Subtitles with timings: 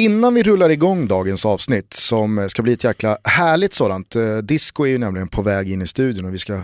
[0.00, 4.16] Innan vi rullar igång dagens avsnitt som eh, ska bli ett jäkla härligt sådant.
[4.16, 6.60] Eh, disco är ju nämligen på väg in i studion och vi ska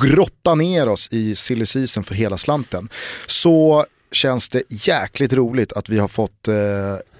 [0.00, 2.88] grotta ner oss i silly season för hela slanten.
[3.26, 6.54] Så känns det jäkligt roligt att vi har fått eh,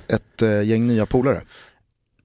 [0.09, 1.43] ett gäng nya polare.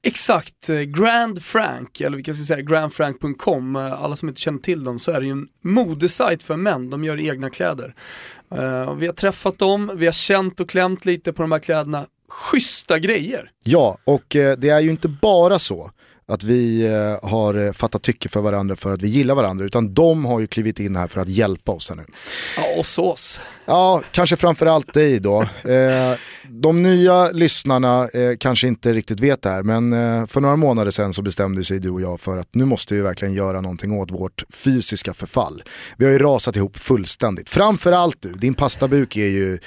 [0.02, 5.12] Exakt, Grand Frank, eller vi kan säga grandfrank.com, alla som inte känner till dem så
[5.12, 7.96] är det ju en modesajt för män, de gör egna kläder.
[8.56, 12.06] Uh, vi har träffat dem, vi har känt och klämt lite på de här kläderna,
[12.30, 13.52] schyssta grejer.
[13.64, 15.92] Ja, och eh, det är ju inte bara så
[16.28, 19.94] att vi eh, har eh, fattat tycke för varandra för att vi gillar varandra, utan
[19.94, 22.06] de har ju klivit in här för att hjälpa oss här nu.
[22.58, 23.42] Ja, och oss.
[23.66, 25.42] Ja, kanske framförallt dig då.
[25.42, 26.14] Eh,
[26.50, 30.92] de nya lyssnarna eh, kanske inte riktigt vet det här, men eh, för några månader
[30.92, 34.00] sedan så bestämde sig du och jag för att nu måste vi verkligen göra någonting
[34.00, 35.64] åt vårt fysiska förfall.
[35.98, 37.50] Vi har ju rasat ihop fullständigt.
[37.50, 39.60] Framförallt du, din pastabuk är ju,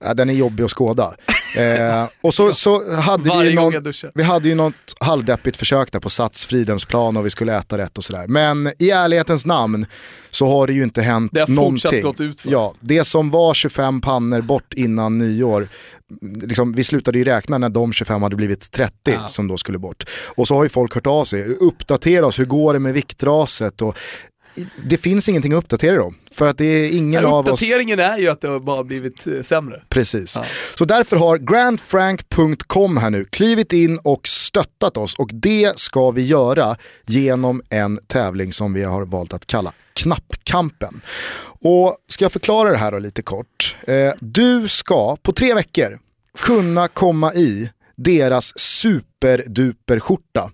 [0.00, 1.14] ja, den är jobbig att skåda.
[1.56, 6.10] Eh, och så, så hade vi, någon, vi hade ju något halvdeppigt försök där på
[6.10, 8.26] Sats Fridhemsplan och vi skulle äta rätt och sådär.
[8.28, 9.86] Men i ärlighetens namn
[10.36, 12.02] så har det ju inte hänt det har någonting.
[12.02, 12.50] Gått ut för.
[12.50, 15.68] Ja, det som var 25 pannor bort innan nyår,
[16.42, 19.26] liksom, vi slutade ju räkna när de 25 hade blivit 30 ja.
[19.26, 20.04] som då skulle bort.
[20.36, 23.82] Och så har ju folk hört av sig, uppdatera oss, hur går det med viktraset?
[23.82, 23.98] Och
[24.84, 26.16] det finns ingenting att uppdatera om.
[26.30, 27.62] För att det är ingen ja, av oss...
[27.62, 29.82] Uppdateringen är ju att det har bara blivit eh, sämre.
[29.88, 30.36] Precis.
[30.36, 30.44] Ja.
[30.74, 36.22] Så därför har grandfrank.com här nu klivit in och stöttat oss och det ska vi
[36.22, 36.76] göra
[37.06, 41.00] genom en tävling som vi har valt att kalla Knappkampen.
[41.62, 43.76] Och ska jag förklara det här då lite kort.
[43.86, 45.98] Eh, du ska på tre veckor
[46.38, 50.50] kunna komma i deras superduper skjorta.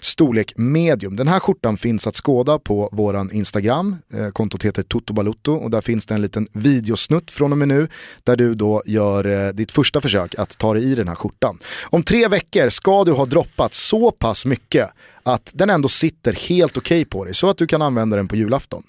[0.00, 1.16] Storlek medium.
[1.16, 3.96] Den här skjortan finns att skåda på våran Instagram.
[4.14, 7.88] Eh, kontot heter Toto och där finns det en liten videosnutt från och med nu
[8.24, 11.58] där du då gör eh, ditt första försök att ta dig i den här skjortan.
[11.84, 14.90] Om tre veckor ska du ha droppat så pass mycket
[15.26, 18.28] att den ändå sitter helt okej okay på dig så att du kan använda den
[18.28, 18.82] på julafton.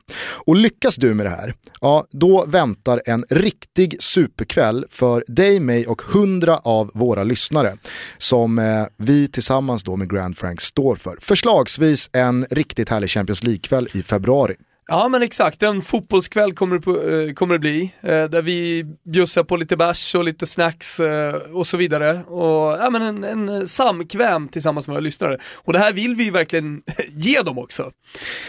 [0.46, 5.88] Och lyckas du med det här, ja då väntar en riktig superkväll för dig, mig
[5.88, 7.78] och hundra av våra lyssnare
[8.18, 11.18] som eh, vi tillsammans då med Grand Frank står för.
[11.22, 14.56] Förslagsvis en riktigt härlig Champions League-kväll i februari.
[14.90, 17.94] Ja men exakt, en fotbollskväll kommer det, på, eh, kommer det bli.
[18.02, 22.24] Eh, där vi bjussar på lite bärs och lite snacks eh, och så vidare.
[22.24, 25.38] Och ja, men en, en samkväm tillsammans med våra lyssnare.
[25.56, 27.92] Och det här vill vi verkligen ge dem också.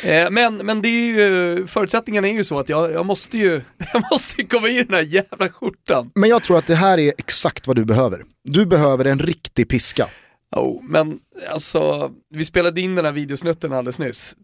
[0.04, 3.60] Eh, men men det är ju, förutsättningarna är ju så att jag, jag, måste ju
[3.92, 6.10] jag måste komma i den här jävla skjortan.
[6.14, 8.22] Men jag tror att det här är exakt vad du behöver.
[8.44, 10.06] Du behöver en riktig piska.
[10.56, 11.18] Oh, men
[11.52, 14.34] alltså, vi spelade in den här videosnutten alldeles nyss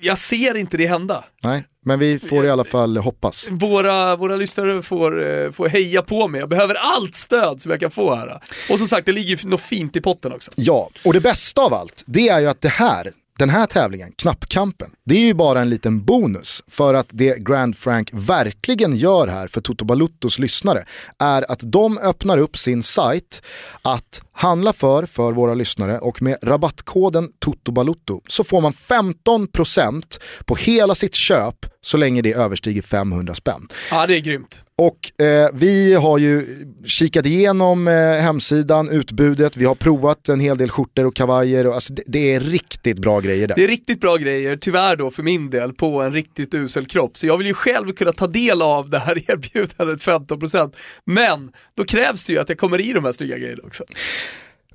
[0.00, 1.24] jag ser inte det hända.
[1.44, 3.48] Nej, men vi får i alla fall hoppas.
[3.50, 7.80] Våra, våra lyssnare får, eh, får heja på mig, jag behöver allt stöd som jag
[7.80, 8.40] kan få här.
[8.70, 10.50] Och som sagt, det ligger ju något fint i potten också.
[10.54, 14.12] Ja, och det bästa av allt, det är ju att det här, den här tävlingen,
[14.16, 19.28] knappkampen, det är ju bara en liten bonus för att det Grand Frank verkligen gör
[19.28, 20.84] här för Toto Baluttos lyssnare
[21.18, 23.42] är att de öppnar upp sin sajt
[23.82, 30.02] att handla för för våra lyssnare och med rabattkoden TOTOBALUTTO så får man 15%
[30.44, 33.68] på hela sitt köp så länge det överstiger 500 spänn.
[33.90, 34.64] Ja det är grymt.
[34.78, 36.46] Och eh, vi har ju
[36.84, 41.66] kikat igenom eh, hemsidan, utbudet, vi har provat en hel del skjortor och kavajer.
[41.66, 43.54] Och, alltså, det, det, är riktigt bra grejer där.
[43.56, 47.18] Det är riktigt bra grejer, tyvärr då för min del, på en riktigt usel kropp.
[47.18, 50.74] Så jag vill ju själv kunna ta del av det här erbjudandet 15%.
[51.04, 53.84] Men då krävs det ju att jag kommer i de här snygga grejerna också.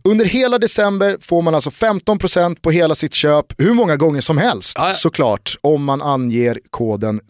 [0.04, 4.38] Under hela december får man alltså 15% på hela sitt köp hur många gånger som
[4.38, 7.22] helst ja, såklart om man anger koden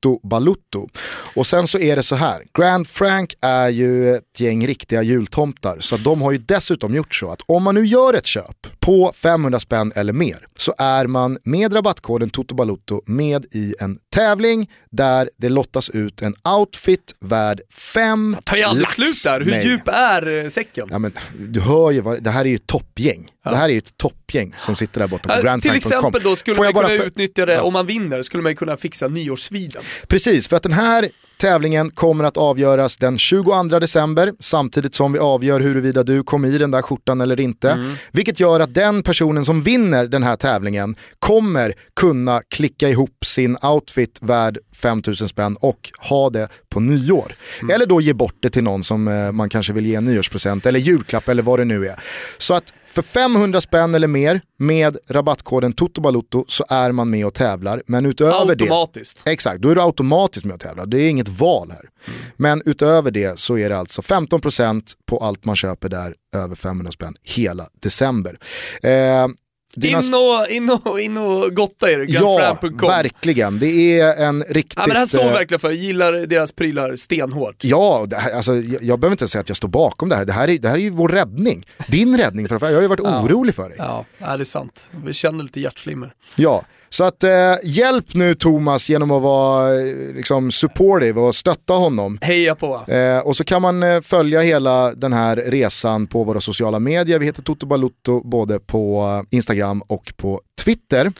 [0.00, 0.88] Toto Balutto.
[1.34, 5.76] Och sen så är det så här, Grand Frank är ju ett gäng riktiga jultomtar
[5.80, 9.12] så de har ju dessutom gjort så att om man nu gör ett köp på
[9.14, 14.70] 500 spänn eller mer så är man med rabattkoden Toto Balutto med i en tävling
[14.90, 18.44] där det lottas ut en outfit värd 5 lax.
[18.44, 20.88] tar ju aldrig slut där, hur djup är eh, säcken?
[20.90, 23.28] Ja, men, du hör ju, vad, det här är ju toppgäng.
[23.42, 23.50] Ja.
[23.50, 26.36] Det här är ju ett toppgäng som sitter där borta på ja, Till exempel då
[26.36, 27.06] skulle man kunna för...
[27.06, 29.82] utnyttja det, om man vinner, skulle man kunna fixa nyårsviden.
[30.08, 31.08] Precis, för att den här
[31.40, 36.58] Tävlingen kommer att avgöras den 22 december samtidigt som vi avgör huruvida du kom i
[36.58, 37.70] den där skjortan eller inte.
[37.70, 37.94] Mm.
[38.12, 43.56] Vilket gör att den personen som vinner den här tävlingen kommer kunna klicka ihop sin
[43.62, 47.34] outfit värd 5000 spänn och ha det på nyår.
[47.62, 47.74] Mm.
[47.74, 50.66] Eller då ge bort det till någon som eh, man kanske vill ge en nyårspresent
[50.66, 51.96] eller julklapp eller vad det nu är.
[52.38, 52.72] Så att
[53.02, 57.82] För 500 spänn eller mer med rabattkoden TOTOBALOTTO så är man med och tävlar.
[57.86, 59.24] Men utöver Automatiskt.
[59.24, 59.30] det...
[59.30, 60.86] Exakt, då är du automatiskt med och tävlar.
[60.86, 61.80] Det är inget val här.
[61.80, 62.20] Mm.
[62.36, 66.92] Men utöver det så är det alltså 15% på allt man köper där över 500
[66.92, 68.38] spänn hela december.
[68.82, 69.28] Eh,
[69.74, 70.00] dina...
[70.00, 73.58] In, och, in, och, in och gotta er, Ja, verkligen.
[73.58, 74.74] Det är en riktigt...
[74.76, 77.64] Ja, men det här står eh, verkligen för, jag gillar deras prylar stenhårt.
[77.64, 80.24] Ja, här, alltså, jag, jag behöver inte säga att jag står bakom det här.
[80.24, 81.66] Det här är, det här är ju vår räddning.
[81.88, 83.22] Din räddning framför Jag har ju varit ja.
[83.22, 83.78] orolig för dig.
[83.78, 84.90] Ja, ja, det är sant.
[85.04, 86.12] Vi känner lite hjärtflimmer.
[86.36, 91.74] Ja, så att eh, hjälp nu Thomas genom att vara eh, liksom, supportive och stötta
[91.74, 92.18] honom.
[92.22, 92.92] Heja på.
[92.92, 97.18] Eh, och så kan man eh, följa hela den här resan på våra sociala medier.
[97.18, 101.12] Vi heter Toto Balutto både på Instagram och på Twitter.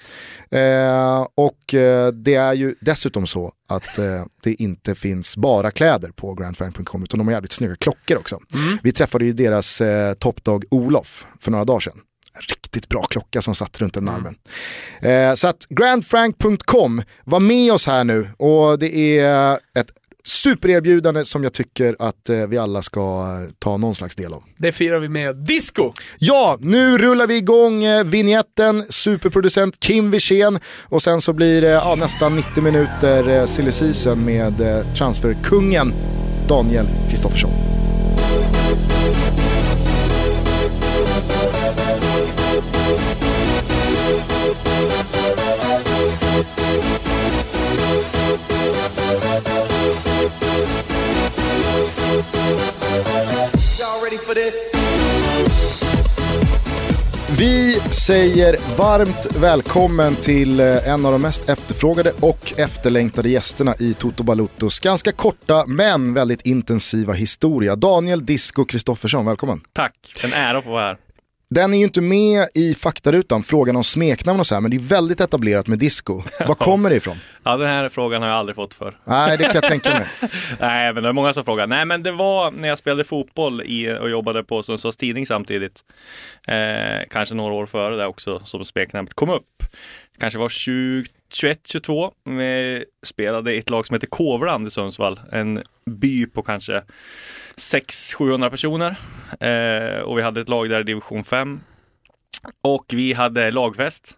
[0.50, 3.98] Eh, och eh, det är ju dessutom så att
[4.42, 8.38] det inte finns bara kläder på grandfrank.com utan de har jävligt snygga klockor också.
[8.54, 8.78] Mm.
[8.82, 12.00] Vi träffade ju deras eh, toppdag Olof för några dagar sedan
[12.34, 14.14] riktigt bra klocka som satt runt den mm.
[14.14, 14.34] armen.
[15.02, 19.90] Eh, så att grandfrank.com, var med oss här nu och det är ett
[20.24, 23.26] supererbjudande som jag tycker att eh, vi alla ska
[23.58, 24.42] ta någon slags del av.
[24.58, 25.92] Det firar vi med disco!
[26.18, 31.68] Ja, nu rullar vi igång eh, vignetten, superproducent Kim Wirsén och sen så blir det
[31.68, 35.94] ja, nästan 90 minuter eh, silly season med eh, transferkungen
[36.48, 37.79] Daniel Kristoffersson.
[58.10, 64.22] Säger varmt välkommen till eh, en av de mest efterfrågade och efterlängtade gästerna i Toto
[64.22, 67.76] Balutos ganska korta men väldigt intensiva historia.
[67.76, 69.60] Daniel Disco Kristoffersson, välkommen.
[69.72, 69.92] Tack,
[70.24, 70.98] en ära att få vara här.
[71.54, 74.76] Den är ju inte med i faktarutan, frågan om smeknamn och så här, men det
[74.76, 76.22] är väldigt etablerat med disco.
[76.46, 77.16] Var kommer det ifrån?
[77.42, 78.96] Ja, den här frågan har jag aldrig fått för.
[79.04, 80.06] Nej, det kan jag tänka mig.
[80.60, 81.66] Nej, men det är många som frågar.
[81.66, 85.84] Nej, men det var när jag spelade fotboll i, och jobbade på Sundsvalls Tidning samtidigt.
[86.46, 89.62] Eh, kanske några år före det också, som smeknamnet kom upp.
[90.18, 92.12] Kanske var 20, 21, 22.
[92.24, 95.20] Vi spelade i ett lag som heter Kovland i Sundsvall.
[95.32, 96.82] En by på kanske
[97.60, 98.96] 600-700 personer.
[99.40, 101.60] Eh, och vi hade ett lag där i division 5.
[102.62, 104.16] Och vi hade lagfest.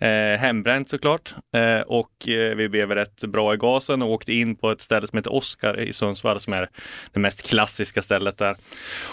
[0.00, 1.34] Eh, hembränt såklart.
[1.54, 5.06] Eh, och eh, vi blev rätt bra i gasen och åkte in på ett ställe
[5.06, 6.68] som heter Oskar i Sundsvall som är
[7.12, 8.56] det mest klassiska stället där.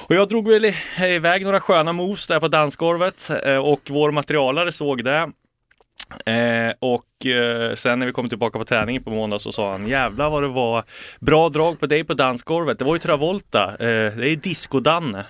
[0.07, 4.71] Och jag drog väl iväg några sköna moves där på dansgolvet eh, och vår materialare
[4.71, 5.31] såg det
[6.25, 9.87] Eh, och eh, sen när vi kom tillbaka på träningen på måndag så sa han
[9.87, 10.83] jävlar vad det var
[11.19, 12.79] bra drag på dig på dansgolvet.
[12.79, 13.71] Det var ju Travolta.
[13.71, 15.25] Eh, det är Disco-Danne.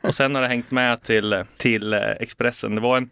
[0.00, 2.74] Och sen har det hängt med till, till eh, Expressen.
[2.74, 3.10] Det var en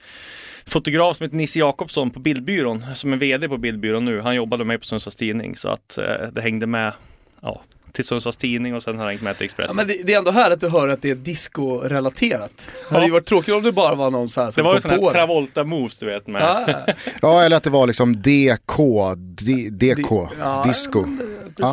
[0.67, 4.21] fotograf som heter Nisse Jakobsson på Bildbyrån som är VD på Bildbyrån nu.
[4.21, 6.93] Han jobbade med mig på Sundsvalls Tidning så att eh, det hängde med
[7.41, 7.63] ja,
[7.97, 9.77] till Sundsvalls Tidning och sen har jag hängt med till Expressen.
[9.77, 12.71] Ja, men det, det, är ändå härligt att höra att det är disco-relaterat.
[12.71, 12.85] Ja.
[12.89, 14.75] Det hade ju varit tråkigt om det bara var någon så här som Det var
[14.75, 16.43] ju sån här Travolta-moves du vet med.
[16.43, 16.95] Ja.
[17.23, 18.77] ja, eller att det var liksom DK,
[19.17, 21.05] D, DK, ja, disco.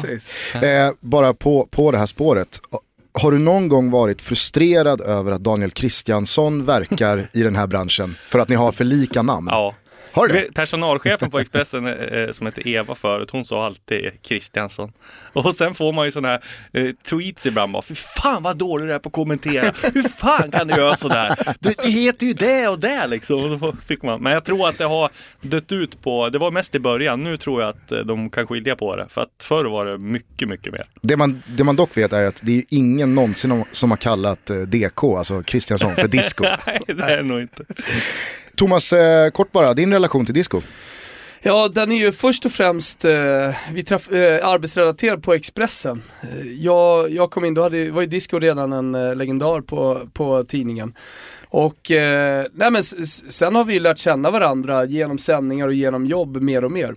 [0.02, 0.56] Precis.
[0.56, 2.60] Eh, bara på, på det här spåret.
[3.20, 8.16] Har du någon gång varit frustrerad över att Daniel Kristiansson verkar i den här branschen
[8.28, 9.48] för att ni har för lika namn?
[9.52, 9.74] Ja.
[10.14, 10.54] Har du det?
[10.54, 14.92] Personalchefen på Expressen eh, eh, som heter Eva förut, hon sa alltid Kristiansson.
[15.34, 16.42] Och sen får man ju sådana här
[16.74, 19.74] eh, tweets ibland bara, fy fan vad dålig du är på att kommentera.
[19.94, 21.38] Hur fan kan du göra sådär?
[21.60, 23.64] Det heter ju det och det liksom.
[23.64, 24.22] Och fick man.
[24.22, 25.10] Men jag tror att det har
[25.42, 28.76] dött ut på, det var mest i början, nu tror jag att de kan skilja
[28.76, 29.08] på det.
[29.10, 30.86] För att förr var det mycket, mycket mer.
[31.02, 34.52] Det man, det man dock vet är att det är ingen någonsin som har kallat
[34.68, 36.44] DK, alltså Kristiansson, för disco.
[36.66, 37.66] Nej, det är nog inte.
[38.56, 40.62] Thomas, eh, kort bara, din relation till disco?
[41.46, 46.02] Ja, den är ju först och främst eh, vi träff, eh, arbetsrelaterad på Expressen.
[46.22, 50.00] Eh, jag, jag kom in, då hade, var ju disco redan en eh, legendar på,
[50.14, 50.94] på tidningen.
[51.50, 56.42] Och eh, nej men sen har vi lärt känna varandra genom sändningar och genom jobb
[56.42, 56.96] mer och mer.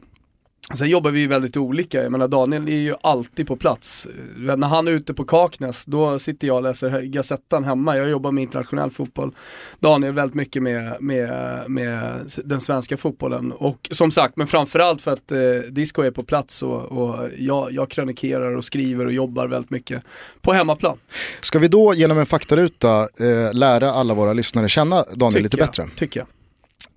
[0.75, 4.09] Sen jobbar vi ju väldigt olika, jag menar Daniel är ju alltid på plats.
[4.37, 7.97] När han är ute på Kaknäs, då sitter jag och läser Gazettan hemma.
[7.97, 9.35] Jag jobbar med internationell fotboll.
[9.81, 13.53] Daniel väldigt mycket med, med, med den svenska fotbollen.
[13.53, 15.39] Och som sagt, men framförallt för att eh,
[15.71, 20.03] Disco är på plats och, och jag, jag krönikerar och skriver och jobbar väldigt mycket
[20.41, 20.99] på hemmaplan.
[21.41, 25.57] Ska vi då genom en faktaruta eh, lära alla våra lyssnare känna Daniel tycker lite
[25.57, 25.87] jag, bättre?
[25.97, 26.27] Tycker jag.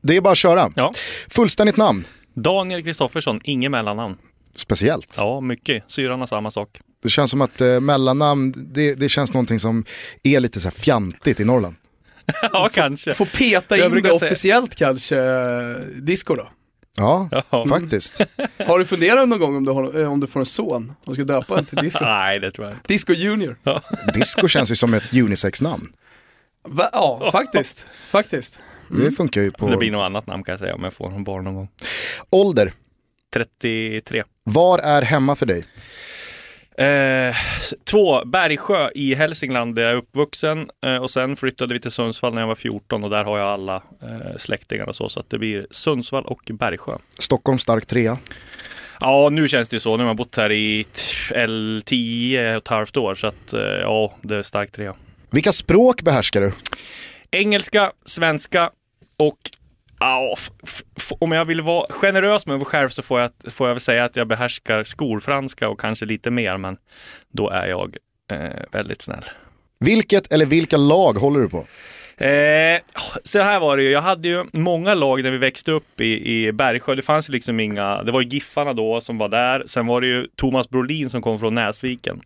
[0.01, 0.71] Det är bara att köra.
[0.75, 0.93] Ja.
[1.29, 2.05] Fullständigt namn?
[2.33, 4.17] Daniel Kristoffersson, inget mellannamn.
[4.55, 5.15] Speciellt.
[5.17, 5.83] Ja, mycket.
[5.87, 6.79] Syran har samma sak.
[7.03, 9.85] Det känns som att eh, mellannamn, det, det känns någonting som
[10.23, 11.75] är lite så här fjantigt i Norrland.
[12.53, 13.13] ja, kanske.
[13.13, 16.49] Får peta in det säga- officiellt kanske, eh, disco då.
[16.97, 17.65] Ja, Ja.
[17.69, 18.21] faktiskt.
[18.67, 21.13] Har du funderat någon gång om du, har, eh, om du får en son och
[21.15, 21.99] ska döpa en till disco?
[22.03, 22.87] Nej, det tror jag inte.
[22.93, 23.57] Disco Junior.
[24.13, 25.87] Disco känns ju som ett unisex-namn.
[26.67, 26.89] Va?
[26.93, 27.85] Ja, faktiskt.
[28.07, 28.59] Faktiskt.
[28.89, 31.09] Det funkar ju på Det blir något annat namn kan jag säga om jag får
[31.23, 31.69] barn någon gång.
[32.29, 32.71] ålder.
[33.33, 34.23] 33.
[34.43, 35.63] Var är hemma för dig?
[36.77, 37.35] Eh,
[37.91, 42.33] två, Bergsjö i Hälsingland där jag är uppvuxen eh, och sen flyttade vi till Sundsvall
[42.33, 45.09] när jag var 14 och där har jag alla eh, släktingar och så.
[45.09, 46.97] Så att det blir Sundsvall och Bergsjö.
[47.19, 48.17] Stockholm stark trea.
[48.99, 49.97] Ja, nu känns det så.
[49.97, 53.53] Nu har jag bott här i t- L- 10 och ett halvt år så att
[53.53, 54.95] eh, ja, det är starkt trea.
[55.31, 56.51] Vilka språk behärskar du?
[57.31, 58.69] Engelska, svenska
[59.19, 59.37] och
[60.63, 63.81] f- om jag vill vara generös med mig själv så får jag, får jag väl
[63.81, 66.77] säga att jag behärskar skolfranska och kanske lite mer, men
[67.33, 67.97] då är jag
[68.31, 69.23] eh, väldigt snäll.
[69.79, 71.65] Vilket eller vilka lag håller du på?
[72.25, 72.79] Eh,
[73.23, 76.33] så här var det ju, jag hade ju många lag när vi växte upp i,
[76.47, 76.95] i Bergsjö.
[76.95, 79.63] Det fanns ju liksom inga, det var ju Giffarna då som var där.
[79.67, 82.21] Sen var det ju Thomas Brolin som kom från Näsviken.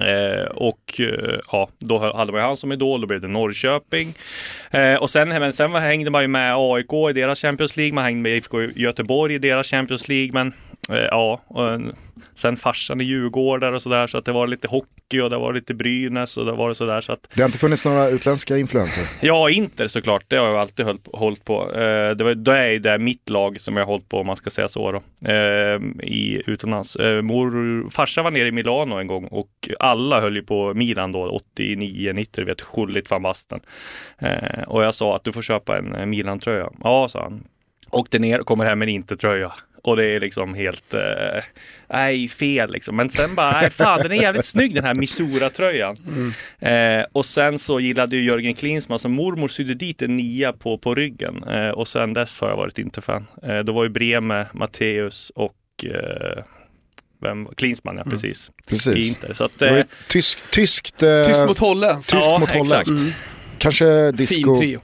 [0.00, 4.14] Eh, och eh, ja, då hade man ju han som idol, då blev det Norrköping.
[4.70, 8.04] Eh, och sen, men sen hängde man ju med AIK i deras Champions League, man
[8.04, 10.52] hängde med IFK Göteborg i deras Champions League, men
[10.88, 11.94] ja, och, en-
[12.34, 15.52] sen farsan i Djurgårdar och sådär, så att det var lite hockey och det var
[15.52, 19.04] lite Brynäs och det var sådär, så att Det har inte funnits några utländska influenser.
[19.20, 20.24] Ja, Inter såklart.
[20.28, 21.72] Det har jag alltid hållit, på.
[21.72, 24.36] Eh, det, var, det är det mitt lag som jag har hållit på, om man
[24.36, 24.92] ska säga så.
[24.92, 25.28] Då.
[25.32, 26.96] Eh, I utomlands.
[26.96, 31.12] Eh, mor, farsa var nere i Milano en gång och alla höll ju på Milan
[31.12, 33.60] då, 89, 90, du vet, skjulligt van basten.
[34.18, 36.70] Eh, och jag sa att du får köpa en eh, Milan-tröja.
[36.82, 37.44] Ja, sa han.
[37.90, 39.52] Åkte ner och kommer hem med en Inter-tröja.
[39.88, 41.42] Och det är liksom helt, eh,
[41.90, 42.96] nej fel liksom.
[42.96, 45.96] Men sen bara, nej fan den är jävligt snygg den här Misura-tröjan.
[46.58, 50.78] Eh, och sen så gillade ju Jörgen Klinsmann, så mormor sydde dit en nia på,
[50.78, 51.42] på ryggen.
[51.44, 53.26] Eh, och sen dess har jag varit Inter-fan.
[53.42, 55.54] Eh, då var ju Breme, Matteus och
[55.84, 56.42] eh,
[57.22, 58.50] vem, Klinsmann, ja precis.
[58.66, 59.08] I Precis.
[59.08, 59.34] Inter.
[59.34, 62.10] Så att, eh, tysk, tyskt, eh, Tyst mot holländskt.
[62.12, 62.76] Tyskt ja, mot holländskt.
[62.92, 63.00] exakt.
[63.00, 63.12] Mm.
[63.58, 64.80] kanske Fin disco trio.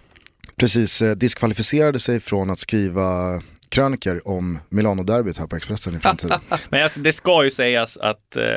[0.57, 3.41] precis eh, diskvalificerade sig från att skriva
[3.75, 6.41] kröniker om Milano-derbyt här på Expressen i framtiden.
[6.69, 8.57] Men alltså, det ska ju sägas att eh,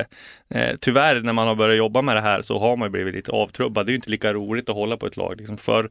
[0.50, 3.14] eh, tyvärr när man har börjat jobba med det här så har man ju blivit
[3.14, 3.86] lite avtrubbad.
[3.86, 5.38] Det är ju inte lika roligt att hålla på ett lag.
[5.38, 5.90] Liksom för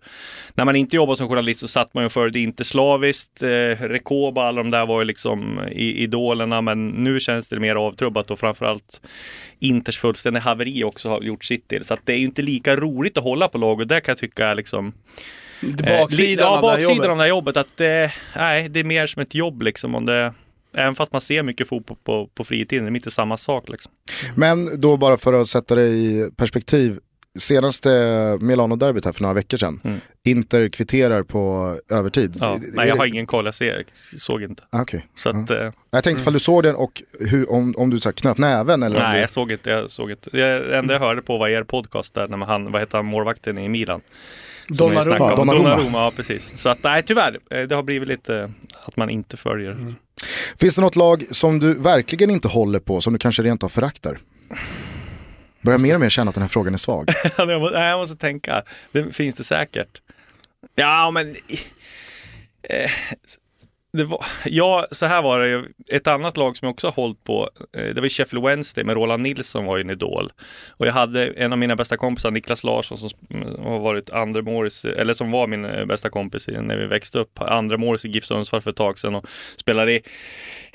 [0.54, 3.42] när man inte jobbade som journalist så satt man ju för det inte slaviskt.
[3.42, 3.48] Eh,
[3.80, 7.74] Rekoba, alla de där var ju liksom eh, i, idolerna, men nu känns det mer
[7.74, 9.00] avtrubbat och framförallt
[9.58, 11.84] Inters fullständiga haveri också har gjort sitt del.
[11.84, 14.12] Så att det är ju inte lika roligt att hålla på lag och det kan
[14.12, 14.92] jag tycka är liksom
[15.60, 17.10] baksidan lite- ja, baksidan jobbet.
[17.10, 17.56] av det här jobbet.
[17.56, 19.94] Att det, nej, det är mer som ett jobb liksom.
[19.94, 20.34] Om det,
[20.76, 23.68] även fast man ser mycket fotboll på, på fritiden, det är inte samma sak.
[23.68, 23.92] Liksom.
[24.34, 26.98] Men då bara för att sätta det i perspektiv.
[27.38, 27.88] Senaste
[28.40, 29.80] Milano-derbyt här för några veckor sedan.
[29.84, 30.00] Mm.
[30.24, 32.36] Inter kvitterar på övertid.
[32.40, 32.58] Ja.
[32.74, 33.84] Nej, jag har ingen koll, jag ser,
[34.18, 34.62] såg inte.
[34.70, 35.06] Ah, Okej.
[35.14, 38.08] Så att, eh, Jag tänkte ifall du såg den och hur, om, om du så
[38.08, 39.20] här, knöt näven eller nej, du...
[39.20, 39.70] jag såg inte.
[39.70, 40.36] Jag såg inte.
[40.38, 43.06] Jag, det enda jag hörde på var er podcast där, när han, vad heter han,
[43.06, 44.00] målvakten i Milan?
[44.68, 45.16] Donnarumma.
[45.18, 45.36] Ja.
[45.36, 45.68] Donnarumma.
[45.68, 46.52] Donnarumma, ja precis.
[46.56, 47.38] Så att, nej, tyvärr.
[47.50, 48.52] eh, Det har blivit lite
[48.86, 49.70] att man inte följer.
[49.72, 49.94] Mm.
[50.60, 53.68] Finns det något lag som du verkligen inte håller på, som du kanske rent av
[53.68, 54.18] föraktar?
[55.66, 57.10] Börjar mer och mer känna att den här frågan är svag.
[57.38, 58.62] jag, må, nej, jag måste tänka.
[58.92, 60.00] Det finns det säkert.
[60.74, 61.36] Ja, men...
[62.62, 62.90] Eh,
[64.04, 65.64] var, ja, så här var det ju.
[65.92, 68.94] Ett annat lag som jag också har hållit på, eh, det var Sheffield Wednesday med
[68.94, 70.32] Roland Nilsson var ju en idol.
[70.68, 74.42] Och jag hade en av mina bästa kompisar, Niklas Larsson, som mm, har varit andra
[74.42, 77.40] målis, eller som var min eh, bästa kompis när vi växte upp.
[77.40, 80.02] Andra målis i GIF Sundsvall för ett tag sedan och spelade i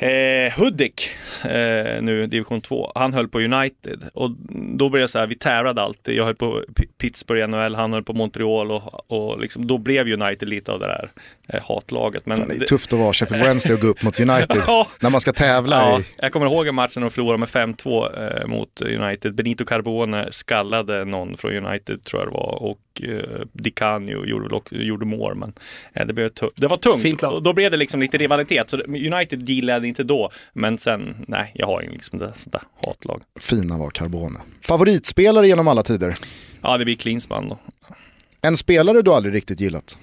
[0.02, 1.10] eh, Hudik,
[1.44, 2.92] eh, nu division 2.
[2.96, 4.32] Han höll på United och
[4.78, 6.16] då blev det så här, vi tävlade alltid.
[6.16, 10.08] Jag höll på P- Pittsburgh NHL, han höll på Montreal och, och liksom, då blev
[10.08, 11.10] United lite av det där
[11.48, 12.26] eh, hatlaget.
[12.26, 14.62] Men Fan, det är det- tufft att vara Sheffield Wednesday och gå upp mot United
[14.68, 14.88] Ja.
[15.00, 16.04] när man ska tävla Ja, i...
[16.18, 19.36] jag kommer ihåg en match när de förlorade med 5-2 eh, mot United.
[19.36, 24.60] Benito Carbone skallade någon från United tror jag det var och eh, Di Canio gjorde,
[24.72, 25.54] gjorde mål men
[25.94, 27.02] eh, det, blev det var tungt.
[27.02, 27.24] Fint.
[27.24, 28.70] Och då blev det liksom lite rivalitet.
[28.70, 32.62] Så United gillade inte då men sen, nej jag har ingen liksom det, det där
[32.86, 33.22] hatlag.
[33.40, 34.40] Fina var Carbone.
[34.68, 36.14] Favoritspelare genom alla tider?
[36.62, 37.60] Ja det blir Klinsmann då.
[38.42, 39.98] En spelare du aldrig riktigt gillat?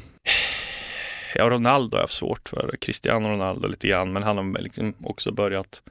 [1.35, 2.75] Ja, Ronaldo har jag haft svårt för.
[2.81, 5.83] Cristiano Ronaldo lite grann, men han har liksom också börjat,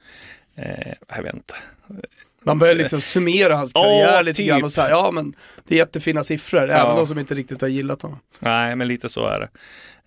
[0.55, 1.53] eh, jag vet inte.
[2.43, 4.47] Man börjar liksom summera hans karriär Ja, lite typ.
[4.47, 5.33] grann och säga ja men
[5.67, 8.19] det är jättefina siffror, även de som inte riktigt har gillat honom.
[8.39, 9.49] Nej, men lite så är det.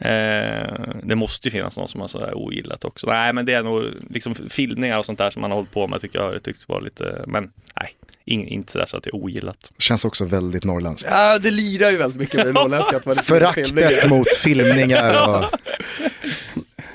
[0.00, 3.07] Eh, det måste ju finnas någon som har sådär ogillat också.
[3.07, 5.87] Nej, men det är nog liksom filmningar och sånt där som man har hållit på
[5.87, 9.11] med tycker jag har tyckt var lite, men nej, in, inte sådär så att det
[9.11, 9.71] är ogillat.
[9.78, 11.09] Känns också väldigt norrländskt.
[11.12, 12.97] Ja, det lirar ju väldigt mycket med det norrländska.
[12.97, 14.09] att lite Föraktet filmningar.
[14.09, 15.45] mot filmningar och...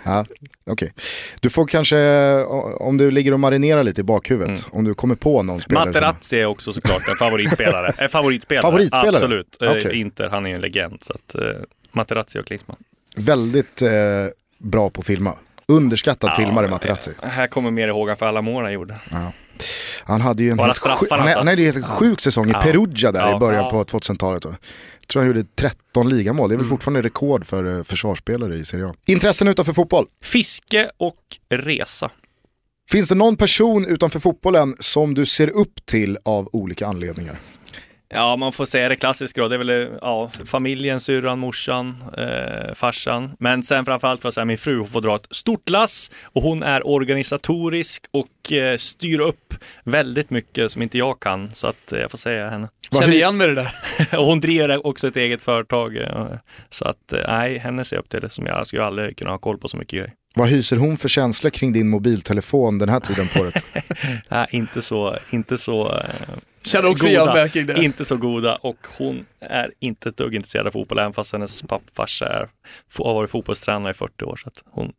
[0.04, 0.26] Ja,
[0.66, 0.94] okej.
[1.42, 1.98] Du får kanske,
[2.80, 5.90] om du ligger och marinerar lite i bakhuvudet, om du kommer på någon spelare som...
[5.90, 7.94] Materazzi är också såklart en favoritspelare.
[7.98, 9.16] En favoritspelare, Favoritspelare?
[9.16, 9.62] absolut.
[9.62, 9.96] Eh, Okej.
[9.96, 10.98] Inter, han är ju en legend.
[11.02, 11.42] Så att, eh,
[11.92, 12.78] Materazzi och Klinsmann.
[13.16, 13.90] Väldigt eh,
[14.60, 15.34] bra på att filma.
[15.68, 17.12] Underskattad filmare Ja, Materazzi.
[17.24, 19.00] eh, Här kommer mer ihåg för alla mål han gjorde.
[20.04, 22.62] Han hade ju en Bara helt, sjuk, han, hade helt sjuk säsong i Ja.
[22.62, 23.36] Perugia där Ja.
[23.36, 23.70] i början Ja.
[23.72, 24.42] på 2000-talet.
[24.44, 24.50] då.
[24.50, 26.70] Jag tror han gjorde 13 ligamål, det är väl Mm.
[26.78, 28.94] fortfarande rekord för eh, försvarsspelare i Serie A.
[29.06, 30.06] Intressen utanför fotboll.
[30.24, 31.16] Fiske och
[31.50, 32.12] resa.
[32.92, 37.36] Finns det någon person utanför fotbollen som du ser upp till av olika anledningar?
[38.16, 39.48] Ja, man får säga det klassiska då.
[39.48, 43.36] Det är väl ja, familjen, syrran, morsan, eh, farsan.
[43.40, 46.42] Men sen framförallt får jag säga min fru, hon får dra ett stort lass och
[46.42, 49.54] hon är organisatorisk och eh, styr upp
[49.84, 51.52] väldigt mycket som inte jag kan.
[51.54, 52.70] Så att eh, jag får säga henne.
[52.92, 53.74] Vad Känner igen med det där.
[54.20, 55.98] och hon driver också ett eget företag.
[55.98, 56.28] Eh,
[56.70, 58.30] så att eh, nej, henne ser jag upp till.
[58.30, 60.14] Som jag skulle aldrig kunna ha koll på så mycket grejer.
[60.38, 63.66] Vad hyser hon för känslor kring din mobiltelefon den här tiden på året?
[64.30, 66.06] Nej, inte så, inte så eh,
[66.66, 67.84] Känner också igen mig kring det.
[67.84, 71.62] inte så goda och hon är inte ett dugg intresserad av fotboll, även fast hennes
[71.62, 72.50] pappfarsa är,
[72.98, 74.36] har varit fotbollstränare i 40 år.
[74.36, 74.94] Så att hon,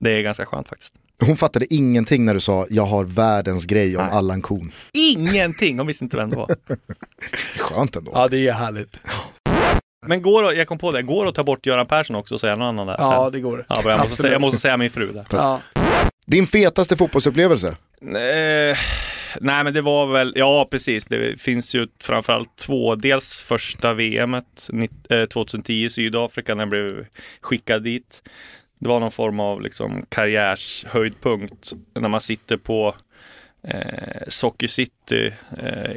[0.00, 0.94] det är ganska skönt faktiskt.
[1.20, 4.12] Hon fattade ingenting när du sa jag har världens grej om Nej.
[4.12, 4.72] Allan Kuhn.
[4.92, 5.78] Ingenting!
[5.78, 6.56] Hon visste inte vem det var.
[7.58, 8.12] Skönt ändå.
[8.14, 9.00] Ja, det är härligt.
[10.06, 12.40] Men går det, jag kom på det, går att ta bort Göran Persson också och
[12.40, 12.96] säga någon annan där?
[12.98, 13.66] Ja, det går.
[13.68, 15.26] ja jag, måste säga, jag måste säga min fru där.
[15.30, 15.60] Ja.
[16.26, 17.68] Din fetaste fotbollsupplevelse?
[18.02, 18.78] Eh,
[19.40, 22.94] nej men det var väl, ja precis, det finns ju framförallt två.
[22.94, 24.70] Dels första VMet
[25.32, 27.06] 2010 eh, i Sydafrika när jag blev
[27.40, 28.22] skickad dit.
[28.78, 32.94] Det var någon form av liksom karriärshöjdpunkt när man sitter på
[33.68, 35.96] eh, Socker City eh,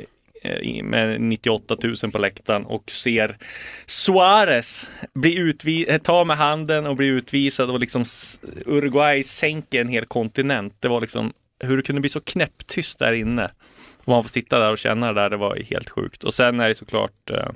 [0.83, 3.37] med 98 000 på läktaren och ser
[3.85, 8.05] Suarez bli utvi- eh, ta med handen och bli utvisad och liksom
[8.65, 10.75] Uruguay sänker en hel kontinent.
[10.79, 13.49] Det var liksom hur det kunde bli så knäpptyst där inne.
[13.97, 16.23] Och man får sitta där och känna det där, det var helt sjukt.
[16.23, 17.47] Och sen är det såklart, eh,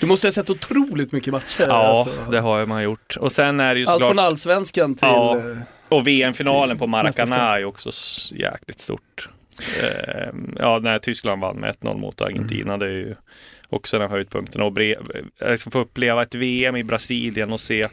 [0.00, 1.66] Du måste ha sett otroligt mycket matcher.
[1.68, 2.30] ja, alltså.
[2.30, 3.16] det har man gjort.
[3.16, 5.08] Och sen är det ju Allt såklart, från allsvenskan till...
[5.08, 5.38] Ja.
[5.38, 5.56] eh,
[5.88, 7.90] och VM-finalen på Maracanã är ju också
[8.34, 9.26] jäkligt stort.
[9.82, 13.14] Eh, ja, när Tyskland vann med 1-0 mot Argentina, det är ju
[13.68, 14.62] också den höjdpunkten.
[14.62, 14.78] Och
[15.40, 17.88] liksom få uppleva ett VM i Brasilien och se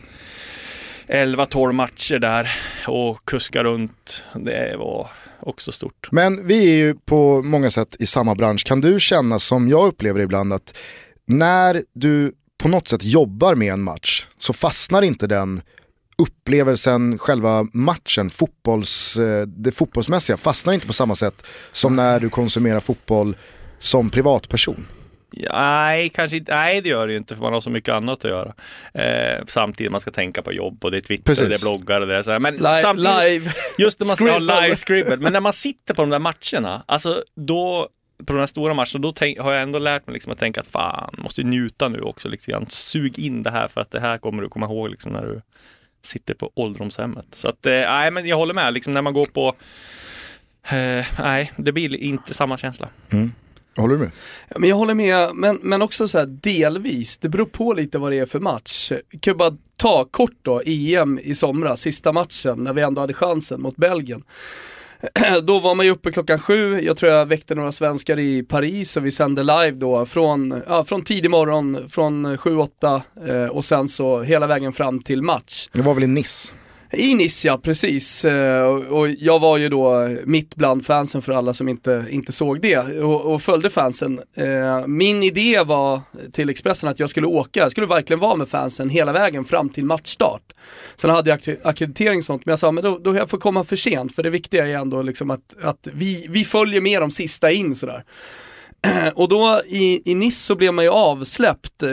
[1.10, 2.52] 11-12 matcher där
[2.88, 4.24] och kuska runt.
[4.36, 6.08] Det var också stort.
[6.12, 8.65] Men vi är ju på många sätt i samma bransch.
[8.65, 10.78] Kan du känna som jag upplever ibland att
[11.26, 15.62] när du på något sätt jobbar med en match så fastnar inte den
[16.17, 22.30] upplevelsen, själva matchen, fotbolls, eh, det fotbollsmässiga fastnar inte på samma sätt som när du
[22.30, 23.36] konsumerar fotboll
[23.80, 24.86] som privatperson.
[25.52, 26.56] Nej, kanske inte.
[26.56, 28.54] Nej, det gör det ju inte för man har så mycket annat att göra.
[28.94, 31.48] Eh, samtidigt man ska tänka på jobb och det är Twitter, Precis.
[31.48, 32.39] det är bloggar och det är så här.
[32.39, 33.52] Men Li- samtidigt, live.
[33.78, 36.84] just när man ska ha live scribble, men när man sitter på de där matcherna,
[36.86, 37.88] alltså då
[38.26, 40.62] på de här stora matcherna, då tänk, har jag ändå lärt mig liksom att tänka
[40.62, 42.28] att fan, måste ju njuta nu också.
[42.30, 42.52] Liksom.
[42.52, 42.65] grann.
[42.70, 45.42] Sug in det här för att det här kommer du komma ihåg liksom, när du
[46.02, 47.26] sitter på ålderdomshemmet.
[47.32, 49.48] Så att, eh, nej men jag håller med, liksom när man går på
[50.70, 52.89] eh, nej, det blir inte samma känsla.
[53.77, 54.12] Håller du med?
[54.49, 57.17] Ja, Men jag håller med, men, men också så här delvis.
[57.17, 58.91] Det beror på lite vad det är för match.
[59.10, 63.13] Vi kan bara ta kort då, EM i somras, sista matchen, när vi ändå hade
[63.13, 64.23] chansen mot Belgien.
[65.43, 68.97] Då var man ju uppe klockan sju, jag tror jag väckte några svenskar i Paris
[68.97, 73.65] och vi sände live då från, ja, från tidig morgon, från sju åtta eh, och
[73.65, 75.67] sen så hela vägen fram till match.
[75.71, 76.53] Det var väl i Nice?
[76.93, 78.25] I Nice ja, precis.
[78.25, 82.62] Eh, och jag var ju då mitt bland fansen för alla som inte, inte såg
[82.62, 84.19] det och, och följde fansen.
[84.38, 88.49] Eh, min idé var till Expressen att jag skulle åka, jag skulle verkligen vara med
[88.49, 90.41] fansen hela vägen fram till matchstart.
[90.95, 93.63] Sen hade jag akkreditering och sånt, men jag sa men då, då jag får komma
[93.63, 97.12] för sent för det viktiga är ändå liksom att, att vi, vi följer med de
[97.12, 98.04] sista in sådär.
[99.15, 101.89] Och då i, i Nice så blev man ju avsläppt eh,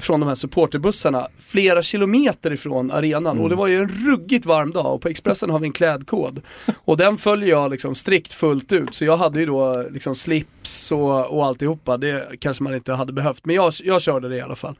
[0.00, 3.40] från de här supporterbussarna flera kilometer ifrån arenan.
[3.40, 6.42] Och det var ju en ruggigt varm dag och på Expressen har vi en klädkod.
[6.84, 8.94] Och den följer jag liksom strikt fullt ut.
[8.94, 13.12] Så jag hade ju då liksom slips och, och alltihopa, det kanske man inte hade
[13.12, 14.78] behövt men jag, jag körde det i alla fall.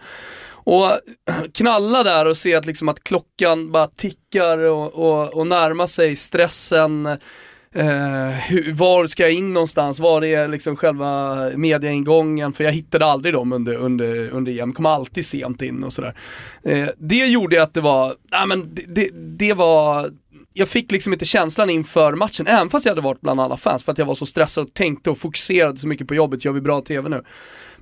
[0.49, 0.91] Och
[1.55, 6.17] knalla där och se att, liksom att klockan bara tickar och, och, och närma sig
[6.17, 7.09] stressen
[7.77, 10.01] Uh, hur, var ska jag in någonstans?
[10.01, 12.53] Var är liksom själva mediaingången?
[12.53, 16.15] För jag hittade aldrig dem under, under, under EM, kom alltid sent in och sådär.
[16.69, 20.11] Uh, det gjorde att det var, nej men det, det, det var
[20.59, 23.85] jag fick liksom inte känslan inför matchen, även fast jag hade varit bland alla fans,
[23.85, 26.53] för att jag var så stressad och tänkte och fokuserade så mycket på jobbet, gör
[26.53, 27.23] vi bra TV nu?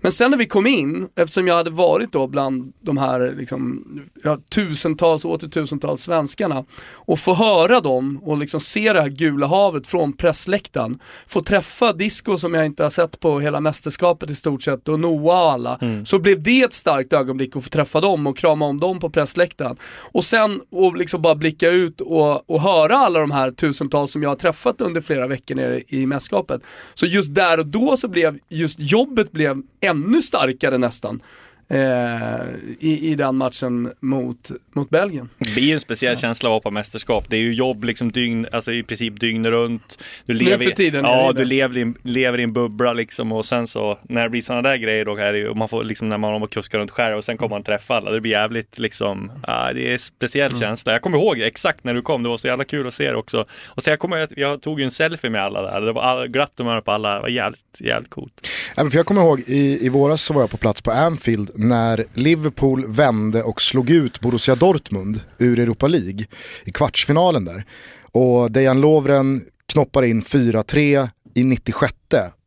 [0.04, 3.84] Men sen när vi kom in, eftersom jag hade varit då bland de här liksom,
[4.24, 9.08] ja, tusentals och åter tusentals svenskarna och få höra dem och liksom se det här
[9.08, 10.98] gula havet från pressläktaren.
[11.26, 15.00] Få träffa Disco som jag inte har sett på hela mästerskapet i stort sett och
[15.00, 15.78] Noah och alla.
[15.80, 16.06] Mm.
[16.06, 19.10] Så blev det ett starkt ögonblick att få träffa dem och krama om dem på
[19.10, 19.76] pressläktaren.
[20.12, 24.22] Och sen och liksom bara blicka ut och, och höra alla de här tusentals som
[24.22, 26.62] jag har träffat under flera veckor nere i mästerskapet.
[26.94, 29.62] Så just där och då så blev just jobbet blev
[29.94, 31.20] ännu starkare nästan
[31.68, 32.46] eh,
[32.78, 35.28] i, i den matchen mot, mot Belgien.
[35.38, 36.20] Det blir ju en speciell ja.
[36.20, 37.24] känsla att vara på mästerskap.
[37.28, 40.04] Det är ju jobb liksom dygn, alltså i princip dygn runt.
[40.26, 43.98] Du lever, tiden ja, du lever i, lever i en bubbla liksom och sen så
[44.02, 46.48] när det blir sådana där grejer då är det ju, man får liksom när man
[46.48, 48.10] kuskar runt själv och sen kommer man träffa alla.
[48.10, 50.60] Det blir jävligt liksom, ja, det är en speciell mm.
[50.60, 50.92] känsla.
[50.92, 53.16] Jag kommer ihåg exakt när du kom, det var så jävla kul att se det
[53.16, 53.46] också.
[53.64, 55.80] Och så jag kommer jag tog ju en selfie med alla där.
[55.80, 58.48] Det var all, glatt humör på alla, det var jävligt, jävligt coolt.
[58.74, 62.04] För jag kommer ihåg i, i våras så var jag på plats på Anfield när
[62.14, 66.26] Liverpool vände och slog ut Borussia Dortmund ur Europa League
[66.64, 67.64] i kvartsfinalen där.
[68.12, 71.92] Och Dejan Lovren knoppar in 4-3 i 96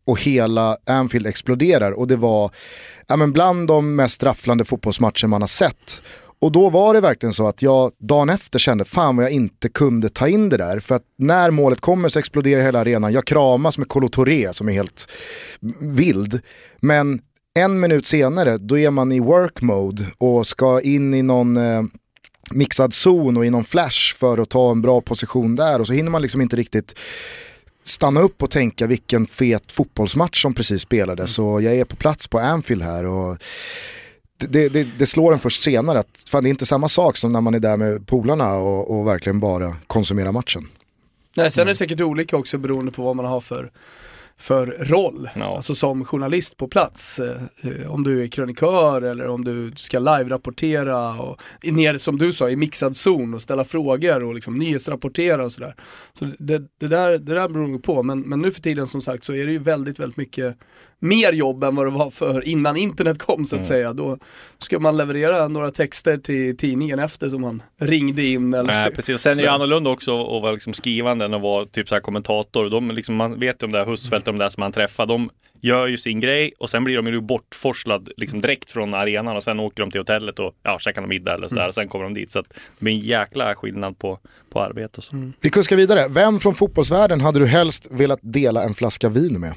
[0.06, 2.52] och hela Anfield exploderar och det var
[3.08, 6.02] ja, men bland de mest rafflande fotbollsmatcher man har sett.
[6.40, 9.70] Och då var det verkligen så att jag dagen efter kände fan vad jag inte
[9.70, 10.80] kunde ta in det där.
[10.80, 13.14] För att när målet kommer så exploderar hela arenan.
[13.14, 15.10] Jag kramas med Kolo Touré som är helt
[15.80, 16.42] vild.
[16.80, 17.22] Men
[17.60, 21.84] en minut senare då är man i work mode och ska in i någon eh,
[22.52, 25.94] mixad zon och i någon flash för att ta en bra position där och så
[25.94, 26.96] hinner man liksom inte riktigt
[27.84, 31.20] stanna upp och tänka vilken fet fotbollsmatch som precis spelades.
[31.20, 31.28] Mm.
[31.28, 33.38] Så jag är på plats på Anfield här och
[34.38, 37.32] det, det, det, slår en först senare att fan, det är inte samma sak som
[37.32, 40.68] när man är där med polarna och, och verkligen bara konsumerar matchen.
[41.36, 43.72] Nej, sen är det säkert olika också beroende på vad man har för
[44.40, 45.30] för roll.
[45.36, 45.56] Ja.
[45.56, 47.20] Alltså som journalist på plats.
[47.20, 52.50] Eh, om du är krönikör eller om du ska live-rapportera och ner som du sa
[52.50, 55.76] i mixad zon och ställa frågor och liksom nyhetsrapportera och sådär.
[56.14, 59.02] Så det, det, där, det där beror nog på men, men nu för tiden som
[59.02, 60.58] sagt så är det ju väldigt, väldigt mycket
[61.00, 63.68] mer jobb än vad det var för innan internet kom så att mm.
[63.68, 63.94] säga.
[63.94, 64.18] Då
[64.58, 68.54] ska man leverera några texter till tidningen efter som man ringde in.
[68.54, 69.22] Eller Nej, precis.
[69.22, 72.02] Sen är det annorlunda också att vara liksom skrivande än att vara typ så här
[72.02, 72.70] kommentator.
[72.70, 75.06] De liksom, man vet ju om det här Husfeldt, om det här som man träffar.
[75.06, 75.30] De
[75.62, 79.44] gör ju sin grej och sen blir de ju bortforslad liksom direkt från arenan och
[79.44, 81.70] sen åker de till hotellet och ja, käkar en middag eller sådär mm.
[81.70, 82.32] och sen kommer de dit.
[82.32, 82.48] Så det
[82.80, 85.16] blir en jäkla skillnad på, på arbete och så.
[85.16, 85.34] Mm.
[85.42, 86.08] Vi kuskar vidare.
[86.10, 89.54] Vem från fotbollsvärlden hade du helst velat dela en flaska vin med?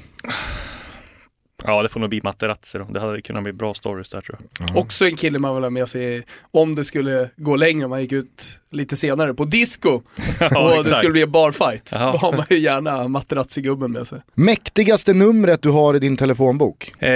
[1.65, 2.83] Ja, det får nog bli Materazzi då.
[2.83, 4.69] Det hade kunnat bli bra stories där tror jag.
[4.69, 4.81] Mm.
[4.81, 8.01] Också en kille man vill ha med sig om det skulle gå längre, om man
[8.01, 10.01] gick ut lite senare på disco
[10.39, 11.91] ja, och det skulle bli en barfight.
[11.91, 14.21] Då har man ju gärna Materazzi-gubben med sig.
[14.33, 17.01] Mäktigaste numret du har i din telefonbok?
[17.01, 17.07] Eh,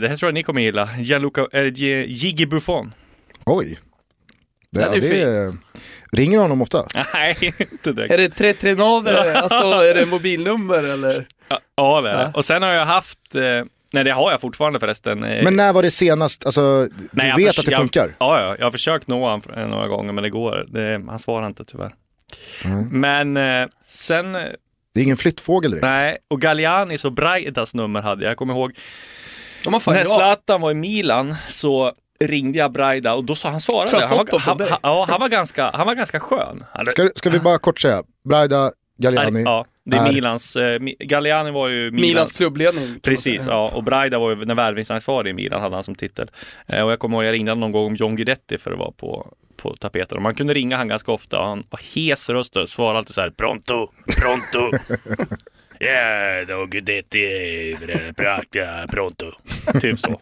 [0.00, 0.88] det här tror jag ni kommer gilla.
[0.98, 1.64] Gianluca, äh,
[2.06, 2.94] Gigi Buffon.
[3.44, 3.78] Oj.
[4.70, 5.56] Det, är, det är
[6.12, 6.86] Ringer honom ofta?
[7.14, 8.12] Nej, inte direkt.
[8.12, 11.26] Är det 339, alltså är det mobilnummer eller?
[11.76, 12.32] Ja, det är det.
[12.34, 15.24] Och sen har jag haft eh, Nej det har jag fortfarande förresten.
[15.24, 18.14] Eh, men när var det senast, alltså du Nej, vet att det funkar?
[18.18, 21.46] ja, ja, jag har försökt nå honom några gånger men det går, det, han svarar
[21.46, 21.94] inte tyvärr.
[22.64, 22.88] Mm.
[23.00, 24.32] Men eh, sen...
[24.32, 25.86] Det är ingen flyttfågel direkt.
[25.86, 28.78] Nej, och Gallianis och Braidas nummer hade jag, jag kommer ihåg.
[29.66, 34.06] När Zlatan var i Milan så ringde jag Braida och då sa han svarade.
[34.06, 36.64] Han var, han, han, ja, han var ganska, han var ganska skön.
[36.86, 39.42] Ska, ska vi bara kort säga, Braida, Galliani.
[39.42, 40.12] Ja, det är, är...
[40.12, 43.00] Milans, eh, Galliani var ju Milans, Milans klubbledning.
[43.00, 43.70] Precis, ja.
[43.74, 46.30] Och Braida var ju när värvningsansvarig i Milan, hade han som titel.
[46.66, 48.90] Eh, och jag kommer ihåg, jag ringde någon gång om John Guidetti för att vara
[48.90, 50.16] på, på tapeten.
[50.16, 53.14] Och man kunde ringa han ganska ofta och han var hes röst och svarade alltid
[53.14, 54.76] så här Pronto, pronto.
[55.78, 57.76] Ja, då Guidetti,
[58.16, 59.32] prakta, pronto.
[59.80, 60.20] typ så.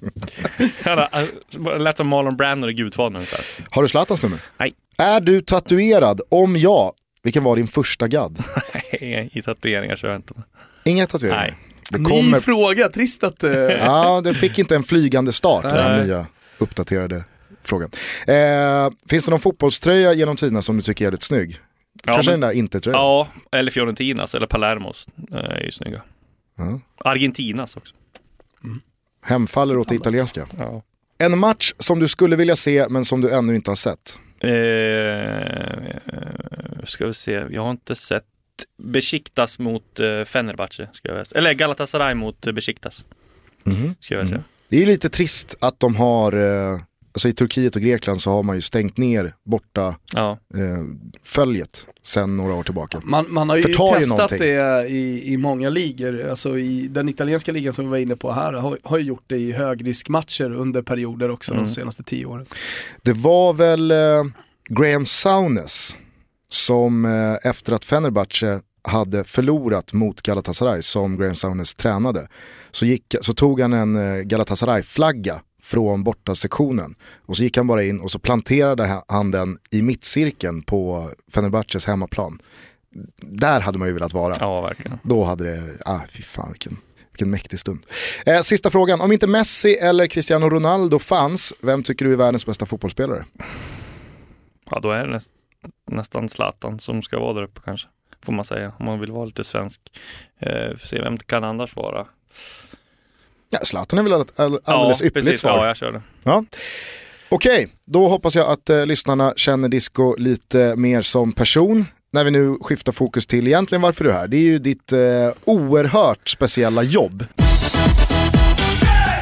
[0.85, 3.41] Han lät som Marlon Brando i Gudfadern ungefär.
[3.71, 4.39] Har du Zlatans nummer?
[4.59, 4.75] Nej.
[4.99, 6.21] Är du tatuerad?
[6.29, 6.93] Om ja,
[7.25, 8.39] vilken var din första gadd?
[8.93, 10.45] Nej, i tatueringar kör jag inte med.
[10.85, 11.41] Inga tatueringar?
[11.41, 11.57] Nej.
[11.91, 12.37] Det kommer...
[12.37, 13.45] Ny fråga, trist att...
[13.45, 13.51] Uh...
[13.53, 16.27] ja, den fick inte en flygande start, den här nya
[16.59, 17.25] uppdaterade
[17.63, 17.91] frågan.
[18.27, 21.61] Eh, finns det någon fotbollströja genom tiderna som du tycker är jävligt snygg?
[22.05, 23.01] Ja, Kanske men, den där inte-tröjan?
[23.01, 26.03] Ja, eller Fiorentinas eller Palermos eh, är ju snygga.
[26.59, 26.81] Ja.
[26.99, 27.95] Argentinas också.
[28.65, 28.81] Mm.
[29.23, 30.47] Hemfaller åt det italienska.
[30.59, 30.83] Ja.
[31.19, 34.19] En match som du skulle vilja se men som du ännu inte har sett?
[34.41, 34.51] Eh,
[36.87, 38.25] ska vi se, jag har inte sett
[38.83, 41.39] Besiktas mot uh, Fenerbahce, ska jag säga.
[41.39, 43.05] Eller Galatasaray mot uh, Besiktas,
[43.65, 43.95] Mhm.
[44.01, 44.43] ska jag säga.
[44.69, 46.79] Det är lite trist att de har, eh,
[47.13, 50.39] alltså i Turkiet och Grekland så har man ju stängt ner borta Ja.
[50.55, 50.85] eh,
[51.23, 53.01] följet sen några år tillbaka.
[53.05, 54.39] Man, man har ju Förtar testat någonting.
[54.39, 56.29] det i, i många ligor.
[56.31, 59.25] Alltså i den italienska ligan som vi var inne på här har, har ju gjort
[59.27, 61.65] det i högriskmatcher under perioder också Mm.
[61.65, 62.47] de senaste tio åren.
[63.03, 64.25] Det var väl eh,
[64.69, 65.97] Graham Saunes
[66.55, 72.29] som eh, efter att Fenerbahce hade förlorat mot Galatasaray som Graham Saunes tränade
[72.71, 76.95] så, gick, så tog han en eh, Galatasaray-flagga från borta sektionen
[77.27, 81.11] och så gick han bara in och så planterade ha- han den i mittcirkeln på
[81.35, 82.39] Fenerbahces hemmaplan.
[83.23, 84.37] Där hade man ju velat vara.
[84.41, 84.99] ja, verkligen.
[85.03, 86.77] Då hade det, ah fy fan vilken,
[87.13, 87.87] vilken mäktig stund.
[88.27, 92.47] Eh, sista frågan, om inte Messi eller Cristiano Ronaldo fanns, vem tycker du är världens
[92.47, 93.25] bästa fotbollsspelare?
[94.71, 95.31] Ja, då är det näst,
[95.91, 97.89] nästan Zlatan som ska vara där uppe kanske.
[98.25, 99.81] Får man säga, om man vill vara lite svensk.
[100.39, 102.07] Eh, se vem kan annars vara?
[103.51, 105.41] Ja, Zlatan är väl ett all, alldeles ja, ypperligt precis.
[105.41, 105.59] svar.
[105.59, 106.03] Ja, jag kör det.
[106.23, 106.45] Ja.
[107.29, 111.85] Okej, då hoppas jag att eh, lyssnarna känner Disco lite mer som person.
[112.13, 114.29] När vi nu skiftar fokus till egentligen varför du är här.
[114.29, 114.99] Det är ju ditt eh,
[115.45, 117.25] oerhört speciella jobb.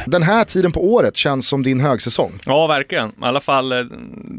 [0.05, 2.31] Den här tiden på året känns som din högsäsong.
[2.45, 3.09] Ja, verkligen.
[3.09, 3.85] I alla fall, eh,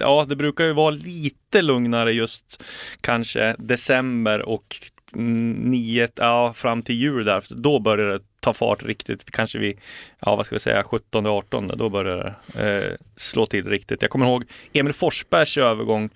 [0.00, 2.62] ja, det brukar ju vara lite lugnare just
[3.00, 4.76] kanske december och
[5.16, 7.44] nio, ja, fram till jul där.
[7.50, 9.30] Då börjar det ta fart riktigt.
[9.30, 9.78] Kanske vid,
[10.20, 14.02] ja, vad ska vi säga, 17, 18, då börjar det eh, slå till riktigt.
[14.02, 16.10] Jag kommer ihåg Emil Forsbergs övergång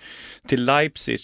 [0.48, 1.20] till Leipzig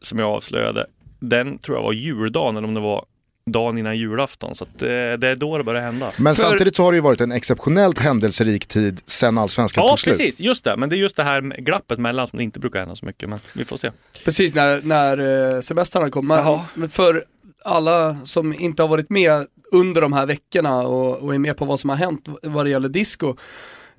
[0.00, 0.86] som jag avslöjade.
[1.20, 3.04] Den tror jag var juldagen, eller om det var
[3.52, 4.54] dagen innan julafton.
[4.54, 6.10] Så att, eh, det är då det börjar hända.
[6.16, 9.88] Men För- samtidigt så har det ju varit en exceptionellt händelserik tid sen allsvenskan Ja,
[9.88, 10.16] tog slut.
[10.18, 10.40] precis.
[10.40, 10.76] Just det.
[10.76, 13.28] Men det är just det här glappet mellan som det inte brukar hända så mycket.
[13.28, 13.90] Men vi får se.
[14.24, 16.26] Precis när, när eh, semestrarna kom.
[16.26, 16.64] Men, Jaha.
[16.74, 17.24] men för
[17.64, 21.64] alla som inte har varit med under de här veckorna och, och är med på
[21.64, 23.36] vad som har hänt vad det gäller disco.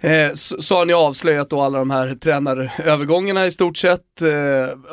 [0.02, 4.22] Eh, så, så har ni avslöjat då alla de här tränarövergångarna i stort sett.
[4.22, 4.30] Eh,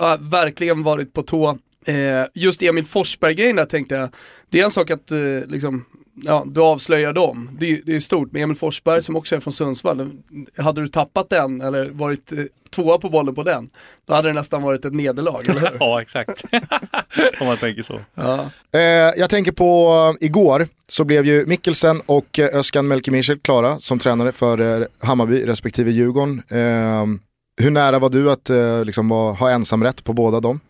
[0.01, 1.59] ja, verkligen varit på tå.
[1.87, 4.09] Eh, just Emil Forsberg-grejen där tänkte jag,
[4.51, 5.19] det är en sak att eh,
[5.49, 5.85] liksom,
[6.23, 7.51] ja, du avslöjar dem.
[7.59, 10.11] Det, är- det är stort, med Emil Forsberg som också är från Sundsvall,
[10.59, 12.39] hade du tappat den eller varit eh,
[12.71, 13.71] tvåa på bollen på den,
[14.07, 15.71] då hade det nästan varit ett nederlag, eller hur?
[15.81, 16.45] Ja, exakt.
[17.41, 18.01] Om man tänker så.
[18.15, 18.51] Ja.
[18.73, 18.81] Eh,
[19.17, 23.99] jag tänker på eh, igår så blev ju Mikkelsen och eh, Özcan Melkemichel klara som
[23.99, 26.43] tränare för eh, Hammarby respektive Djurgården.
[26.49, 27.07] Eh,
[27.63, 30.61] hur nära var du att eh, liksom, ha ensamrätt på båda dem?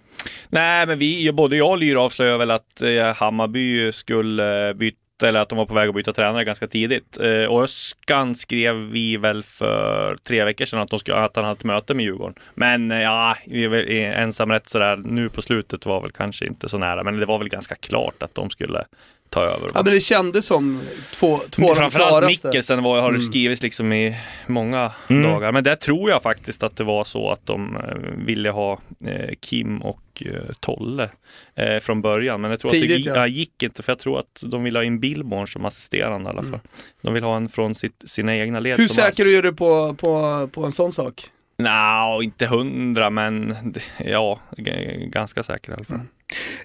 [0.48, 4.98] Nej, men vi, både jag och Lyra avslöjade väl att eh, Hammarby skulle eh, byta
[5.22, 7.18] eller att de var på väg att byta tränare ganska tidigt.
[7.20, 11.44] Eh, och Öskan skrev vi väl för tre veckor sedan att, de skulle, att han
[11.44, 12.34] hade ett möte med Djurgården.
[12.54, 16.68] Men eh, ja, vi är väl ensamrätt sådär nu på slutet var väl kanske inte
[16.68, 17.04] så nära.
[17.04, 18.84] Men det var väl ganska klart att de skulle
[19.30, 19.68] ta över.
[19.74, 20.80] ja men det kändes som
[21.14, 22.48] två, två av de Framförallt klaraste.
[22.48, 23.26] Mikkelsen var, har det Mm.
[23.26, 25.22] skrivits liksom i många Mm.
[25.22, 25.52] dagar.
[25.52, 29.34] Men där tror jag faktiskt att det var så att de eh, ville ha eh,
[29.40, 31.10] Kim och eh, Tolle
[31.54, 32.40] eh, från början.
[32.40, 33.26] Men jag tror Tidigt, att det ja.
[33.26, 33.26] ja.
[33.26, 36.42] gick inte för jag tror att de ville ha in Billborn som assisterande i alla
[36.42, 36.48] fall.
[36.48, 36.60] Mm.
[37.02, 38.76] De vill ha en från sitt, sina egna led.
[38.76, 41.22] Hur säker är du på, på, på en sån sak?
[41.58, 43.56] Nej, inte hundra men
[44.04, 44.40] ja,
[45.06, 45.94] ganska säker i alla fall.
[45.96, 46.08] Mm.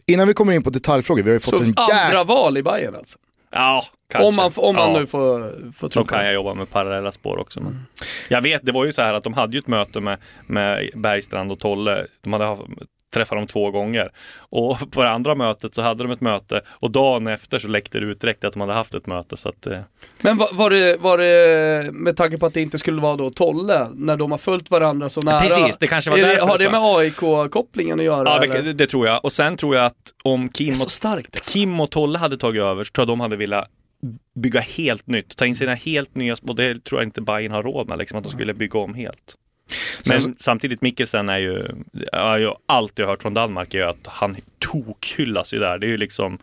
[0.05, 2.05] Innan vi kommer in på detaljfrågor, vi har ju fått Så en jävla...
[2.05, 3.19] andra val i Bayern alltså?
[3.51, 4.27] Ja, kanske.
[4.27, 4.99] Om man, om man ja.
[4.99, 7.59] nu får, får tro Då kan jag jobba med parallella spår också.
[7.59, 7.85] Men.
[8.29, 10.89] Jag vet, det var ju så här att de hade ju ett möte med, med
[10.95, 12.07] Bergstrand och Tolle.
[12.21, 12.61] De hade haft,
[13.11, 14.11] träffat dem två gånger.
[14.37, 17.99] Och på det andra mötet så hade de ett möte och dagen efter så läckte
[17.99, 19.37] det ut direkt att de hade haft ett möte.
[19.37, 19.79] Så att, eh,
[20.21, 23.29] Men var, var, det, var det, med tanke på att det inte skulle vara då
[23.29, 25.39] Tolle, när de har följt varandra så nära?
[25.39, 28.29] Precis, det kanske var det, därför Har det med AIK-kopplingen att göra?
[28.29, 28.63] ja, eller?
[28.63, 29.25] det, det tror jag.
[29.25, 31.35] Och sen tror jag att om Kim och, starkt.
[31.35, 31.53] alltså.
[31.53, 33.67] Kim och Tolle hade tagit över så tror jag de hade velat
[34.35, 37.63] bygga helt nytt, ta in sina helt nya, och det tror jag inte Bayern har
[37.63, 39.35] råd med, liksom, att de skulle bygga om helt.
[40.09, 41.67] Men Sen samtidigt, Mikkelsen är ju,
[42.11, 45.77] jag har ju alltid hört från Danmark är ju att han tokhyllas ju där.
[45.77, 46.37] Det är ju liksom,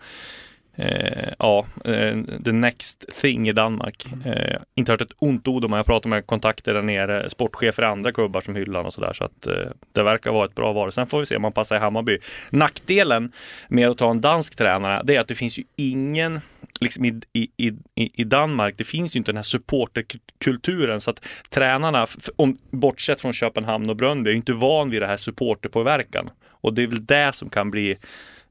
[0.77, 4.07] eh, ja, eh, the next thing i Danmark.
[4.25, 7.87] Eh, inte hört ett ont ord om jag pratar med kontakter där nere, sportchefer i
[7.87, 9.12] andra klubbar som hyllar och sådär.
[9.12, 9.55] Så att eh,
[9.93, 10.93] det verkar vara ett bra val.
[10.93, 12.19] Sen får vi se om man passar i Hammarby.
[12.51, 13.33] Nackdelen
[13.69, 16.41] med att ta en dansk tränare, det är att det finns ju ingen
[16.81, 22.07] liksom i, i, i, Danmark, det finns ju inte den här supporterkulturen så att tränarna,
[22.37, 26.31] om, bortsett från Köpenhamn och Brönnby, är ju inte van vid det här supporterpåverkan.
[26.61, 27.97] Och det är väl det som kan bli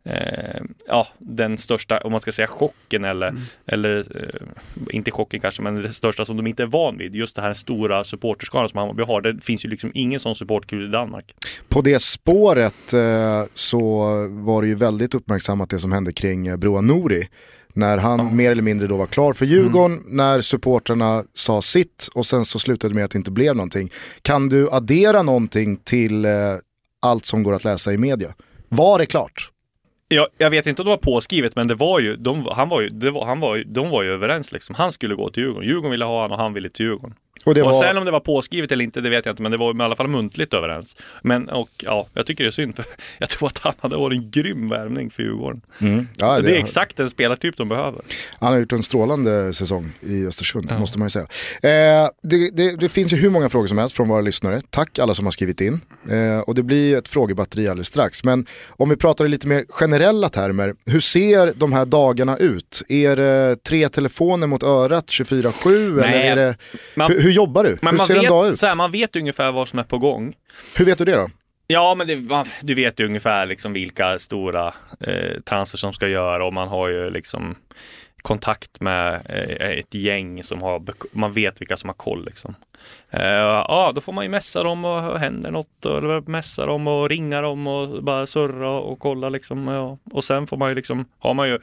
[0.03, 3.41] eh, ja, den största, om man ska säga chocken eller, Mm.
[3.65, 7.15] eller eh, inte chocken kanske, men det största som de inte är van vid.
[7.15, 9.21] Just det här stora supporterskaran som Hammarby har.
[9.21, 11.35] Det finns ju liksom ingen sån supportkul i Danmark.
[11.67, 16.57] På det spåret eh, så var det ju väldigt uppmärksammat det som hände kring eh,
[16.57, 17.27] Broa Nouri.
[17.73, 20.03] När han mer eller mindre då var klar för Djurgården, Mm.
[20.17, 23.89] när supporterna sa sitt och sen så slutade det med att det inte blev någonting.
[24.21, 26.31] Kan du addera någonting till eh,
[27.01, 28.33] allt som går att läsa i media?
[28.69, 29.51] Var det klart?
[30.07, 32.81] Jag, jag vet inte om det var påskrivet, men det var ju, de, han var
[32.81, 34.75] ju, var, han var de var ju överens liksom.
[34.75, 35.67] Han skulle gå till Djurgården.
[35.67, 37.15] Djurgården ville ha honom och han ville till Djurgården.
[37.45, 37.83] Och det och var...
[37.83, 39.83] sen om det var påskrivet eller inte, det vet jag inte, men det var i
[39.83, 40.95] alla fall muntligt överens.
[41.21, 42.85] Men och ja, jag tycker det är synd, för
[43.19, 45.61] jag tror att han hade varit en grym värvning för Djurgården.
[46.17, 48.01] ja, det är exakt den spelartyp de behöver.
[48.39, 51.25] Han har gjort en strålande säsong i Östersund, måste man ju säga.
[51.61, 54.61] Eh, det, det, det finns ju hur många frågor som helst från våra lyssnare.
[54.69, 55.79] Tack alla som har skrivit in.
[56.09, 58.23] Eh, och det blir ett frågebatteri alldeles strax.
[58.23, 62.83] Men om vi pratar i lite mer generella termer, hur ser de här dagarna ut?
[62.89, 66.03] Är det tre telefoner mot örat 24-7?
[66.03, 66.55] Eller är det,
[66.95, 67.77] man- hur, hur jobbar du?
[67.81, 68.59] Men hur man ser en dag vet, ut?
[68.59, 70.35] så här, man vet ungefär vad som är på gång.
[70.77, 71.29] Hur vet du det då?
[71.67, 76.07] Ja, men det, man, du vet ju ungefär liksom vilka stora eh, transfer som ska
[76.07, 77.55] göra och man har ju liksom
[78.21, 82.55] kontakt med eh, ett gäng som har, man vet vilka som har koll liksom.
[83.09, 87.09] Eh, ja, då får man ju messa dem och händer något eller messa dem och
[87.09, 89.67] ringa dem och bara surra och kolla liksom.
[89.67, 89.97] Ja.
[90.11, 91.59] Och sen får man ju liksom, har man ju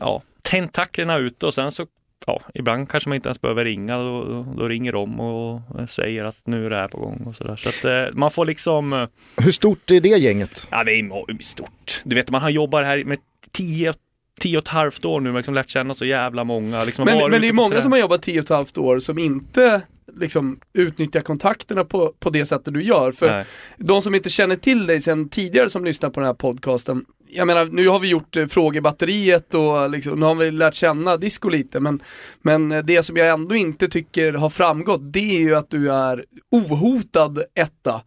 [0.00, 1.86] ja, tentaklerna ute och sen så
[2.26, 6.24] Ja, ibland kanske man inte ens behöver ringa, då, då, då ringer de och säger
[6.24, 7.56] att nu är det här på gång och sådär.
[7.56, 10.68] Så att eh, man får liksom eh, Hur stort är det gänget?
[10.70, 12.02] Ja, det är stort.
[12.04, 13.18] Du vet, man har jobbat här med
[13.50, 13.92] tio,
[14.40, 16.84] tio och ett halvt år nu, liksom lärt känna så jävla många.
[16.84, 18.98] Liksom, Men, men det är på många som har jobbat tio och ett halvt år
[18.98, 19.82] som inte
[20.20, 23.12] liksom utnyttjar kontakterna på, på det sättet du gör.
[23.12, 23.44] För Nej.
[23.76, 27.46] de som inte känner till dig sen tidigare som lyssnar på den här podcasten, jag
[27.46, 31.48] menar nu har vi gjort eh, frågebatteriet och liksom, nu har vi lärt känna disco
[31.48, 32.02] lite men,
[32.42, 35.92] men eh, det som jag ändå inte tycker har framgått det är ju att du
[35.92, 38.02] är ohotad etta.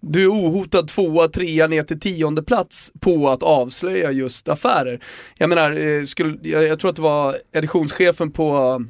[0.00, 5.00] Du är ohotad tvåa, trea ner till tionde plats på att avslöja just affärer.
[5.38, 8.80] Jag menar, eh, skulle, jag, jag tror att det var editionschefen på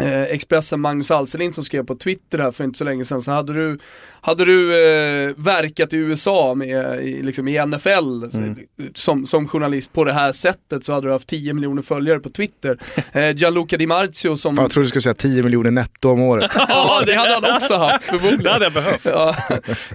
[0.00, 3.30] eh, Expressen Magnus Alselind som skrev på Twitter här för inte så länge sedan så
[3.30, 3.78] hade du,
[4.20, 8.54] hade du eh, verkat i USA med, i, liksom i NFL så-
[8.94, 12.30] som, som journalist på det här sättet så hade du haft 10 miljoner följare på
[12.30, 12.78] Twitter.
[13.12, 14.56] Eh, Gianluca Di Marzio som...
[14.56, 16.50] Fan, Jag trodde du skulle säga 10 miljoner netto om året.
[16.68, 18.42] ja, det hade han också haft förmodligen.
[18.42, 19.04] Det hade jag behövt.
[19.04, 19.36] Ja.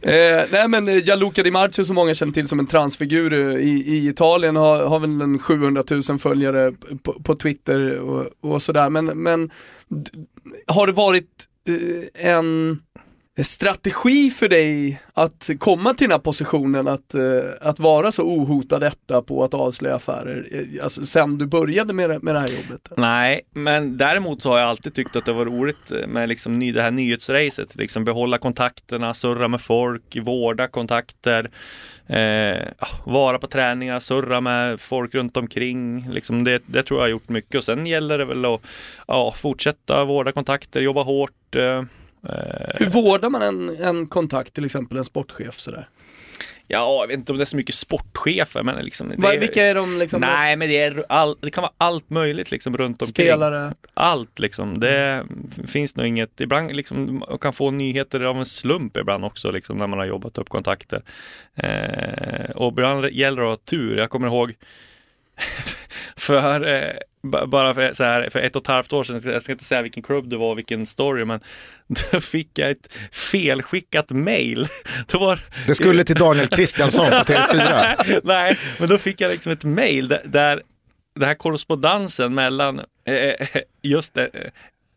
[0.02, 3.40] Eh, nej men eh, Gianluca Di Marzio som många känner till som en transfigur eh,
[3.62, 8.62] i, i Italien har, har väl en 700 000 följare på, på Twitter och, och
[8.62, 8.90] sådär.
[8.90, 9.50] Men, men
[10.68, 12.82] har det varit eh, en
[13.44, 17.22] strategi för dig att komma till den här positionen att, eh,
[17.62, 22.10] att vara så ohotad detta på att avslöja affärer, eh, alltså sen du började med,
[22.10, 22.92] det- med det här jobbet?
[22.98, 26.72] Nej, men däremot så har jag alltid tyckt att det var roligt med liksom ny,
[26.72, 27.76] det här nyhetsracet.
[27.76, 31.52] Liksom behålla kontakterna, surra med folk, vårda kontakter,
[32.08, 36.10] eh, ah, vara på träningar, surra med folk runt omkring.
[36.12, 38.62] Liksom det, det tror jag har gjort mycket och sen gäller det väl att
[39.08, 41.56] ja, fortsätta vårda kontakter, jobba hårt.
[41.56, 41.84] Eh,
[42.74, 45.90] hur vårdar man en, en kontakt, till exempel en sportchef sådär?
[46.72, 49.14] ja, jag vet inte om det är så mycket sportchefer, men liksom.
[49.18, 52.10] Det, vilka är de liksom Nej, mest men det, är all, det kan vara allt
[52.10, 53.26] möjligt liksom runt omkring.
[53.26, 53.74] spelare?
[53.94, 54.80] allt liksom.
[54.80, 55.26] Det
[55.68, 59.78] finns nog inget, ibland liksom, man kan få nyheter av en slump ibland också liksom
[59.78, 61.04] när man har jobbat upp kontakter.
[61.56, 63.98] Eh, och ibland gäller det att ha tur.
[63.98, 64.56] Jag kommer ihåg
[66.16, 69.52] för eh, bara för, så här, för ett och ett halvt år sedan, jag ska
[69.52, 71.40] inte säga vilken klubb det var, vilken story, men
[72.12, 74.68] då fick jag ett felskickat mail.
[75.12, 78.22] Det var, Det skulle till Daniel Kristiansson på TV4.
[78.24, 80.62] Nej, men då fick jag liksom ett mail där, där
[81.16, 83.48] den här korrespondensen mellan eh,
[83.82, 84.26] just eh,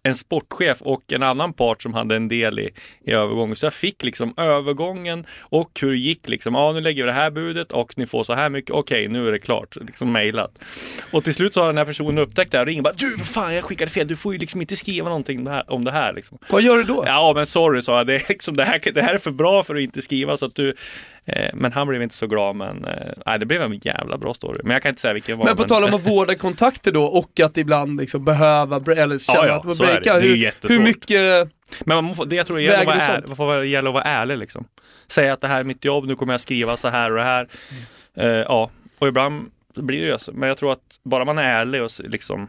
[0.02, 2.70] en sportchef och en annan part som hade en del i,
[3.04, 3.56] i övergången.
[3.56, 6.54] Så jag fick liksom övergången och hur det gick liksom.
[6.54, 8.70] Ja, nu lägger vi det här budet och ni får så här mycket.
[8.70, 9.76] Okej, nu är det klart.
[9.76, 10.58] Liksom mejlat.
[11.10, 13.16] Och till slut så har den här personen upptäckt det här och ringer bara Du,
[13.16, 14.08] vad fan, jag skickade fel.
[14.08, 16.12] Du får ju liksom inte skriva någonting om det här.
[16.12, 16.38] Liksom.
[16.48, 17.04] Vad gör du då?
[17.06, 18.06] Ja, men sorry, sa jag.
[18.06, 20.46] Det, är liksom, det, här, det här är för bra för att inte skriva så
[20.46, 20.74] att du...
[21.26, 24.34] Eh, men han blev inte så glad, men eh, nej, det blev en jävla bra
[24.34, 24.60] story.
[24.64, 25.44] Men jag kan inte säga vilken var.
[25.46, 29.46] Men på tal om att vårda kontakter då och att ibland liksom behöva, eller känna
[29.46, 29.84] ja, att man det.
[29.84, 30.20] breakar.
[30.20, 31.48] Det Hur, hur mycket,
[31.80, 34.04] Men man får, det jag tror det gäller är, man får vara- gäller att vara
[34.04, 34.64] ärlig liksom.
[35.08, 37.22] Säga att det här är mitt jobb, nu kommer jag skriva så här och det
[37.22, 37.48] här.
[38.16, 38.30] Mm.
[38.30, 40.32] Eh, ja, och ibland blir det ju så.
[40.32, 42.48] Men jag tror att bara man är ärlig och liksom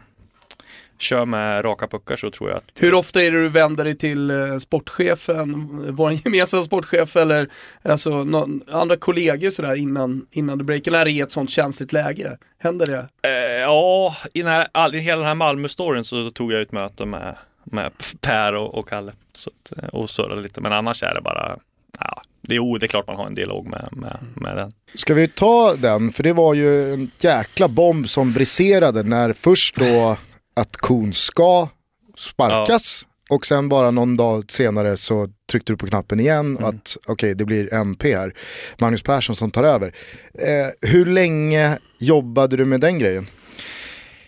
[0.98, 3.96] kör med raka puckar så tror jag att Hur ofta är det du vänder dig
[3.96, 7.48] till eh, sportchefen, vår gemensamma sportchef eller
[7.82, 11.92] alltså, någon, andra kollegor sådär innan, innan du breakar, när det är ett sånt känsligt
[11.92, 12.38] läge?
[12.58, 13.28] Händer det?
[13.28, 17.06] Eh, ja, i, den här, i hela den här Malmö-storyn så tog jag ett möte
[17.06, 20.60] med, med Per och, och Kalle så att, eh, och surrade lite.
[20.60, 21.58] Men annars är det bara,
[22.00, 24.72] ja, det, jo, det är klart man har en dialog med, med, med den.
[24.94, 26.10] Ska vi ta den?
[26.10, 30.16] För det var ju en jäkla bomb som briserade när först då
[30.54, 31.68] att kon ska
[32.16, 36.64] sparkas och sen bara någon dag senare så tryckte du på knappen igen Mm.
[36.64, 38.32] att okej okay, det blir MP här.
[38.78, 39.86] Magnus Persson som tar över.
[40.34, 43.26] Eh, hur länge jobbade du med den grejen?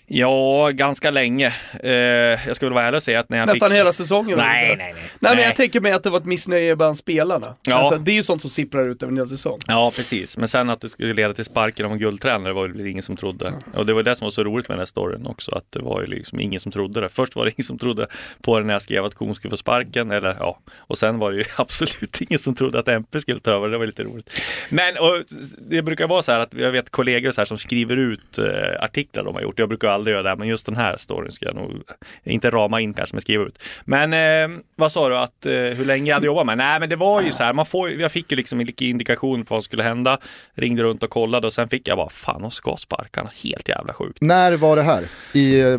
[0.08, 1.52] Ja, ganska länge.
[1.82, 3.78] Eh, jag väl vara ärlig och säga att när jag Nästan fick...
[3.78, 4.38] hela säsongen?
[4.38, 4.76] Nej, alltså.
[4.76, 5.02] nej, nej.
[5.18, 7.54] Nej men jag tänker mig att det var ett missnöje bland spelarna.
[7.62, 7.74] Ja.
[7.74, 9.58] Alltså, det är ju sånt som sipprar ut över en hel säsong.
[9.68, 10.36] Ja, precis.
[10.36, 13.16] Men sen att det skulle leda till sparken av en guldtränare var det ingen som
[13.16, 13.52] trodde.
[13.74, 15.80] Och det var det som var så roligt med den här storyn också, att det
[15.80, 17.08] var ju liksom ingen som trodde det.
[17.08, 18.06] Först var det ingen som trodde
[18.42, 21.32] på det när jag skrev att Kon skulle få sparken, eller ja, och sen var
[21.32, 23.68] det ju absolut ingen som trodde att MP skulle ta över.
[23.68, 24.30] Det var lite roligt.
[24.68, 25.24] Men och,
[25.70, 28.44] det brukar vara så här att jag vet kollegor så här som skriver ut eh,
[28.84, 29.58] artiklar de har gjort.
[29.58, 31.82] Jag brukar aldrig göra det, men just den här storyn ska jag nog
[32.24, 33.62] inte rama in kanske, men skriva ut.
[33.84, 34.12] Men
[34.52, 36.58] eh, vad sa du att eh, hur länge jag hade jobbat med?
[36.58, 39.54] Nej, men det var ju så här, man får, jag fick ju liksom indikation på
[39.54, 40.18] vad som skulle hända.
[40.54, 43.32] Ringde runt och kollade och sen fick jag bara, fan de ska sparka honom.
[43.44, 44.18] Helt jävla sjukt.
[44.22, 45.04] När var det här?
[45.32, 45.78] I eh,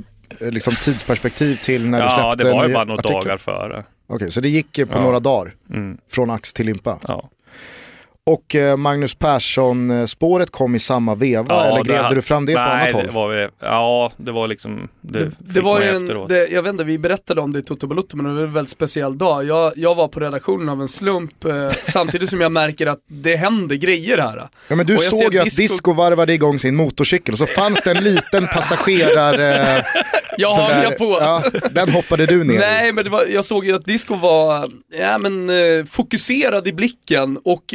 [0.51, 3.13] liksom tidsperspektiv till när du släppte Ja, det var ju bara några artikel?
[3.23, 3.85] dagar före.
[4.09, 5.01] Okej, så det gick på Ja.
[5.01, 6.99] några dagar Mm, från ax till limpa.
[7.07, 7.29] ja.
[8.27, 12.59] Och eh, Magnus Persson-spåret kom i samma veva eller det- grävde du fram det på
[12.59, 13.05] nej, annat håll?
[13.05, 16.71] Det var, ja, det var liksom, det, Det, det var ju en, det, jag vet
[16.71, 19.45] inte, vi berättade om det i Toto Balotto men det var en väldigt speciell dag.
[19.45, 23.35] Jag, jag var på redaktionen av en slump eh, samtidigt som jag märker att det
[23.35, 24.47] händer grejer här.
[24.67, 27.83] Ja, men du såg ju att disco- Disco varvade igång sin motorcykel och så fanns
[27.83, 29.83] det en liten passagerare...
[30.39, 31.17] Jag hakar där- på.
[31.21, 32.57] Ja, den hoppade du ner i.
[32.57, 34.69] Nej men det var, jag såg ju att Disco var
[34.99, 37.73] ja, men, eh, fokuserad i blicken och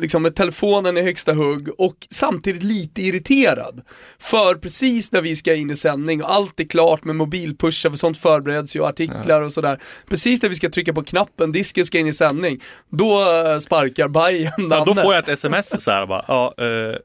[0.00, 3.82] liksom med telefonen i högsta hugg och samtidigt lite irriterad.
[4.18, 7.96] För precis när vi ska in i sändning och allt är klart med mobilpushar, för
[7.96, 9.80] sånt förbereds ju och artiklar och sådär.
[10.08, 12.60] Precis när vi ska trycka på knappen, disken ska in i sändning,
[12.90, 16.96] då eh, sparkar Bajen Ja, då får jag ett sms så här bara, ja, eh,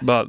[0.00, 0.26] bara,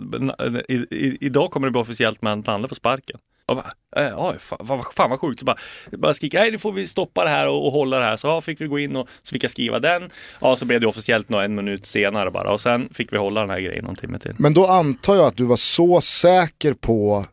[0.70, 3.20] i, i, idag kommer det bli officiellt med att Nanne får sparken.
[3.52, 5.40] Och bara, eh, oj, fan, fan vad sjukt.
[5.40, 5.58] Så bara,
[5.92, 8.18] bara skrika, nej nu får vi stoppa det här och, och hålla det här.
[8.18, 10.10] Så ja, fick vi gå in och så fick jag skriva den.
[10.42, 12.52] Ja, så blev det officiellt nå en minut senare bara.
[12.54, 14.34] Och sen fick vi hålla den här grejen någon timme till.
[14.38, 17.26] Men då antar jag att du var så säker på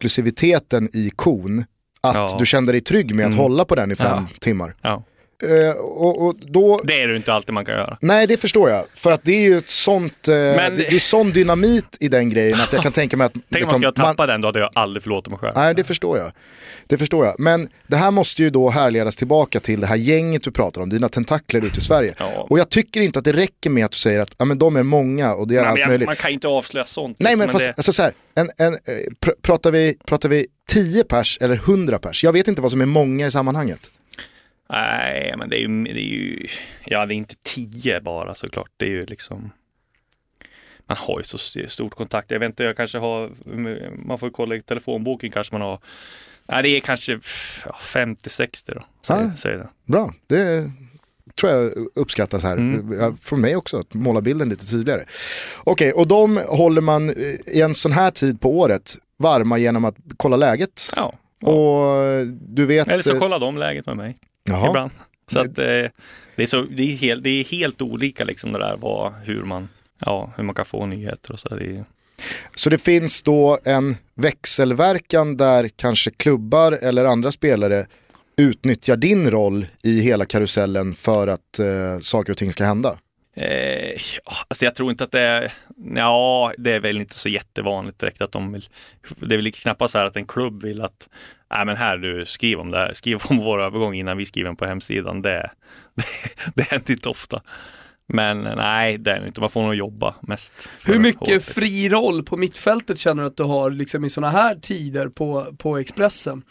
[0.00, 1.64] exklusiviteten i kon
[2.00, 2.36] att Ja.
[2.38, 3.42] du kände dig trygg med att Mm.
[3.42, 4.36] hålla på den i fem Ja.
[4.40, 4.74] timmar.
[4.82, 5.02] Ja.
[5.42, 7.98] Eh, och, och då, Det är det inte alltid man kan göra.
[8.00, 10.98] nej det förstår jag, för att det är ju ett sånt, eh, det, det är
[10.98, 13.32] sån dynamit i den grejen att jag kan tänka mig att...
[13.34, 15.52] Tänk om liksom, man ska tappa den, då hade jag aldrig förlåtit mig själv.
[15.56, 16.32] Nej, det förstår jag.
[16.86, 17.34] Det förstår jag.
[17.38, 20.88] Men det här måste ju då härledas tillbaka till det här gänget du pratar om,
[20.88, 22.14] dina tentakler ute i Sverige.
[22.18, 22.46] Ja.
[22.50, 24.76] Och jag tycker inte att det räcker med att du säger att ja, men de
[24.76, 26.06] är många och det är Nej, allt men jag, möjligt.
[26.06, 27.16] man kan inte avslöja sånt.
[27.20, 28.78] Nej liksom, men fast, det, alltså så här, en, en, eh,
[29.20, 32.24] pr pratar, vi, pratar vi 10 pers eller 100 pers?
[32.24, 33.90] Jag vet inte vad som är många i sammanhanget.
[34.68, 36.46] Nej, men det är ju, det är ju,
[36.84, 38.70] ja det är inte tio bara såklart.
[38.76, 39.50] Det är ju liksom,
[40.86, 41.38] man har ju så
[41.68, 42.30] stort kontakt.
[42.30, 43.30] Jag vet inte, jag kanske har,
[44.06, 45.78] man får kolla i telefonboken kanske man har,
[46.48, 47.12] nej det är kanske
[47.64, 48.82] ja, 50-60 då.
[49.02, 49.36] Säger, Ja.
[49.36, 49.68] säger det.
[49.84, 50.70] Bra, det
[51.40, 52.56] tror jag uppskattas här.
[52.56, 53.16] Mm.
[53.16, 55.04] Från mig också, att måla bilden lite tydligare.
[55.64, 57.14] Okej, och de håller man eh,
[57.46, 60.92] i en sån här tid på året varma genom att kolla läget.
[60.96, 61.14] Ja.
[61.38, 61.48] ja.
[61.48, 62.88] Och du vet...
[62.88, 64.16] Eller så kollar de läget med mig
[64.46, 64.68] jaha.
[64.68, 64.90] ibland.
[65.32, 65.64] Så att eh,
[66.36, 69.42] det, är så, det, är helt, det är helt olika liksom det där vad, hur
[69.42, 69.68] man,
[69.98, 71.48] ja, hur man kan få nyheter och så.
[71.48, 71.84] Det är,
[72.54, 77.86] Så det finns då en växelverkan där kanske klubbar eller andra spelare
[78.36, 82.98] utnyttjar din roll i hela karusellen för att eh, saker och ting ska hända.
[83.36, 84.00] Eh,
[84.48, 85.52] alltså jag tror inte att det är,
[85.94, 88.68] ja det är väl inte så jättevanligt direkt att de vill,
[89.16, 91.08] det är väl knappast så här att en klubb vill att,
[91.50, 94.48] nej men här du, skriv om det här, skriv om vår övergång innan vi skriver
[94.48, 95.22] den på hemsidan.
[95.22, 95.50] Det,
[95.94, 96.04] det,
[96.54, 97.42] det händer inte ofta.
[98.08, 100.68] Men nej, det är inte, man får nog jobba mest.
[100.84, 101.54] Hur mycket liksom.
[101.54, 105.54] fri roll på mittfältet känner du att du har liksom i sådana här tider på,
[105.58, 106.42] på Expressen?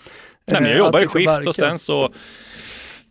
[0.52, 1.50] Nej, men jag Eh, jobbar att i skift verka.
[1.50, 2.14] och sen så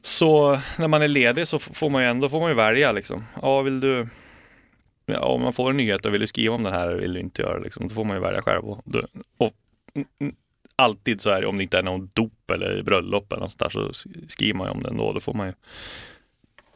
[0.03, 3.25] så när man är ledig så får man ju ändå får man ju välja liksom.
[3.43, 4.09] Ja, vill du
[5.07, 7.15] Ja, om man får en nyhet och vill du skriva om den här eller vill
[7.15, 8.65] du inte göra det liksom, då får man ju välja själv.
[8.65, 8.83] Och,
[9.39, 9.53] och,
[10.77, 13.75] alltid så är det om det inte är någon dop eller bröllop eller något sånt
[13.75, 15.13] där så skriver man ju om den då.
[15.13, 15.53] Då får man ju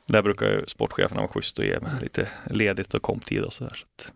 [0.07, 3.75] Där brukar ju sportcheferna vara schysst och ge mig lite ledigt och komptid och sådär.
[3.75, 4.13] Så att,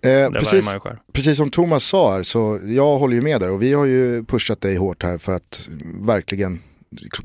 [0.00, 0.76] det precis,
[1.12, 4.24] precis som Thomas sa här, så jag håller ju med där och vi har ju
[4.24, 5.68] pushat dig hårt här för att
[6.00, 6.62] verkligen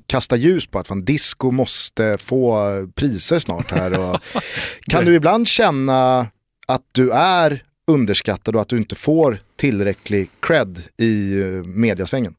[0.05, 2.57] kasta ljus på att fan, disco måste få
[2.95, 3.99] priser snart här.
[3.99, 4.19] Och
[4.89, 6.27] kan du ibland känna
[6.67, 12.35] att du är underskattad och att du inte får tillräcklig cred i eh, mediasvängen?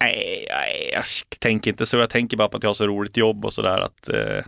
[0.00, 1.04] Nej, nej, jag
[1.38, 1.96] tänker inte så.
[1.96, 3.80] Jag tänker bara på att jag har så roligt jobb och sådär.
[3.80, 4.44] Att, eh,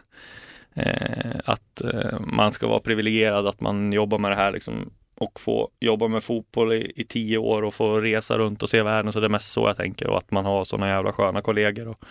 [0.75, 5.41] eh, att eh, man ska vara privilegierad att man jobbar med det här liksom, och
[5.41, 9.13] få jobba med fotboll i, i tio år och få resa runt och se världen.
[9.13, 11.89] Så det är mest så jag tänker och att man har sådana jävla sköna kollegor.
[11.89, 12.05] Och,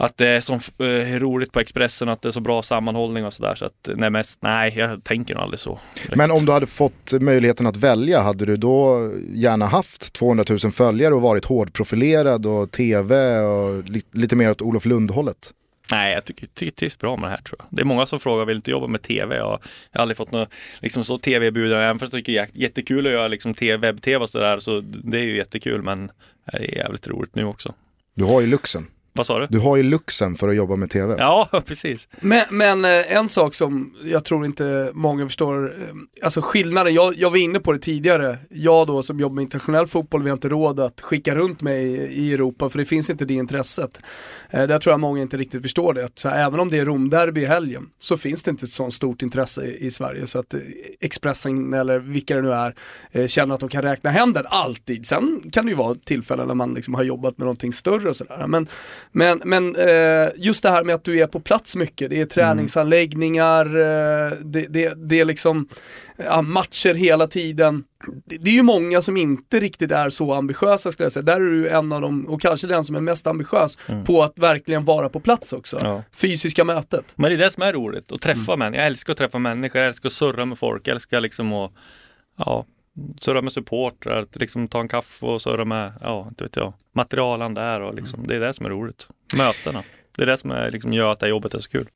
[0.00, 3.24] att det är så eh, roligt på Expressen och att det är så bra sammanhållning
[3.24, 3.54] och sådär.
[3.54, 5.80] Så att nej, mest, nej, jag tänker nog aldrig så.
[5.94, 6.16] direkt.
[6.16, 10.72] Men om du hade fått möjligheten att välja, hade du då gärna haft 200 000
[10.72, 15.52] följare och varit hårdprofilerad och tv och li lite mer åt Olof Lund-hållet?
[15.92, 17.66] Nej, jag tycker det trivs bra med det här tror jag.
[17.70, 19.36] Det är många som frågar, vill inte jobba med tv?
[19.36, 19.60] Jag har
[19.92, 20.48] aldrig fått något
[20.80, 24.22] liksom så tv-erbjudande, även fast jag tycker det är jättekul att göra liksom TV, webb-tv
[24.22, 26.10] och sådär, så det är ju jättekul, men
[26.52, 27.74] det är jävligt roligt nu också.
[28.14, 28.86] Du har ju luxen.
[29.12, 29.46] Vad sa du?
[29.46, 31.14] Du har ju luxen för att jobba med tv.
[31.18, 32.08] Ja, precis.
[32.20, 35.94] Men, men eh, en sak som jag tror inte många förstår, eh,
[36.24, 39.86] alltså skillnaden, jag, jag var inne på det tidigare, jag då som jobbar med internationell
[39.86, 43.24] fotboll, vi har inte råd att skicka runt mig i Europa för det finns inte
[43.24, 44.00] det intresset.
[44.50, 46.84] Eh, Där tror jag många inte riktigt förstår det, så här, även om det är
[46.84, 50.38] Romderby i helgen så finns det inte ett sånt stort intresse i, i Sverige så
[50.38, 50.54] att
[51.00, 52.74] Expressen eller vilka det nu är
[53.12, 55.06] eh, känner att de kan räkna hem den alltid.
[55.06, 58.16] Sen kan det ju vara tillfällen när man liksom har jobbat med någonting större och
[58.16, 58.46] sådär.
[58.46, 58.66] Men,
[59.12, 62.26] men, men eh, just det här med att du är på plats mycket, det är
[62.26, 65.68] träningsanläggningar, eh, det, det, det är liksom
[66.16, 67.84] ja, matcher hela tiden.
[68.24, 71.22] Det, det är ju många som inte riktigt är så ambitiösa skulle jag säga.
[71.22, 74.38] Där är du en av dem, och kanske den som är mest ambitiös på att
[74.38, 75.78] verkligen vara på plats också.
[75.82, 76.02] Ja.
[76.12, 77.12] Fysiska mötet.
[77.16, 78.78] Men det är det som är roligt, att träffa människor.
[78.78, 81.72] Jag älskar att träffa människor, jag älskar att surra med folk, jag älskar liksom att
[82.38, 82.66] ja,
[83.20, 86.72] surra med supportrar, att liksom ta en kaffe och surra med, ja, inte vet jag,
[86.94, 89.08] materialen där och liksom, det är det som är roligt.
[89.36, 89.82] Mötena.
[90.16, 91.88] Det är det som är, liksom, gör att det här jobbet är så kul.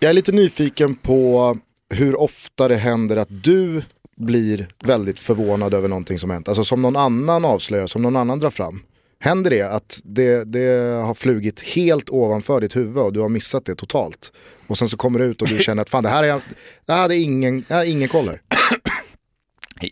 [0.00, 1.58] Jag är lite nyfiken på
[1.94, 3.82] hur ofta det händer att du
[4.16, 6.48] blir väldigt förvånad över någonting som hänt.
[6.48, 8.82] Alltså som någon annan avslöjar, som någon annan drar fram.
[9.20, 13.64] Händer det att det, det har flugit helt ovanför ditt huvud och du har missat
[13.64, 14.32] det totalt?
[14.66, 16.40] Och sen så kommer det ut och du känner att fan det här är jag,
[16.86, 18.40] det här hade ingen, här är ingen koller.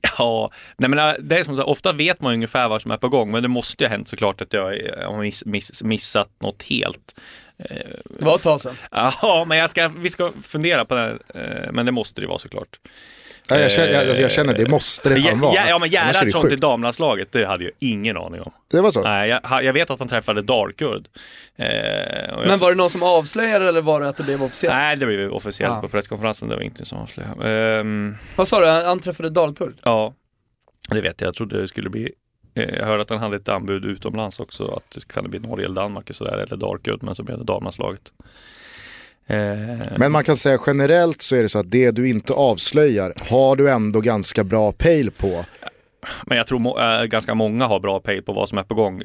[0.19, 2.91] Ja, nej men äh, det är som så här, ofta vet man ungefär vad som
[2.91, 5.45] är på gång, men det måste ju ha hänt såklart att jag eh, har miss,
[5.45, 7.15] miss, missat något helt.
[8.19, 8.77] Det var ett tag sedan.
[8.91, 12.39] Ja, men jag ska, vi ska fundera på det, eh, men det måste det vara
[12.39, 12.79] såklart.
[13.51, 15.55] Ja, jag, känner, jag, alltså jag känner det måste det fan vara.
[15.55, 18.53] Ja, ja men Annars är det Gerhardsson till damlandslaget, det hade jag ingen aning om.
[18.71, 19.03] Det var så?
[19.03, 21.09] Nej, jag, jag vet att han träffade Dalkurd.
[21.57, 21.67] Eh,
[22.47, 24.75] Men var det någon som avslöjade eller var det att det blev officiellt?
[24.75, 25.81] Nej, det blev ju officiellt Ja.
[25.81, 27.51] på presskonferensen, det var inte som avslöjade.
[27.81, 29.75] Ehm, Vad sa du, han träffade Dalkurd?
[29.83, 30.15] ja,
[30.89, 31.29] det vet jag.
[31.29, 32.13] Jag trodde det skulle bli
[32.55, 35.39] eh, jag hörde att han hade ett anbud utomlands också, att det kan det bli
[35.39, 38.13] Norge eller Danmark och sådär, eller Dalkurd, men så blev det damlandslaget.
[39.27, 43.15] Eh, Men man kan säga generellt så är det så att det du inte avslöjar
[43.31, 45.45] har du ändå ganska bra pejl på.
[46.27, 48.75] Men jag tror må, äh, ganska många har bra pejl på vad som är på
[48.75, 49.03] gång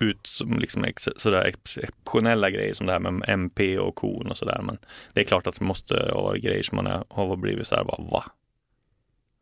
[0.00, 4.36] ut som liksom ex, sådär exceptionella grejer som det här med MP och kon och
[4.36, 4.60] sådär.
[4.62, 4.78] Men
[5.12, 7.84] det är klart att det måste vara grejer som man är, har blivit så här
[7.84, 8.24] bara va?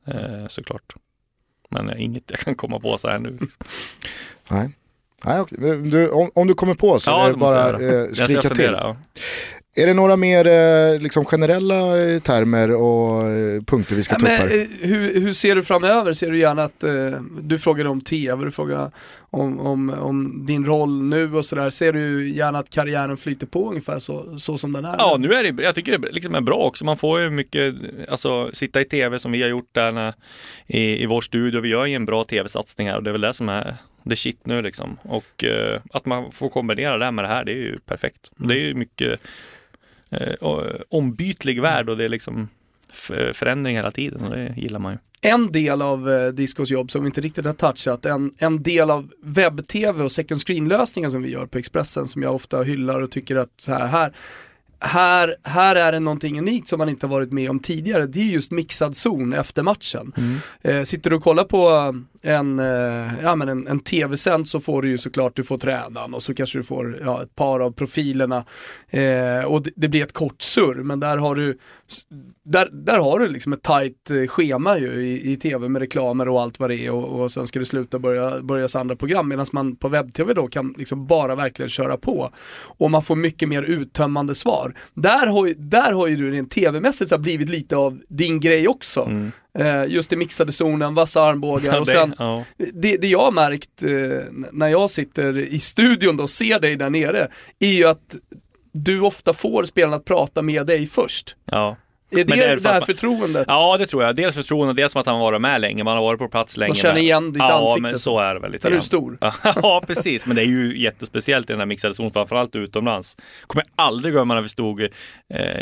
[0.07, 0.95] Eh, såklart.
[1.71, 3.31] Men inget jag kan komma på så här nu.
[3.41, 3.67] Liksom.
[4.51, 4.75] Nej.
[5.25, 5.45] Nej.
[5.51, 8.49] Men du, om, om du kommer på så är det bara eh, skrika till.
[8.49, 8.97] fundera, ja.
[9.83, 14.19] Är det några mer eh, liksom generella eh, termer och eh, punkter vi ska Ja,
[14.19, 14.67] ta upp här?
[14.87, 16.13] hur, hur ser du framöver?
[16.13, 18.91] Ser du gärna att, eh, du frågade om tv, du frågade
[19.31, 21.71] om, om, om din roll nu och sådär.
[21.71, 24.95] Ser du gärna att karriären flyter på ungefär så, så som den är?
[24.99, 26.85] Ja, nu är det, jag tycker det liksom är bra också.
[26.85, 27.75] Man får ju mycket,
[28.09, 30.15] alltså sitta i tv som vi har gjort där när,
[30.67, 31.61] i, i vår studio.
[31.61, 34.17] Vi gör ju en bra tv-satsning här och det är väl det som är det
[34.17, 34.97] shit nu liksom.
[35.03, 38.31] Och eh, att man får kombinera det här med det här, det är ju perfekt.
[38.37, 39.21] Det är ju mycket
[40.89, 42.49] ombytlig värld och det är liksom
[42.93, 44.99] f- förändring hela tiden och det gillar man ju.
[45.23, 48.91] En del av eh, Discos jobb som vi inte riktigt har touchat, en, en del
[48.91, 53.11] av webb-tv och second screen-lösningen som vi gör på Expressen som jag ofta hyllar och
[53.11, 54.13] tycker att så här, här
[54.81, 58.07] här, här är det någonting unikt som man inte har varit med om tidigare.
[58.07, 60.13] Det är just mixad zon efter matchen.
[60.63, 64.83] Eh, sitter du och kollar på en, eh, ja, men en, en tv-sänd så får
[64.83, 67.71] du ju såklart, du får tränaren och så kanske du får ja, ett par av
[67.71, 68.45] profilerna.
[68.89, 71.59] Eh, och det, det blir ett kort surr, men där har du,
[72.45, 76.29] där, där har du liksom ett tajt eh, schema ju i, i tv med reklamer
[76.29, 79.29] och allt vad det är och, och sen ska det sluta börja, börjas andra program
[79.29, 82.31] medan man på webb-tv då kan liksom bara verkligen köra på.
[82.79, 84.75] Och man får mycket mer uttömmande svar.
[84.95, 89.01] Där har ju, där har ju du rent tv-mässigt blivit lite av din grej också.
[89.01, 89.33] Mm
[89.87, 92.45] just i mixade zonen, vassa armbågar och det, sen ja.
[92.57, 93.91] det, det jag har märkt eh,
[94.53, 97.29] när jag sitter i studion då och ser dig där nere,
[97.59, 98.17] är ju att
[98.73, 101.37] du ofta får spelarna att prata med dig först.
[101.45, 101.77] Ja.
[102.11, 103.45] Är det det det, är att här man- förtroendet?
[103.49, 104.17] ja, det tror jag.
[104.17, 105.85] Dels förtroende, dels som att han har varit med länge.
[105.85, 106.73] Man har varit på plats länge.
[106.73, 107.83] De känner igen ditt ja, ansikte.
[107.83, 109.19] men så är det väl lite är du stor.
[109.43, 110.27] Ja, precis.
[110.27, 113.17] Men det är ju jättespeciellt i den här mixade zonen, framförallt utomlands.
[113.47, 114.89] Kommer jag aldrig glömma när vi stod eh,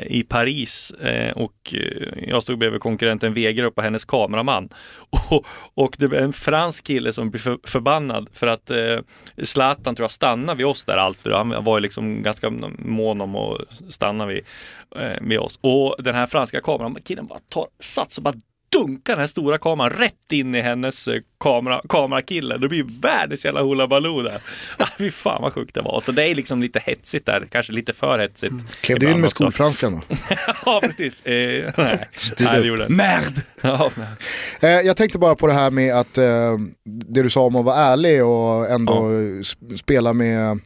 [0.07, 4.68] i Paris eh, och eh, jag stod bredvid konkurrenten Wegerup och hennes kameraman.
[5.30, 8.99] Och, och det var en fransk kille som blev för, förbannad för att eh,
[9.44, 11.32] Zlatan tror jag stannade vid oss där alltid.
[11.32, 14.44] Han var ju liksom ganska mån om att stanna vid,
[15.01, 15.59] eh, vid oss.
[15.61, 18.34] Och den här franska kameran, killen bara tar sats och bara
[18.72, 22.59] dunkar den här stora kameran rätt in i hennes eh, kamera, kamerakille.
[22.59, 24.42] Det blir världens jävla hula baloo där.
[24.78, 26.01] Ah, Fy fan vad sjukt det var.
[26.01, 28.55] Så det är liksom lite hetsigt där, kanske lite för hetsigt.
[28.80, 30.16] Klev du in med skolfranskan då?
[30.66, 31.20] ja, precis.
[31.26, 32.09] Eh, nej,
[32.40, 32.88] nej, det gjorde.
[32.88, 33.34] Merd!
[33.62, 33.90] Ja,
[34.61, 36.24] Eh, jag tänkte bara på det här med att eh,
[36.84, 40.61] det du sa om att vara ärlig och ändå sp- spela med mm,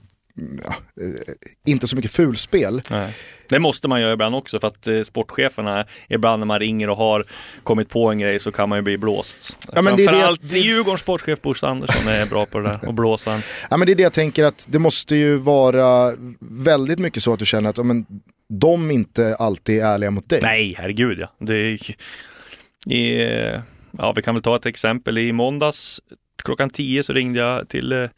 [0.64, 0.74] ja,
[1.05, 1.34] eh,
[1.66, 2.82] inte så mycket fulspel.
[2.91, 3.16] Nej.
[3.49, 6.97] Det måste man göra ibland också för att eh, sportcheferna, ibland när man ringer och
[6.97, 7.24] har
[7.62, 9.57] kommit på en grej så kan man ju bli blåst.
[9.72, 12.88] Ja, men det är det- Framförallt Djurgårdens sportchef Bosse Andersson är bra på det där
[12.88, 13.41] och blåsa en.
[13.70, 17.32] Ja, men det är det jag tänker att det måste ju vara väldigt mycket så
[17.32, 18.07] att du känner att ja, men,
[18.49, 20.41] de inte alltid är ärliga mot dig.
[20.43, 21.32] Nej, herregud ja.
[21.38, 21.78] Det är,
[23.55, 23.61] eh,
[23.99, 25.18] ja, vi kan väl ta ett exempel.
[25.18, 26.01] I måndags
[26.45, 28.09] klockan 10 så ringde jag till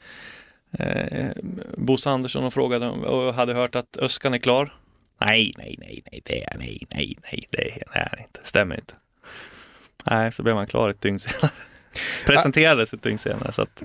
[0.79, 1.31] eh,
[1.77, 4.75] Bosse Andersson och frågade om- och hade hört att Öskan är klar.
[5.21, 8.41] Nej, nej, nej, nej, det är nej, nej, nej, det är, han inte.
[8.45, 8.95] Stämmer inte.
[10.05, 11.51] Nej, så blev man klar ett dygn senare.
[12.27, 13.53] Presenterades ett dygn senare.
[13.53, 13.83] Så att,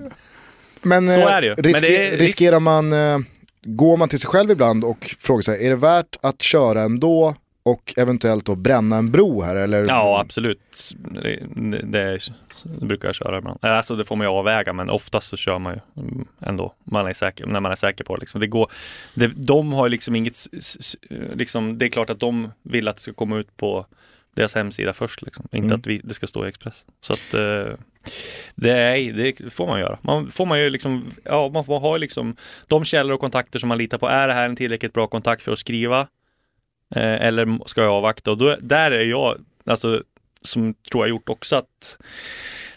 [0.82, 1.54] Men, Så eh, är det ju.
[1.56, 3.18] Men riske- det är- riskerar man, eh,
[3.62, 7.34] går man till sig själv ibland och frågar sig, är det värt att köra ändå
[7.62, 9.56] och eventuellt då bränna en bro här?
[9.56, 9.84] Eller?
[9.88, 10.94] ja, absolut.
[11.22, 11.42] Det,
[11.82, 12.18] det,
[12.64, 13.58] det brukar jag köra ibland.
[13.62, 16.74] Alltså det får man ju avväga, men oftast så kör man ju mm, ändå.
[16.84, 18.20] Man är säker, när man är säker på det.
[18.20, 18.40] Liksom.
[18.40, 18.46] det.
[18.46, 18.70] Går,
[19.14, 20.36] det de har ju liksom inget,
[21.34, 23.86] liksom, det är klart att de vill att det ska komma ut på
[24.34, 25.22] deras hemsida först.
[25.22, 25.48] Liksom.
[25.52, 25.80] Inte Mm.
[25.80, 26.84] att vi, det ska stå i Express.
[27.00, 27.74] Så att eh,
[28.54, 29.98] det, är, det får man göra.
[30.02, 32.36] Man får man ju liksom, ja, man får ha liksom
[32.66, 34.08] de källor och kontakter som man litar på.
[34.08, 36.06] Är det här en tillräckligt bra kontakt för att skriva?
[36.94, 38.30] Eh, eller ska jag avvakta?
[38.30, 40.02] Och då, där är jag, alltså,
[40.40, 41.98] som tror jag gjort också att,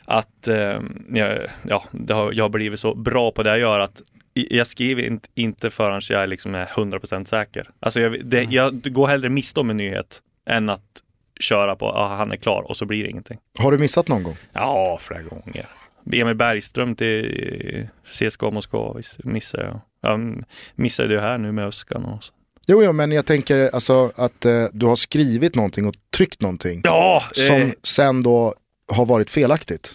[0.06, 4.02] att eh, jag, ja, har, jag har blivit så bra på det jag gör att
[4.34, 7.70] jag skriver inte, inte förrän jag liksom är 100% säker.
[7.80, 11.04] Alltså jag, det, jag går hellre miste om en nyhet än att
[11.40, 13.40] köra på att han är klar och så blir det ingenting.
[13.60, 14.38] Har du missat någon gång?
[14.54, 15.68] Ja, flera gånger.
[16.12, 19.82] Emil Bergström till CSKA Moskva missade jag.
[20.02, 20.44] Jag
[20.76, 22.34] missade ju här nu med Öskan och så.
[22.68, 26.82] Jo, jo, men jag tänker alltså att eh, du har skrivit någonting och tryckt någonting
[26.84, 27.24] Ja!
[27.32, 28.56] som eh, sen då
[28.94, 29.94] har varit felaktigt.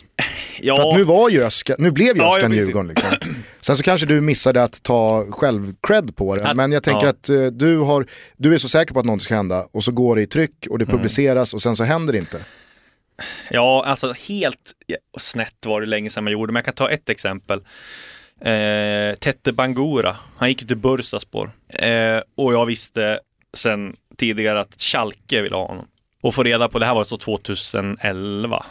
[0.61, 0.77] ja.
[0.77, 2.53] För att nu var ju Öskan, nu blev ju Ja, Öskan.
[2.53, 3.11] Djurgården liksom.
[3.61, 6.49] Sen så kanske du missade att ta själv-cred på det.
[6.49, 7.11] Att- men jag tänker ja.
[7.11, 8.07] att eh, du, har,
[8.37, 10.67] du är så säker på att någonting ska hända och så går det i tryck
[10.71, 10.97] och det Mm.
[10.97, 12.41] publiceras och sen så händer det inte.
[13.51, 14.73] Ja, alltså helt
[15.19, 17.61] snett var det länge sedan man gjorde, men jag kan ta ett exempel.
[18.41, 23.21] Eh, Tette Bangura, han gick till Bursaspor eh, och jag visste
[23.55, 25.89] sen tidigare att Schalke ville ha honom.
[26.21, 28.67] Och få reda på, det här var så 2011,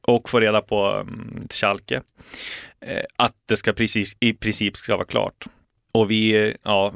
[0.00, 2.02] och få reda på um, Schalke
[2.80, 5.44] eh, att det ska precis, i princip ska vara klart.
[5.92, 6.94] Och vi, eh, ja,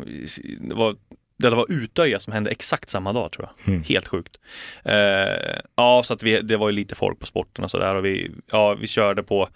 [0.61, 0.97] det var
[1.39, 3.69] det var Utöja som hände exakt samma dag tror jag.
[3.69, 3.83] Mm.
[3.89, 4.37] Helt sjukt.
[4.85, 8.05] Eh, ja, så att vi, det var ju lite folk på sporten och sådär och
[8.05, 9.49] vi, ja, vi körde på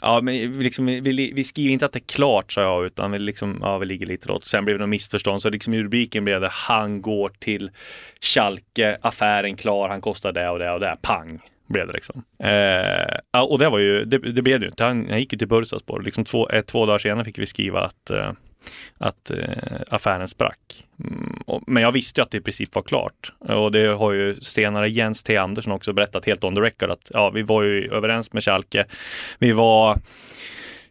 [0.00, 3.12] Ja, men vi, liksom, vi, vi skriver inte att det är klart, sa jag, utan
[3.12, 4.44] vi, liksom, ja, vi ligger lite lågt.
[4.44, 7.70] Sen blev det något missförstånd, så liksom i rubriken blev det Han går till
[8.20, 10.96] Schalke, affären klar, han kostar det och det och det.
[11.02, 11.40] Pang!
[11.68, 12.22] Blev det liksom.
[12.38, 14.84] Eh, och det var ju, det, det blev det ju inte.
[14.84, 16.02] Han, han gick ju till Bursaspor.
[16.02, 18.32] Liksom två, eh, två dagar senare fick vi skriva att eh,
[18.98, 20.86] att eh, affären sprack.
[21.00, 23.32] Mm, och, men jag visste ju att det i princip var klart.
[23.38, 25.36] Och det har ju senare Jens T.
[25.36, 28.86] Andersson också berättat helt on the record att ja, vi var ju överens med Schalke.
[29.38, 29.92] Vi var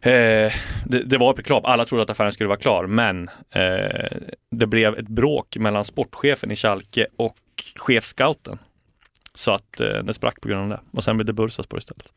[0.00, 0.52] eh,
[0.84, 4.18] det, det var klart, alla trodde att affären skulle vara klar, men eh,
[4.50, 7.36] det blev ett bråk mellan sportchefen i Schalke och
[7.76, 8.58] chefscouten.
[9.34, 10.80] Så att eh, det sprack på grund av det.
[10.92, 12.12] Och sen blev det Bursaspor istället.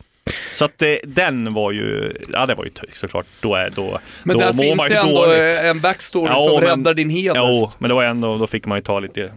[0.53, 4.37] Så att eh, den var ju, ja det var ju såklart, då är då, Men
[4.37, 5.59] då där mår man finns ju ju ändå dåligt.
[5.59, 7.35] en backstory Ja, som men- räddar din heder.
[7.51, 9.31] Jo, men det var ändå, då fick man ju ta lite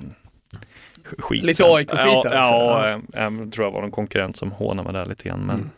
[1.18, 1.42] skit.
[1.44, 1.64] Lite.
[1.64, 5.06] AIK-skit ja, där ja, ja, jag tror jag var någon konkurrent som hånade mig där
[5.08, 5.40] lite grann.
[5.40, 5.70] Men, Mm.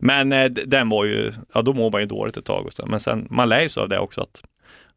[0.00, 2.66] men eh, den var ju, ja då mår man ju dåligt ett tag.
[2.66, 2.86] Och så.
[2.86, 4.42] Men sen, man lär ju sig av det också att,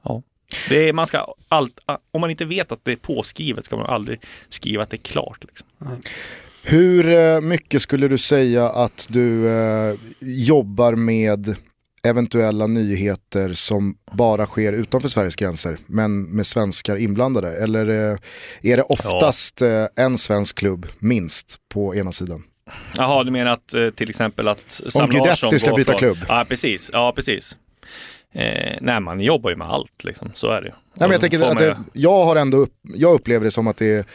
[0.03, 0.21] ja.
[0.69, 1.79] Det är, man ska allt,
[2.11, 4.19] om man inte vet att det är påskrivet ska man aldrig
[4.49, 5.37] skriva att det är klart.
[5.43, 5.67] Liksom.
[6.67, 11.55] Hur eh, mycket skulle du säga att du eh, jobbar med
[12.03, 17.63] eventuella nyheter som bara sker utanför Sveriges gränser men med svenskar inblandade?
[17.63, 18.17] Eller eh,
[18.61, 19.89] är det oftast ja.
[19.95, 22.43] en svensk klubb minst på ena sidan?
[22.97, 25.99] Jaha, du menar att till exempel att Sam Om Guidetti ska byta från...
[25.99, 26.17] klubb?
[26.27, 26.89] Ja, precis.
[26.93, 27.57] Ja, precis.
[28.35, 30.31] Eh, nej, man jobbar ju med allt liksom.
[30.35, 30.73] Så är det ju.
[30.73, 33.77] Nej, men jag, tänker att det, jag, har ändå upp, jag upplever det som att
[33.77, 34.05] det är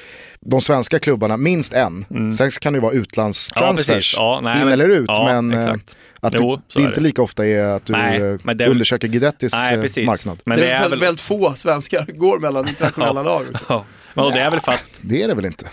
[0.41, 2.05] de svenska klubbarna, minst en.
[2.11, 2.33] Mm.
[2.33, 5.05] Sen kan det ju vara utlandstransfers, ja, ja, in men, eller ut.
[5.09, 5.97] Ja, men eh, exakt.
[6.21, 7.01] att jo, det inte det.
[7.01, 10.39] lika ofta är att du nej, eh, det, undersöker Guidettis nej, eh, marknad.
[10.45, 11.01] Men det, det är, väl...
[11.01, 13.65] väldigt få svenskar går mellan internationella lag också.
[13.69, 13.85] Ja.
[14.15, 14.91] Men det är väl för att...
[15.01, 15.67] Det är det väl inte.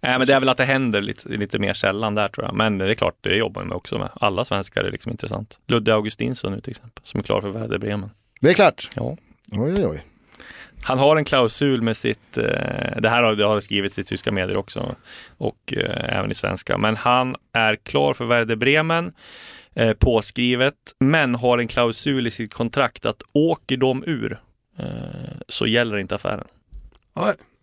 [0.00, 2.54] Nej, men det är väl att det händer lite, lite mer sällan där tror jag.
[2.54, 4.08] Men det är klart, det jobbar man också med.
[4.14, 5.58] Alla svenskar är liksom intressant.
[5.66, 8.10] Ludde Augustinsson nu till exempel, som är klar för Werder Bremen.
[8.40, 8.88] Det är klart?
[8.96, 9.16] Ja.
[9.52, 10.04] Oj, oj, oj.
[10.82, 12.44] Han har en klausul med sitt, eh,
[12.98, 14.94] det här har, det har skrivits i tyska medier också
[15.38, 19.12] och eh, även i svenska, men han är klar för Werder Bremen
[19.74, 24.40] eh, påskrivet, men har en klausul i sitt kontrakt att åker de ur
[25.48, 26.46] så gäller inte affären.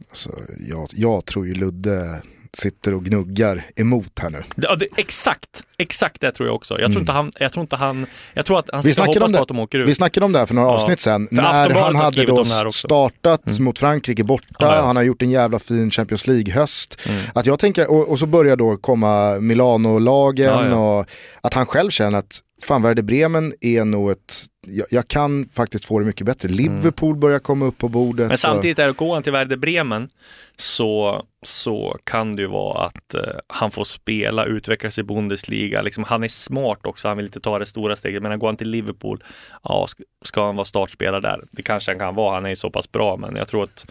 [0.10, 0.32] Alltså,
[0.70, 2.22] jag, jag tror ju Ludde
[2.58, 4.44] sitter och gnuggar emot här nu.
[4.56, 6.74] Ja, det, exakt, exakt det tror jag också.
[6.74, 7.02] Jag tror mm.
[7.02, 9.60] inte han, jag tror inte han, jag tror att han ska hoppas på att de
[9.60, 9.90] åker ut.
[9.90, 10.74] Vi snackade om det här för några ja.
[10.74, 13.64] avsnitt sen, när han hade då startat mm.
[13.64, 14.82] mot Frankrike borta, ja, ja.
[14.82, 17.00] han har gjort en jävla fin Champions League-höst.
[17.06, 17.22] Mm.
[17.36, 21.06] Att jag tänker, och, och, så börjar då komma Milano-lagen och
[21.42, 25.86] att han själv känner att fan Werder Bremen är nog ett, jag, jag, kan faktiskt
[25.86, 26.50] få det mycket bättre.
[26.50, 28.28] Liverpool börjar komma upp på bordet.
[28.28, 30.10] Men samtidigt, är det går han till Werder Bremen
[30.56, 35.82] så, så kan det ju vara att uh, han får spela, utvecklas i Bundesliga.
[35.82, 38.24] Liksom, han är smart också, han vill inte ta det stora steget.
[38.24, 39.24] Men går han till Liverpool,
[39.64, 39.88] ja,
[40.26, 41.44] ska, han vara startspelare där?
[41.52, 43.86] Det kanske han kan vara, han är ju så pass bra, men jag tror att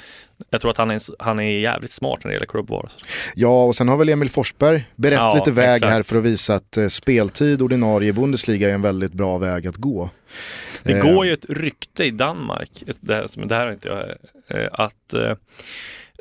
[0.51, 2.89] jag tror att han är, han är jävligt smart när det gäller klubbval.
[3.35, 5.93] Ja, och sen har väl Emil Forsberg berett ja, lite väg exakt.
[5.93, 9.77] här för att visa att eh, speltid ordinarie Bundesliga är en väldigt bra väg att
[9.77, 10.11] gå.
[10.83, 11.15] Det eh.
[11.15, 12.71] går ju ett rykte i Danmark,
[13.01, 15.33] det här, det här är inte jag, eh, att eh,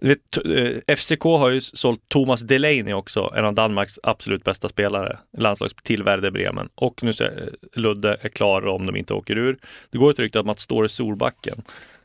[0.08, 5.18] Vet, eh, FCK har ju sålt Thomas Delaney också, en av Danmarks absolut bästa spelare,
[5.38, 6.70] landslags till Werder Bremen.
[6.76, 9.58] Och nu är eh, Ludde är klar om de inte åker ur.
[9.89, 11.62] Det går ett rykte om att Ståre Solbacken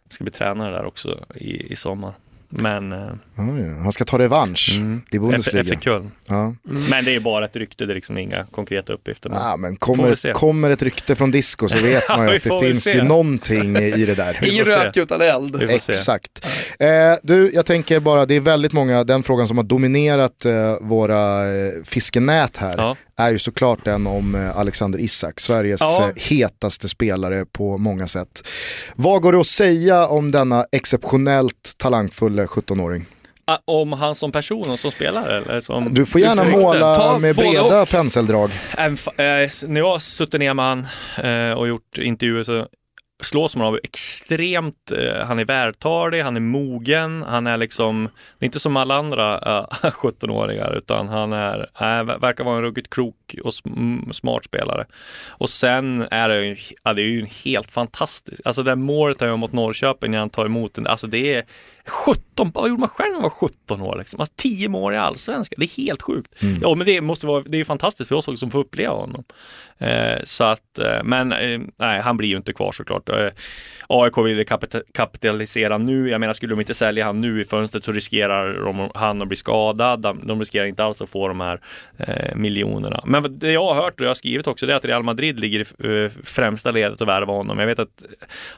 [0.09, 2.13] ska bli tränare där också i, i sommar.
[2.51, 2.93] Men...
[2.93, 2.99] Eh,
[3.37, 3.43] ja.
[3.83, 5.03] Han ska ta revansch mm.
[5.11, 5.61] i Bundesliga.
[5.61, 6.11] Efter, efter Köln.
[6.27, 6.35] Ja.
[6.35, 6.57] Mm.
[6.91, 9.31] Men det är bara ett rykte, det är liksom inga konkreta uppgifter.
[9.35, 12.95] Ja, men kommer, kommer ett rykte från disco så vet man ju att det finns
[12.95, 14.39] ju någonting i det där.
[14.53, 15.63] Ingen rök utan eld.
[15.63, 16.47] Exakt.
[16.79, 16.89] Eh,
[17.23, 21.49] du, jag tänker bara, det är väldigt många, den frågan som har dominerat eh, våra
[21.49, 22.97] eh, fiskenät här ja.
[23.21, 26.09] Är ju såklart den om eh, Alexander Isak, Sveriges ja.
[26.09, 28.49] Eh, hetaste spelare på många sätt.
[28.95, 33.07] Vad går det att säga om denna exceptionellt talangfulla 17-åring?
[33.45, 35.37] Ah, om han som person och som spelare?
[35.37, 38.51] Eller som du får gärna måla med breda penseldrag.
[38.79, 40.87] Äh, när jag har suttit ner med han
[41.57, 42.67] och gjort intervjuer så
[43.21, 48.09] slås man av extremt, eh, han är vältalig, han är mogen, han är liksom,
[48.39, 52.63] det är inte som alla andra eh, 17-åringar utan han är, eh, verkar vara en
[52.63, 54.87] ruggigt klok och mm, smart spelare.
[55.29, 59.29] Och sen är det ju, ja, det är ju helt fantastiskt, alltså det målet han
[59.29, 61.45] gör mot Norrköping när han tar emot den, alltså det är
[61.87, 63.97] 17, vad gjorde man själv när man var 17 år?
[63.99, 64.21] Liksom?
[64.21, 66.43] Alltså 10 mål i allsvenskan, det är helt sjukt.
[66.43, 66.59] Mm.
[66.63, 69.25] Ja, men det måste vara, det är fantastiskt för oss också som får uppleva honom.
[69.79, 73.09] Eh, så att, eh, men eh, nej, han blir ju inte kvar såklart.
[73.09, 73.29] Eh,
[73.89, 74.47] AIK vill
[74.95, 76.09] kapitalisera nu.
[76.09, 79.29] Jag menar, skulle de inte sälja han nu i fönstret så riskerar de, han att
[79.29, 80.01] bli skadad.
[80.01, 81.61] De, de riskerar inte alls att få de här
[81.99, 83.03] eh, miljonerna.
[83.07, 85.41] Men det jag har hört och jag har skrivit också, det är att Real Madrid
[85.41, 87.59] ligger i eh, främsta ledet att värva honom.
[87.59, 88.05] Jag vet att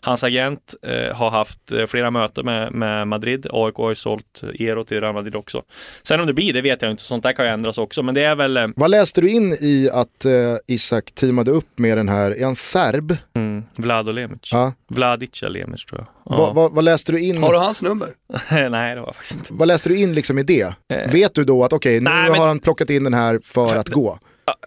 [0.00, 3.46] hans agent eh, har haft flera möten med, med Madrid.
[3.50, 5.62] AIK har ju sålt Ero till Real Madrid också.
[6.02, 7.02] Sen om det blir, det vet jag inte.
[7.02, 8.72] Sånt där kan ju ändras också, men det är väl...
[8.76, 10.26] Vad läste du in i att
[10.66, 13.16] Isak teamade upp med den här, är han serb?
[13.34, 14.48] Mm, Vlado Lemic.
[14.52, 14.72] Ja.
[14.94, 16.08] Vladica Lemic tror jag.
[16.24, 16.36] Ja.
[16.36, 17.42] Vad, vad, vad, läste du in?
[17.42, 18.08] Har du hans nummer?
[18.50, 19.52] Nej, det var faktiskt inte.
[19.52, 20.74] Vad läste du in liksom i det?
[20.88, 21.12] Eh.
[21.12, 22.40] Vet du då att okej, okay, nu men...
[22.40, 24.18] har han plockat in den här för att gå?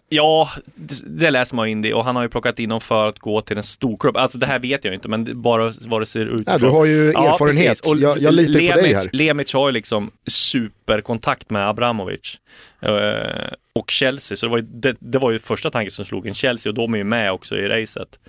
[0.10, 0.50] Ja,
[1.06, 3.42] det, läser man in det och han har ju plockat in dem för att gå
[3.42, 4.18] till en storklubb.
[4.18, 6.44] Alltså det här vet jag inte, men bara vad det ser ut.
[6.46, 9.10] Ja, du har ju erfarenhet, ja, jag, jag litar Lemic, på dig här.
[9.12, 12.40] Lemic har ju liksom superkontakt med Abramovic
[12.86, 12.90] uh,
[13.76, 16.34] och Chelsea, så det var, ju, det, det var ju första tanken som slog en
[16.34, 18.20] Chelsea och de är ju med också i racet.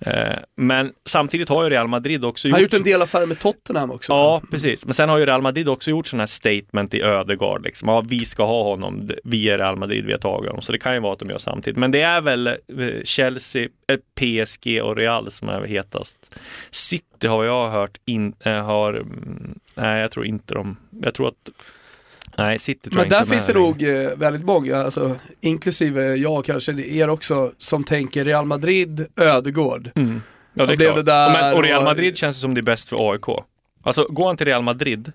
[0.00, 2.52] Eh, men samtidigt har ju Real Madrid också gjort...
[2.52, 4.12] Han har gjort en del affärer med Tottenham också.
[4.12, 4.86] Ja, precis.
[4.86, 7.64] Men sen har ju Real Madrid också gjort sådana här statement i Ödegard.
[7.64, 7.88] Liksom.
[7.88, 10.62] Ja, vi ska ha honom, vi är Real Madrid, vi har tagit honom.
[10.62, 11.78] Så det kan ju vara att de gör samtidigt.
[11.78, 12.54] Men det är väl eh,
[13.04, 16.38] Chelsea, eh, PSG och Real som är hetast.
[16.70, 18.92] City har jag hört, in, har...
[18.92, 20.76] Mm, nej, jag tror inte de...
[21.02, 21.50] Jag tror att
[22.38, 26.14] Nej, City tror Men jag där inte finns det nog eh, väldigt många, alltså, inklusive
[26.16, 29.90] jag kanske, er också, som tänker Real Madrid, Ödegård.
[29.94, 30.22] Mm.
[30.54, 30.96] Ja, det är blev klart.
[30.96, 33.44] det där Men, och Real och- Madrid känns det som det är bäst för AIK.
[33.82, 35.12] Alltså, går han till Real Madrid,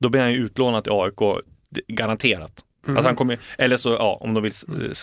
[0.00, 1.42] då blir han ju utlånad till AIK,
[1.88, 2.52] garanterat.
[2.86, 2.96] Mm.
[2.96, 4.52] Alltså han kommer, eller så, ja, om de vill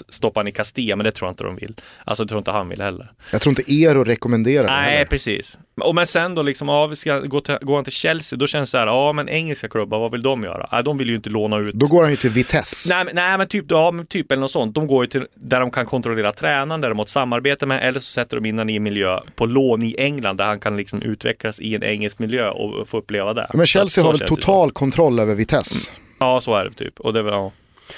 [0.10, 1.76] stoppa han i Castilla, men det tror jag inte de vill.
[2.06, 3.12] Alltså, det tror inte han vill heller.
[3.32, 5.06] Jag tror inte Eero rekommenderar det Nej, heller.
[5.06, 5.58] precis.
[5.82, 8.48] Och men sen då liksom, ja, vi ska gå, till, gå han till Chelsea, då
[8.48, 10.70] känns det så här, ja men engelska klubbar, vad vill de göra?
[10.72, 12.96] Nej, de vill ju inte låna ut Då går han ju till Vitesse.
[12.96, 14.76] Nej, men- nej men typ, ja, men typ eller något sånt.
[14.76, 17.88] De går ju till där de kan kontrollera tränaren, där de har ett samarbete med,
[17.88, 20.60] eller så sätter de in honom i en miljö på lån i England där han
[20.60, 23.48] kan liksom utvecklas i en engelsk miljö och få uppleva det.
[23.54, 25.70] Men Chelsea så har väl det total kontroll över Vitesse.
[25.76, 25.96] som.
[26.20, 27.00] Ja, så är det typ.
[27.00, 27.52] Och det ja.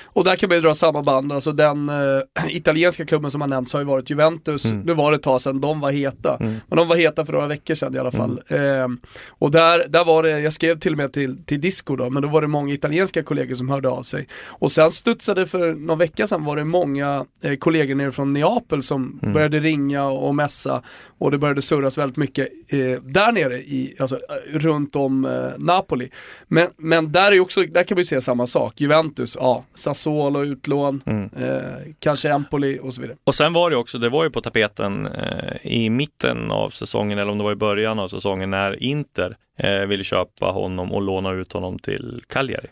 [0.03, 1.95] Och där kan man ju dra samma band, alltså den eh,
[2.49, 4.79] italienska klubben som har nämnts har ju varit Juventus, Mm.
[4.79, 6.37] nu var det ett tag sedan de var heta.
[6.39, 6.55] Mm.
[6.67, 8.41] Men de var heta för några veckor sedan i alla fall.
[8.47, 12.09] Ehm, och där, där var det, jag skrev till och med till, till Disco då,
[12.09, 14.27] men då var det många italienska kollegor som hörde av sig.
[14.47, 18.83] Och sen studsade för någon vecka sedan var det många eh, kollegor nere från Neapel
[18.83, 19.33] som Mm.
[19.33, 20.81] började ringa och mässa
[21.17, 25.31] och det började surras väldigt mycket eh, där nere i, alltså, eh, runt om eh,
[25.57, 26.09] Napoli.
[26.47, 30.43] Men, men där, är ju också, där kan vi se samma sak, Juventus, ja, Sassuolo
[30.43, 31.29] utlån, Mm.
[31.37, 31.61] eh,
[31.99, 33.17] kanske Empoli och så vidare.
[33.23, 37.19] Och sen var det också, det var ju på tapeten eh, i mitten av säsongen,
[37.19, 41.01] eller om det var i början av säsongen, när Inter eh, ville köpa honom och
[41.01, 42.67] låna ut honom till Cagliari.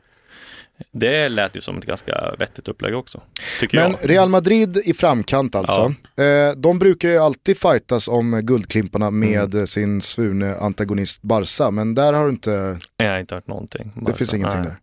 [0.91, 3.21] Det lät ju som ett ganska vettigt upplägg också,
[3.59, 4.09] tycker Men jag.
[4.09, 5.81] Real Madrid i framkant alltså.
[6.23, 9.67] Eh, de brukar ju alltid fightas om guldklimparna med Mm.
[9.67, 13.91] sin svurne antagonist Barca, men där har du inte, Jag har inte hört någonting.
[13.95, 14.69] det Bara finns ingenting nej.
[14.69, 14.77] där.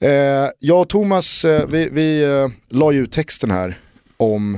[0.00, 3.78] Eh, jag och Thomas, eh, vi, vi eh, la ju ut texten här
[4.16, 4.54] om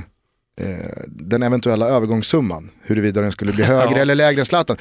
[0.61, 4.01] eh, den eventuella övergångssumman, huruvida den skulle bli högre Ja.
[4.01, 4.77] eller lägre än Zlatan.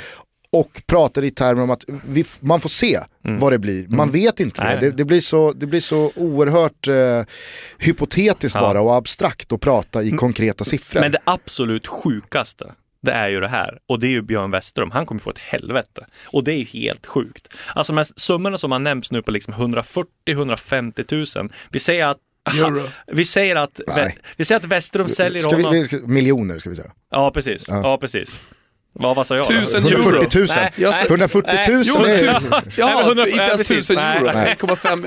[0.51, 3.41] Och pratade i termer om att vi, man får se Mm.
[3.41, 3.89] vad det blir.
[3.89, 4.81] Man vet inte Nej, det.
[4.81, 4.91] nej.
[4.91, 4.97] det.
[4.97, 7.23] Det blir så, det blir så oerhört eh,
[7.79, 8.61] hypotetiskt Ja.
[8.61, 11.01] bara och abstrakt att prata i konkreta siffror.
[11.01, 13.78] Men det absolut sjukaste, det är ju det här.
[13.86, 14.90] Och det är ju Björn Westerholm.
[14.90, 16.07] Han kommer få ett helvete.
[16.26, 17.49] Och det är ju helt sjukt.
[17.74, 21.53] Alltså de här summorna som har nämnts nu på liksom 140-150 000.
[21.70, 22.18] Vi säger att
[22.55, 22.82] Euro.
[23.07, 24.18] vi säger att, Nej.
[24.36, 25.86] vi säger att Westerholm säljer ska vi, honom.
[26.05, 26.92] miljoner ska vi säga.
[27.11, 27.68] Ja, precis.
[27.68, 27.80] Ja.
[27.82, 28.40] Ja, precis.
[28.99, 29.47] Vad, vad sa jag?
[29.47, 29.51] då?
[29.51, 30.42] Tusen 140 000.
[30.44, 30.47] euro.
[30.57, 32.51] Nej, Jag sa- 140 000 Nej, Jo, är.
[32.53, 33.68] Nej, Ja, men 100 inte ens nej, precis.
[33.88, 34.30] tusen euro.
[34.34, 34.57] Nej.
[34.61, 35.07] 1,5.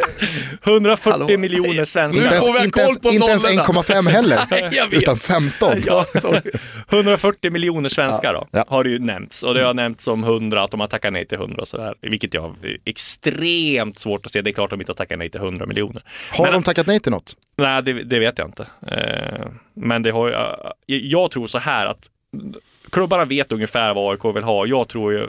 [0.68, 1.38] 140 Hallå.
[1.38, 2.22] miljoner svenskar.
[2.22, 3.64] Nu inte får vi ens, inte koll ens, på inte ens nollorna.
[3.64, 5.82] 1,5 heller, Nej, utan 15.
[5.88, 6.52] Ja, sorry.
[6.92, 8.66] 140 miljoner svenskar då, Ja.
[8.68, 9.44] har det ju nämnts.
[9.44, 11.94] Och det har nämnts som 100, att de har tackat nej till 100 och sådär.
[12.02, 14.42] Vilket jag har extremt svårt att se.
[14.42, 16.04] Det är klart de inte har tackat nej till 100 miljoner.
[16.32, 17.34] Har Men- de tackat nej till något?
[17.58, 18.66] Nej, det, det vet jag inte.
[18.88, 22.10] Eh, men det har eh, jag tror så här att
[22.92, 24.66] klubbarna vet ungefär vad AIK vill ha.
[24.66, 25.28] Jag tror ju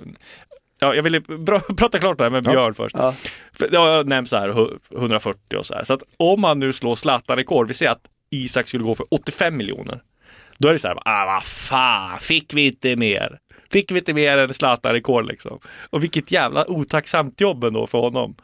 [0.82, 1.20] Ja, jag ville
[1.76, 2.50] prata klart det här med Ja.
[2.52, 2.96] Björn först.
[2.98, 3.14] Ja.
[3.52, 5.84] För det har nämnts så här hu- 140 och så här.
[5.84, 9.56] Så att om man nu slår Zlatan-rekord, vi säger att Isak skulle gå för 85
[9.56, 10.00] miljoner.
[10.58, 13.38] Då är det så här, ah, vad fan, fick vi inte mer?
[13.72, 15.60] Fick vi inte mer än Zlatan-rekord liksom?
[15.90, 18.34] Och vilket jävla otacksamt jobb ändå för honom.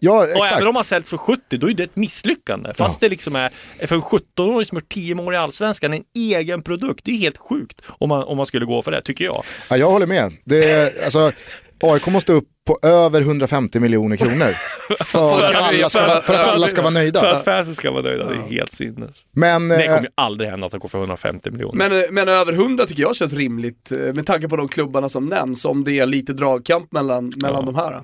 [0.00, 0.52] Ja, Och exakt.
[0.52, 2.74] även om man säljt för 70, då är det ett misslyckande.
[2.74, 3.50] Fast det liksom är
[3.86, 7.04] för en 17-åring som har 10 mål i Allsvenskan, en egen produkt.
[7.04, 9.44] Det är helt sjukt om man, om man skulle gå för det, tycker jag.
[9.70, 10.32] Ja, jag håller med.
[10.44, 11.32] Det är, alltså,
[11.80, 14.52] AIK måste upp på över 150 miljoner kronor
[15.04, 17.36] för att alla ska, vara- för att alla ska vara För nöjda.
[17.36, 19.10] att fansen ska vara nöjda, det är helt sinnes.
[19.32, 21.88] Men Det eh, kommer ju aldrig hända att de går för 150 miljoner.
[21.88, 25.24] Men, men över 100 tycker jag känns rimligt eh, med tanke på de klubbarna som
[25.24, 27.66] nämns, om det är lite dragkamp mellan, mellan Ja.
[27.66, 28.02] de här.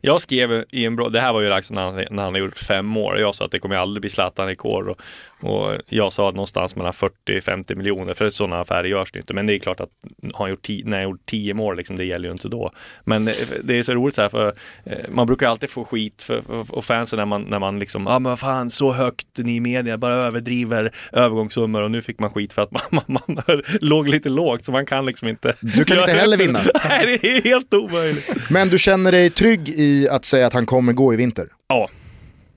[0.00, 2.38] Jag skrev i en bra, det här var ju liksom när han, när han har
[2.40, 4.98] gjort fem år, jag sa att det kommer aldrig bli Zlatan-rekord och,
[5.40, 9.34] och jag sa att någonstans mellan 40-50 miljoner, för sådana affärer görs det inte.
[9.34, 9.90] Men det är klart att
[10.34, 12.72] har han gjort tio, när han gjort 10 mål, liksom, det gäller ju inte då.
[13.04, 14.52] Men det, det är så roligt så här, för
[14.84, 18.06] eh, man brukar alltid få skit för, för, och fansen när man, när man liksom,
[18.06, 22.02] ja ah, men vad fan så högt ni i media bara överdriver övergångssummor och nu
[22.02, 25.28] fick man skit för att man, man, man låg lite lågt så man kan liksom
[25.28, 25.54] inte.
[25.60, 26.60] Du kan inte heller vinna.
[26.88, 28.50] Nej, det är helt omöjligt.
[28.50, 31.48] Men du känner dig trygg i att säga att han kommer gå i vinter?
[31.68, 31.88] Ja,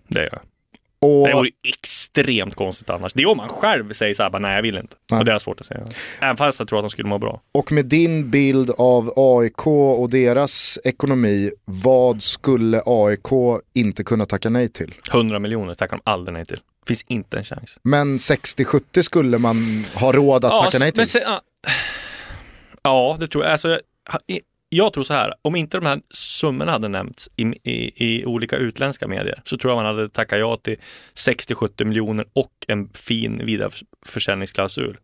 [0.07, 0.50] det gör jag.
[1.01, 3.13] Och, Det vore extremt konstigt annars.
[3.13, 4.95] Det är om man själv säger så här, bara, nej jag vill inte.
[5.11, 5.19] Nej.
[5.19, 5.85] Och det är svårt att säga.
[6.21, 7.41] Även fast jag tror att de skulle må bra.
[7.51, 14.49] och med din bild av AIK och deras ekonomi, vad skulle AIK inte kunna tacka
[14.49, 14.93] nej till?
[15.13, 16.59] 100 miljoner tackar de aldrig nej till.
[16.87, 17.77] Finns inte en chans.
[17.83, 20.99] Men 60-70 skulle man ha råd att tacka nej till.
[20.99, 21.41] men se, ja.
[22.83, 23.51] ja, det tror jag.
[23.51, 23.79] Alltså,
[24.73, 28.57] jag- tror så här, om inte de här summorna hade nämnts i, i, i olika
[28.57, 30.77] utländska medier så tror jag man hade tackat ja till
[31.15, 34.97] 60-70 miljoner och en fin vidareförsäljningsklausul.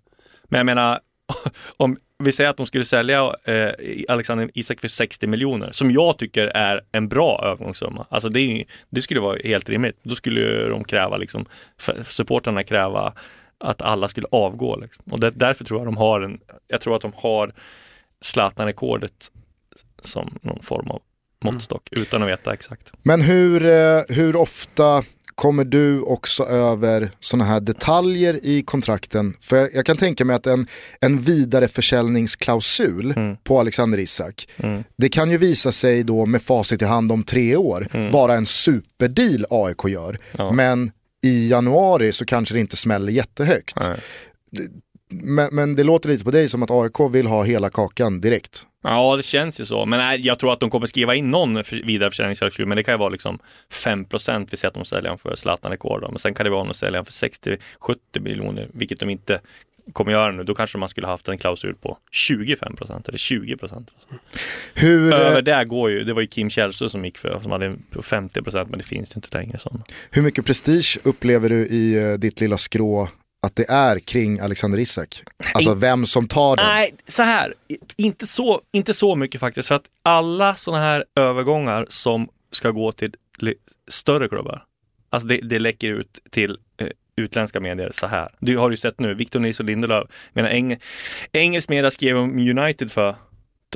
[0.44, 1.00] Men jag menar,
[1.78, 3.72] om, vi säger att de skulle sälja eh,
[4.08, 8.06] Alexander Isak för 60 miljoner, som jag tycker är en bra övergångssumma.
[8.10, 10.00] Alltså det, det skulle vara helt rimligt.
[10.04, 11.46] Då skulle de kräva, liksom,
[12.06, 13.14] supportrarna kräva
[13.58, 14.76] att alla skulle avgå.
[14.76, 15.04] Liksom.
[15.12, 17.52] Och det, därför tror jag de har en, jag tror att de har
[18.22, 19.32] Zlatan-rekordet
[20.02, 21.02] som någon form av
[21.44, 22.02] måttstock mm.
[22.02, 22.92] utan att veta exakt.
[23.04, 25.04] Men hur, eh, hur ofta
[25.36, 29.34] kommer du också över sådana här detaljer i kontrakten?
[29.42, 30.68] För jag, kan tänka mig att en,
[31.02, 33.38] en vidareförsäljningsklausul mm.
[33.44, 34.84] på Alexander Isak, mm.
[34.98, 38.12] det kan ju visa sig då med facit i hand om tre år mm.
[38.12, 40.20] vara en superdeal AIK gör.
[40.38, 40.52] Ja.
[40.52, 40.92] Men
[41.24, 43.76] i januari så kanske det inte smäller jättehögt.
[45.10, 48.66] Men, men, det låter lite på dig som att AIK vill ha hela kakan direkt.
[48.84, 49.86] Ja, det känns ju så.
[49.86, 52.98] Men nej, jag tror att de kommer skriva in någon vidareförsäljningsklausul, men det kan ju
[52.98, 53.40] vara liksom
[53.72, 54.54] 5 procent.
[54.54, 56.06] Vi ser att de säljer honom för Zlatan-rekord.
[56.10, 59.40] Men sen kan det vara att de säljer honom för 60-70 miljoner, vilket de inte
[59.94, 60.44] kommer göra nu.
[60.44, 63.92] Då kanske man skulle haft en klausul på 25 procent eller 20 procent.
[64.74, 65.14] Hur...
[65.14, 68.42] Över det går ju, det var ju Kim Källström som gick för, som hade 50
[68.42, 69.84] procent, men det finns inte längre sådana.
[70.12, 73.10] Hur mycket prestige upplever du i uh, ditt lilla skrå
[73.42, 75.24] att det är kring Alexander Isak?
[75.54, 76.66] Alltså vem som tar den?
[76.66, 77.54] Nej, så här,
[77.96, 79.68] inte så, inte så mycket faktiskt.
[79.68, 83.14] För att alla sådana här övergångar som ska gå till
[83.88, 84.64] större klubbar,
[85.10, 88.30] alltså det, det läcker ut till eh, utländska medier så här.
[88.40, 90.78] Du har ju sett nu, Victor Nilsson Lindelöf, menar eng,
[91.32, 93.16] engelsk media skrev om United för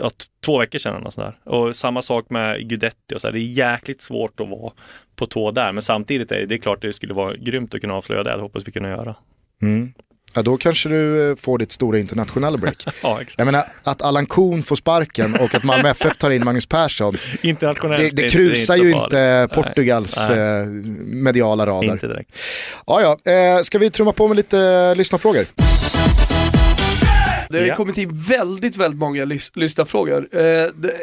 [0.01, 1.05] att, två veckor sedan.
[1.05, 1.39] Och, sådär.
[1.43, 3.33] och samma sak med Gudetti och så här.
[3.33, 4.73] Det är jäkligt svårt att vara
[5.15, 7.81] på tå där, men samtidigt är det, det är klart det skulle vara grymt att
[7.81, 8.35] kunna avslöja det.
[8.35, 9.15] Det hoppas vi kunna göra.
[9.61, 9.93] Mm.
[10.33, 12.85] Ja, då kanske du eh, får ditt stora internationella break.
[13.03, 13.39] ja, exakt.
[13.39, 17.17] Jag menar, att Allan Kuhn får sparken och att Malmö FF tar in Magnus Persson,
[17.41, 20.61] Internationellt, det, det krusar det ju inte Portugals nej, nej.
[20.61, 20.65] Eh,
[21.05, 21.93] mediala radar.
[21.93, 22.31] Inte direkt.
[22.87, 23.31] Ja, ja.
[23.31, 25.45] Eh, ska vi trumma på med lite lyssnarfrågor?
[27.49, 27.75] Det har ja.
[27.75, 30.27] kommit in väldigt, väldigt många lys lyssnarfrågor.
[30.31, 30.41] Eh,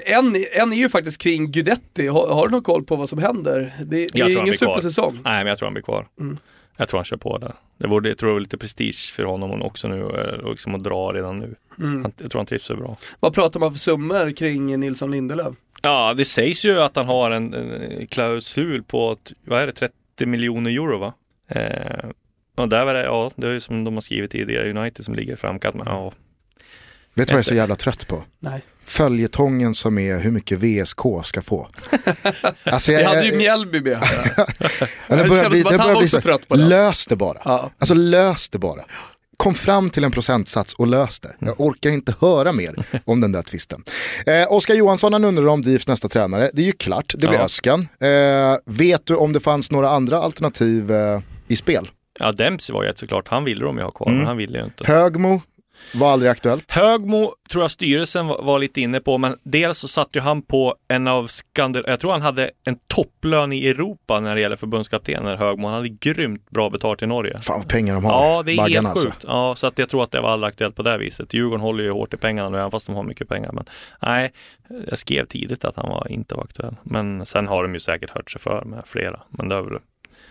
[0.06, 3.18] en, en är ju faktiskt kring Gudetti, har, har, du någon koll på vad som
[3.18, 3.74] händer?
[3.84, 5.20] Det, det är ingen supersäsong.
[5.24, 6.06] Nej, men jag tror han blir kvar.
[6.20, 6.38] Mm.
[6.80, 7.54] Jag tror han kör på där.
[7.78, 10.74] Det vore, jag tror det var lite prestige för honom också nu och eh, liksom
[10.74, 11.54] att dra redan nu.
[11.78, 12.02] Mm.
[12.02, 12.96] Han, jag tror han trivs så bra.
[13.20, 15.54] Vad pratar man för summor kring Nilsson Lindelöf?
[15.82, 20.26] Ja, det sägs ju att han har en, en klausul på, vad är det, 30
[20.26, 21.12] miljoner euro va?
[21.48, 22.10] Eh,
[22.54, 25.14] och där var det, ja, det är ju som de har skrivit tidigare, United som
[25.14, 25.74] ligger i framkant.
[25.76, 26.12] Men, ja,
[27.18, 28.24] Vet du vad jag är så jävla trött på?
[28.40, 28.62] Nej.
[28.84, 31.68] Följetongen som är hur mycket VSK ska få.
[32.64, 33.90] Alltså jag, jag hade ju Mjällby med.
[35.08, 36.64] det börjar bli, det börjar bli så, trött på det.
[36.64, 37.38] Lös det bara.
[37.44, 37.70] Ja.
[37.78, 38.84] Alltså lös det bara.
[39.36, 41.36] Kom fram till en procentsats och lös det.
[41.38, 43.84] Jag orkar inte höra mer om den där tvisten.
[44.26, 46.50] Eh, Oskar Johansson han undrar om DIFs nästa tränare.
[46.52, 47.44] Det är ju klart, det blir ja.
[47.44, 47.88] Öskan.
[48.00, 51.90] Eh, vet du om det fanns några andra alternativ eh, i spel?
[52.20, 53.28] Ja, Dempsey var ju ett såklart.
[53.28, 54.18] Han ville de ju ha kvar, mm.
[54.18, 54.84] men han ville ju inte.
[54.86, 55.40] Högmo,
[55.94, 56.72] var aldrig aktuellt.
[56.72, 60.42] Högmo tror jag styrelsen var, var, lite inne på, men dels så satt ju han
[60.42, 61.84] på en av skandal...
[61.86, 65.66] Jag tror han hade en topplön i Europa när det gäller förbundskaptener, Högmo.
[65.66, 67.40] Han hade grymt bra betalt i Norge.
[67.40, 68.12] Fan vad pengar de har.
[68.12, 69.06] Ja, det är helt alltså.
[69.06, 69.24] sjukt.
[69.26, 71.34] Ja, så att jag tror att det var aldrig aktuellt på det viset.
[71.34, 73.52] Djurgården håller ju hårt i pengarna nu, även fast de har mycket pengar.
[73.52, 73.64] Men
[74.02, 74.32] nej,
[74.88, 76.76] jag skrev tidigt att han var, inte var aktuell.
[76.82, 79.20] Men sen har de ju säkert hört sig för med flera.
[79.30, 79.78] Men det är väl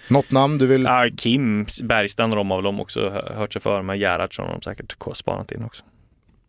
[0.10, 0.84] något namn du vill?
[0.84, 4.54] Ja, Kim Bergstrand och de har väl de också hört sig för, med Gerhardsson har
[4.54, 5.84] de säkert spanat in också.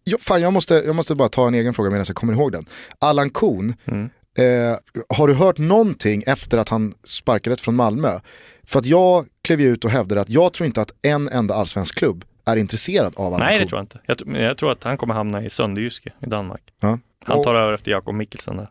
[0.05, 2.53] Ja, fan, jag, måste, jag måste bara ta en egen fråga medan jag kommer ihåg
[2.53, 2.65] den.
[2.99, 4.11] Allan Kuhn, mm.
[4.39, 4.77] eh,
[5.17, 8.21] har du hört någonting efter att han sparkades från Malmö?
[8.67, 11.99] För att jag klev ut och hävdade att jag tror inte att en enda allsvensk
[11.99, 13.65] klubb är intresserad av Allan Nej, Kuhn.
[13.65, 14.01] det tror jag inte.
[14.37, 16.63] Jag, jag tror att han kommer hamna i Sönderjyske i Danmark.
[16.81, 16.99] Ja.
[17.25, 17.61] Han tar och...
[17.61, 18.69] över efter Jakob Mikkelsen där.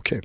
[0.00, 0.20] Okej.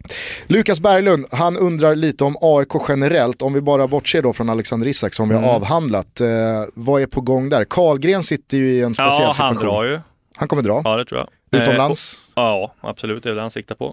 [0.47, 4.87] Lukas Berglund, han undrar lite om AIK generellt, om vi bara bortser då från Alexander
[4.87, 5.55] Isak som vi har mm.
[5.55, 6.21] avhandlat.
[6.21, 6.27] Eh,
[6.73, 7.65] vad är på gång där?
[7.65, 9.57] Karlgren sitter ju i en speciell ja, situation.
[9.57, 9.99] han drar ju.
[10.35, 10.81] Han kommer dra?
[10.83, 11.61] Ja, det tror jag.
[11.61, 12.15] Utomlands?
[12.27, 13.23] Eh, ja, absolut.
[13.23, 13.85] Det är det han siktar på.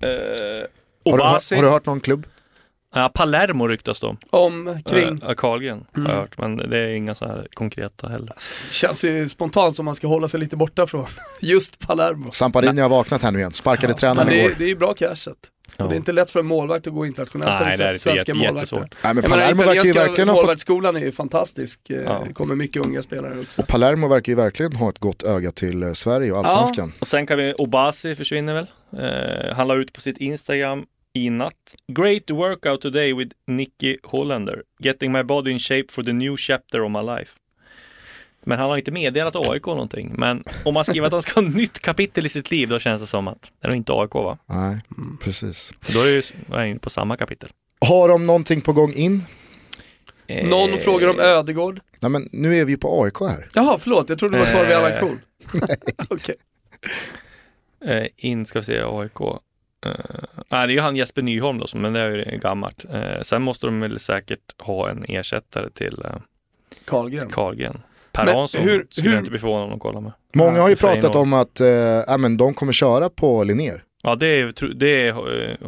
[0.00, 0.08] Eh,
[1.10, 1.24] har, du,
[1.56, 2.26] har, du, hört någon klubb?
[2.94, 4.82] Ja, Palermo ryktas de om.
[4.86, 5.22] Kring?
[5.22, 6.06] Äh, Karlgren mm.
[6.06, 8.30] har jag hört, men det är inga så här konkreta heller.
[8.30, 11.06] Alltså, känns ju spontant som man ska hålla sig lite borta från
[11.40, 12.30] just Palermo.
[12.30, 14.54] Samparini har vaknat här nu igen, sparkade ja, tränaren igår.
[14.58, 15.36] Det är ju bra cashet.
[15.76, 15.84] Ja.
[15.84, 17.60] Och det är inte lätt för en målvakt att gå internationellt.
[17.60, 18.88] Nej, det är svenska målvakter.
[19.04, 21.90] Nej, men Palermo verkar ju verkligen målvaktsskolan är ju fantastisk.
[21.90, 22.24] Eh, ja.
[22.26, 23.62] Det kommer mycket unga spelare också.
[23.62, 26.92] Och Palermo verkar ju verkligen ha ett gott öga till eh, Sverige och allsvenskan.
[26.94, 26.98] Ja.
[27.00, 28.66] Och sen kan vi, Obasi försvinner väl.
[28.92, 30.86] Eh, han la ut på sitt Instagram
[31.26, 31.74] i natt.
[31.92, 34.62] Great workout today with Nicky Hollander.
[34.78, 37.32] Getting my body in shape for the new chapter of my life.
[38.44, 40.12] Men han har inte meddelat AIK någonting.
[40.14, 42.78] Men om man skriver att han ska ha ett nytt kapitel i sitt liv, då
[42.78, 44.38] känns det som att det är inte AIK va?
[44.46, 44.80] Nej,
[45.20, 45.72] precis.
[45.94, 47.48] Då är, ju, är inne på samma kapitel.
[47.80, 49.24] Har de någonting på gång in?
[50.26, 51.80] Eh, Någon frågar om Ödegård.
[52.00, 53.48] Nej, men nu är vi ju på AIK här.
[53.54, 54.78] Jaha, förlåt, jag trodde det var kvar vid Eh.
[54.78, 55.18] Allan Cool.
[56.08, 56.34] Okej.
[57.84, 59.20] Eh, in ska vi se AIK.
[59.86, 59.92] Eh,
[60.48, 62.84] nej, det är ju han Jesper Nyholm då, som- men det är ju gammalt.
[62.92, 66.10] Eh, sen måste de väl säkert ha en ersättare till eh,
[66.84, 67.28] Carlgren.
[67.30, 67.82] Carlgren.
[68.12, 70.12] Per Men Hansson hur- skulle hur- jag inte bli förvånad om de kollar med.
[70.34, 73.82] Många har ju pratat om att eh, ja, men de kommer köra på Linnér.
[74.02, 75.10] Ja, det, är, det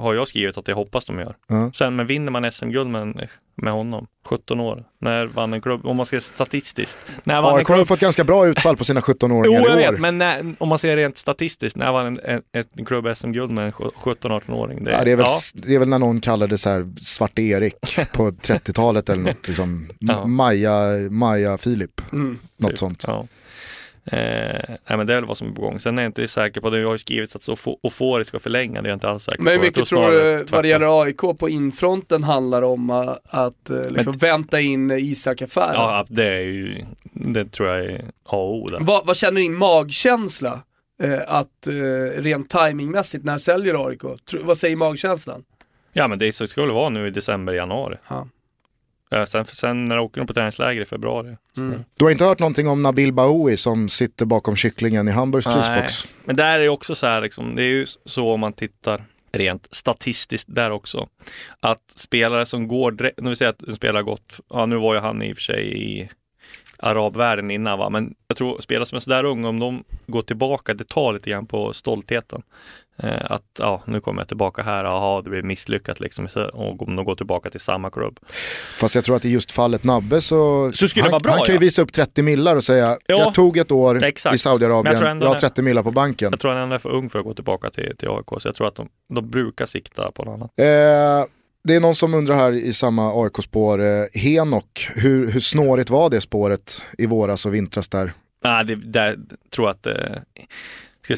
[0.00, 1.36] har jag skrivit att jag hoppas de gör.
[1.48, 1.70] Ja.
[1.74, 5.96] Sen, men vinner man SM-guld med, med honom, 17 år, när vann en klubb, om
[5.96, 6.98] man ser statistiskt.
[7.24, 7.86] När vann en AIK har klubb?
[7.88, 9.92] fått ganska bra utfall på sina 17-åringar Jo, jag i år.
[9.92, 13.52] vet, men när, om man ser rent statistiskt, när vann en, en, en klubb SM-guld
[13.52, 14.78] med en 17-18-åring?
[14.90, 18.30] Ja, det, är väl, det är väl när någon kallade så här Svarte Erik på
[18.30, 19.48] 30-talet eller något.
[19.48, 19.90] Liksom.
[19.98, 20.26] Ja.
[20.26, 22.38] Maja, Maja Filip, Mm.
[22.56, 22.78] något typ.
[22.78, 23.04] sånt.
[23.06, 23.26] Ja.
[24.04, 24.18] Eh,
[24.86, 25.80] nej men det är väl vad som är på gång.
[25.80, 26.78] Sen är jag inte säker på det.
[26.80, 28.82] Jag har ju skrivit att så få- Ofori ska förlänga.
[28.82, 29.52] Det är jag inte alls säker Men på.
[29.52, 33.70] Jag mycket tror snarare du vad det gäller AIK på infronten handlar om uh, att
[33.70, 35.74] uh, liksom vänta in Isak-affären?
[35.74, 38.68] Ja, det är ju, det tror jag är A och O.
[38.80, 40.60] Vad, vad känner din magkänsla?
[41.02, 44.02] eh, att eh, rent timingmässigt, när säljer AIK?
[44.30, 45.44] Tro, vad säger magkänslan?
[45.92, 46.26] Ja men det
[46.66, 47.96] väl vara nu i december, januari.
[48.08, 48.28] Ja.
[49.12, 51.36] Ja, sen, sen när åker de på träningsläger i februari.
[51.56, 51.84] Mm.
[51.96, 56.08] Du har inte hört någonting om Nabil Bahoui som sitter bakom kycklingen i Hamburgs frysbox?
[56.24, 59.02] Men där är det också så här, liksom, det är ju så om man tittar
[59.32, 61.08] rent statistiskt där också.
[61.60, 64.76] Att spelare som går direkt, nu vill säga att en spelare har gått, ja nu
[64.76, 66.10] var ju han i och för sig i
[66.78, 70.74] arabvärlden innan va, men jag tror spelare som är sådär unga, om de går tillbaka,
[70.74, 72.42] det tar lite grann på stoltheten.
[73.02, 76.96] Eh, att ja, nu kommer jag tillbaka här, jaha det blir misslyckat liksom, och om
[76.96, 78.18] de går tillbaka till samma klubb.
[78.74, 81.54] Fast jag tror att i just fallet Nabbe så, Så skulle han, bra, han kan
[81.54, 82.96] ju visa upp 30 millar och säga Ja.
[83.18, 84.34] jag tog ett år Exakt.
[84.34, 86.28] i Saudiarabien, jag jag, har det- 30 millar på banken.
[86.32, 88.48] Jag tror han ändå är för ung för att gå tillbaka till, till AIK, så
[88.48, 90.50] jag tror att de, de brukar sikta på något annat.
[90.58, 91.28] Eh,
[91.64, 96.10] det är någon som undrar här i samma AIK-spår, eh, Henok, hur, hur snårigt var
[96.10, 98.12] det spåret i våras och vintras där?
[98.44, 99.16] Nej, det, där
[99.54, 100.22] tror jag att eh,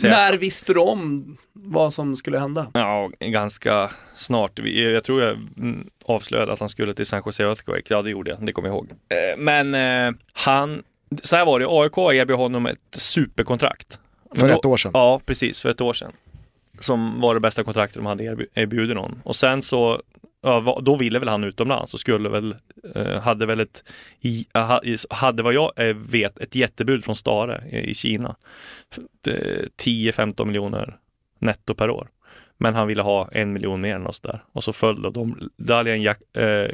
[0.00, 2.66] säga, När visste du om vad som skulle hända?
[2.74, 4.58] Ja, ganska snart.
[4.64, 7.82] Jag tror jag mm, avslöjade att han skulle till San Jose Earthquake.
[7.88, 8.46] Ja, det gjorde jag.
[8.46, 8.90] Det kommer jag ihåg.
[8.90, 10.82] Eh, Men eh, han,
[11.22, 11.66] så här var det.
[11.68, 13.98] AIK erbjöd honom ett superkontrakt.
[14.34, 14.90] För då- ett år sedan.
[14.94, 15.60] Ja, precis.
[15.60, 16.12] För ett år sedan.
[16.80, 19.20] Som var det bästa kontraktet de hade erbju- erbjudit någon.
[19.24, 20.02] Och sen så,
[20.42, 22.56] ja, då ville väl han utomlands och skulle väl,
[22.94, 23.84] eh, hade väl ett,
[24.20, 24.46] i-
[25.10, 28.36] hade vad jag eh, vet, ett jättebud från Stare i, Kina.
[28.94, 30.96] För, eh, 10-15 miljoner
[31.38, 32.08] netto per år.
[32.58, 34.44] Men han ville ha en miljon mer än oss där.
[34.52, 36.68] Och så föll då de, Dalian jack, eh,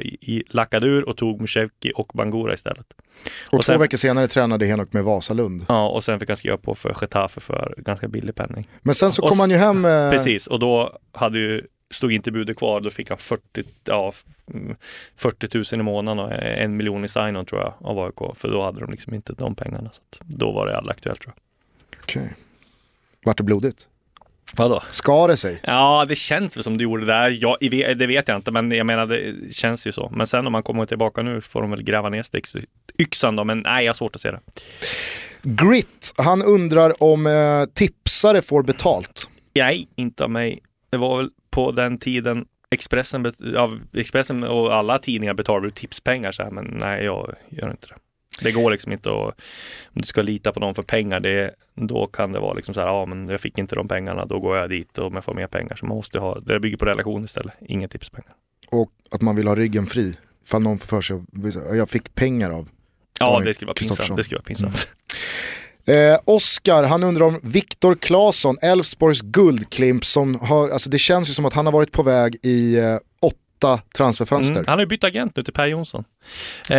[0.49, 2.85] lackade ur och tog Mushevki och Bangura istället.
[3.47, 5.65] Och, och sen- två veckor senare tränade Henok med Vasalund.
[5.67, 8.67] Ja, och sen fick han skriva på för Getafe för ganska billig penning.
[8.81, 11.63] Men sen så Och kom s- han ju hem, eh, Precis, och då hade ju,
[11.89, 14.13] stod inte budet kvar, då fick han 40, ja,
[14.53, 14.75] mm,
[15.15, 18.63] 40 000 i månaden och en miljon i sign-on tror jag av AIK, för då
[18.63, 19.89] hade de liksom inte de pengarna.
[19.91, 21.99] Så då var det aldrig aktuellt tror jag.
[22.03, 22.35] Okej.
[23.25, 23.87] Vart det blodigt?
[24.53, 24.83] Vadå?
[24.89, 25.59] Skar det sig?
[25.63, 27.37] Ja, det känns väl som det gjorde det där.
[27.41, 30.09] Ja, i ve- det vet jag inte, men jag menar det känns ju så.
[30.15, 32.25] Men sen om man kommer tillbaka nu får de väl gräva ner
[32.99, 34.39] yxan då, men nej, jag har svårt att se det.
[35.43, 39.29] Grit, han undrar om eh, tipsare får betalt.
[39.55, 40.59] Nej, inte av mig.
[40.89, 41.29] Det var väl
[41.59, 46.65] på den tiden Expressen, ja, Expressen och alla tidningar betalar väl tipspengar så här, men
[46.65, 47.95] nej, jag gör inte det.
[48.43, 49.41] Det går liksom inte att,
[49.85, 52.79] om du ska lita på dem för pengar, det, då kan det vara liksom så
[52.79, 55.23] här, ja men jag fick inte de pengarna, då går jag dit och om jag
[55.23, 55.75] får mer pengar.
[55.75, 58.33] Så man måste ha, det bygger på relation istället, inga tipspengar.
[58.71, 60.17] Och att man vill ha ryggen fri.
[60.45, 62.69] Ifall någon får för sig jag fick pengar av.
[63.19, 64.17] Ja, det skulle vara pinsamt.
[64.17, 64.87] Det skulle vara pinsamt.
[65.89, 71.33] Eh, Oskar, han undrar om Viktor Claesson, Elfsborgs guldklimp som har, alltså det känns ju
[71.33, 74.55] som att han har varit på väg i eh, åtta transferfönster.
[74.55, 76.03] Mm, han har ju bytt agent nu till Per Jonsson.
[76.69, 76.77] Eh,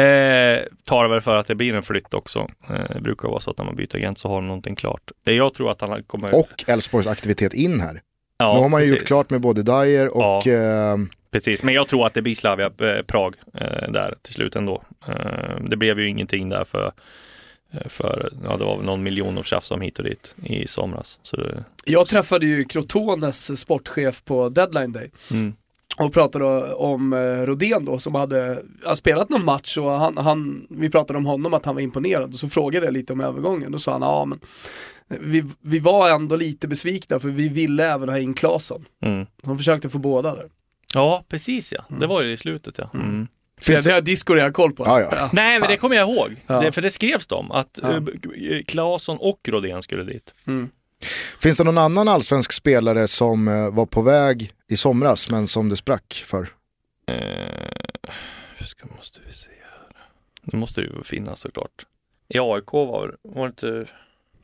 [0.85, 2.49] tar väl för att det blir en flytt också.
[2.71, 5.11] Eh, det brukar vara så att när man byter agent så har de någonting klart.
[5.25, 6.35] Det jag tror att han kommer...
[6.35, 8.01] Och Elfsborgs aktivitet in här.
[8.39, 10.97] ja, nu har man ju gjort klart med både Dyer och eh,
[11.33, 14.83] Precis, men jag tror att det blir Slavia eh, Prag eh, där till slut ändå.
[15.09, 16.93] Eh, det blev ju ingenting där för, eh,
[17.87, 21.18] för ja, det var väl någon miljon och tjafs om hit och dit i somras.
[21.23, 25.55] Så det, Jag träffade ju Crotones sportchef på deadline day mm.
[25.99, 28.62] och pratade om eh, Rodén då som hade
[28.95, 32.37] spelat någon match och han, han, vi pratade om honom att han var imponerad och
[32.37, 33.73] så frågade jag lite om övergången.
[33.73, 34.41] Då sa han, ja men
[35.21, 38.85] vi, vi var ändå lite besvikna för vi ville även ha in Claesson.
[39.03, 39.27] Mm.
[39.43, 40.49] De försökte få båda där.
[40.95, 41.85] Ja, precis ja.
[42.01, 42.91] Det var ju i slutet ja.
[42.95, 43.29] Mm.
[43.61, 44.85] Så det har Disco redan koll på.
[44.87, 45.30] Ja, ja.
[45.33, 46.37] Nej, men det kommer jag ihåg.
[46.47, 46.61] Ja.
[46.61, 47.93] Det, för det skrevs de att Ja.
[47.97, 48.03] eh,
[48.67, 50.34] Claesson och Rodén skulle dit.
[50.47, 50.68] Mm.
[51.41, 55.68] finns det någon annan allsvensk spelare som eh, var på väg i somras men som
[55.68, 56.49] det sprack för?
[57.07, 58.11] Eh,
[58.64, 60.03] ska, måste vi se här.
[60.43, 61.87] Nu måste det ju finnas såklart.
[62.29, 63.67] I AIK var, var det inte,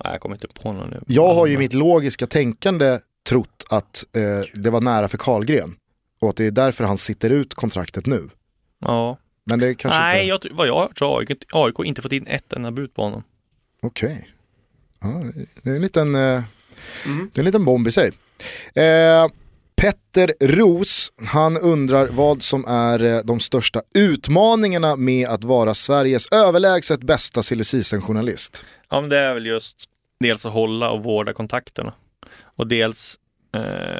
[0.04, 1.00] nej jag kommer inte på någon nu.
[1.06, 5.76] Jag har ju mitt logiska tänkande trott att eh, det var nära för Karlgren.
[6.20, 8.28] Och att det är därför han sitter ut kontraktet nu.
[8.80, 9.18] Ja.
[9.50, 10.48] Men det kanske Nej, inte...
[10.48, 12.94] jag, vad jag har hört så har AIK, AIK inte fått in ett enda bud
[12.94, 13.22] på honom.
[13.82, 14.30] Okej.
[15.00, 15.22] Ja,
[15.62, 16.42] det är en liten, eh,
[17.06, 17.30] Mm.
[17.32, 18.10] det är en liten bomb i sig.
[18.74, 19.26] Eh,
[19.76, 26.32] Petter Ros, han undrar vad som är eh, de största utmaningarna med att vara Sveriges
[26.32, 27.64] överlägset bästa silly
[28.00, 29.84] journalist Ja, men det är väl just
[30.20, 31.94] dels att hålla och vårda kontakterna.
[32.42, 33.18] Och dels,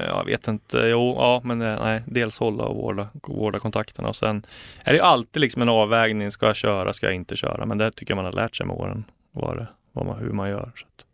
[0.07, 4.09] jag vet inte, jo, ja, men det, nej, dels hålla och vårda, vårda kontakterna.
[4.09, 4.47] Och sen
[4.85, 7.66] är det alltid liksom en avvägning, ska jag köra, ska jag inte köra?
[7.66, 10.33] Men det tycker jag man har lärt sig med åren, vad det, vad man, hur
[10.33, 10.73] man gör.
[10.77, 11.05] Så att,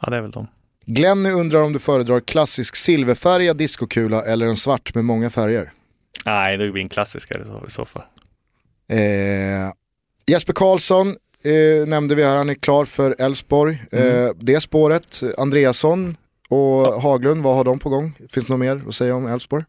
[0.00, 0.46] ja, det är väl de.
[0.86, 5.72] Glenny undrar om du föredrar klassisk silverfärgad diskokula eller en svart med många färger.
[6.24, 8.02] Nej, det blir en klassiker i så, fall.
[8.88, 8.98] Eh,
[10.26, 13.82] Jesper Karlsson eh, nämnde vi här, han är klar för Elfsborg.
[13.92, 16.16] Eh, det spåret, Andreasson
[16.48, 18.12] och Haglund, vad har de på gång?
[18.30, 19.64] Finns det något mer att säga om Elfsborg?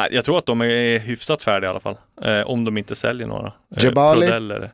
[0.00, 1.96] Nej, Jag tror att de är hyfsat färdiga i alla fall.
[2.22, 3.52] Eh, om de inte säljer några.
[3.76, 4.26] Eh, Jebali?
[4.26, 4.70] Prodell är det.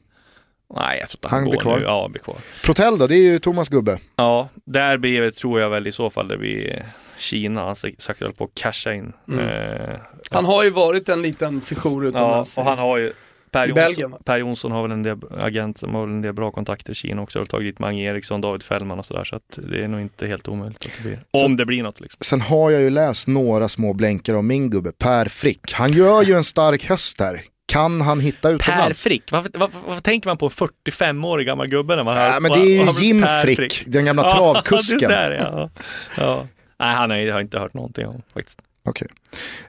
[0.76, 1.78] Nej, jag tror inte han, Han går blir kvar.
[1.78, 1.84] nu.
[1.84, 2.36] Ja, blir kvar.
[2.64, 3.98] Protell då, det är ju Thomas Gubbe.
[4.16, 6.84] Ja, där blir det, tror jag väl i så fall det blir
[7.18, 7.60] Kina.
[7.60, 9.12] Han har sagt väl på att casha in.
[9.28, 9.48] Mm.
[9.48, 9.96] Eh,
[10.30, 12.58] Han har ju varit en liten sejour ja, utomlands.
[12.58, 13.12] och han har ju
[13.54, 16.50] Per Jonsson, per Jonsson har väl en del agent som har väl en del bra
[16.50, 17.38] kontakter i Kina också.
[17.38, 19.24] Har tagit dit Mange Eriksson, David Fällman och sådär.
[19.24, 21.44] Så att det är nog inte helt omöjligt att det blir.
[21.44, 22.18] Om det blir något liksom.
[22.20, 25.72] Sen har jag ju läst några små blänkar om min gubbe, Per Frick.
[25.72, 27.42] Han gör ju en stark höst här.
[27.66, 29.02] Kan han hitta Per utomlands?
[29.02, 32.30] Frick, varför, varför, varför tänker man på en 45-årig gammal gubbe när man hör?
[32.30, 35.10] Nej, men det är ju Jim Per Frick, den gamla travkusken.
[35.10, 35.70] där, ja.
[36.18, 36.46] ja.
[36.78, 38.62] Nej, han har jag inte hört någonting om faktiskt.
[38.84, 39.08] Okej.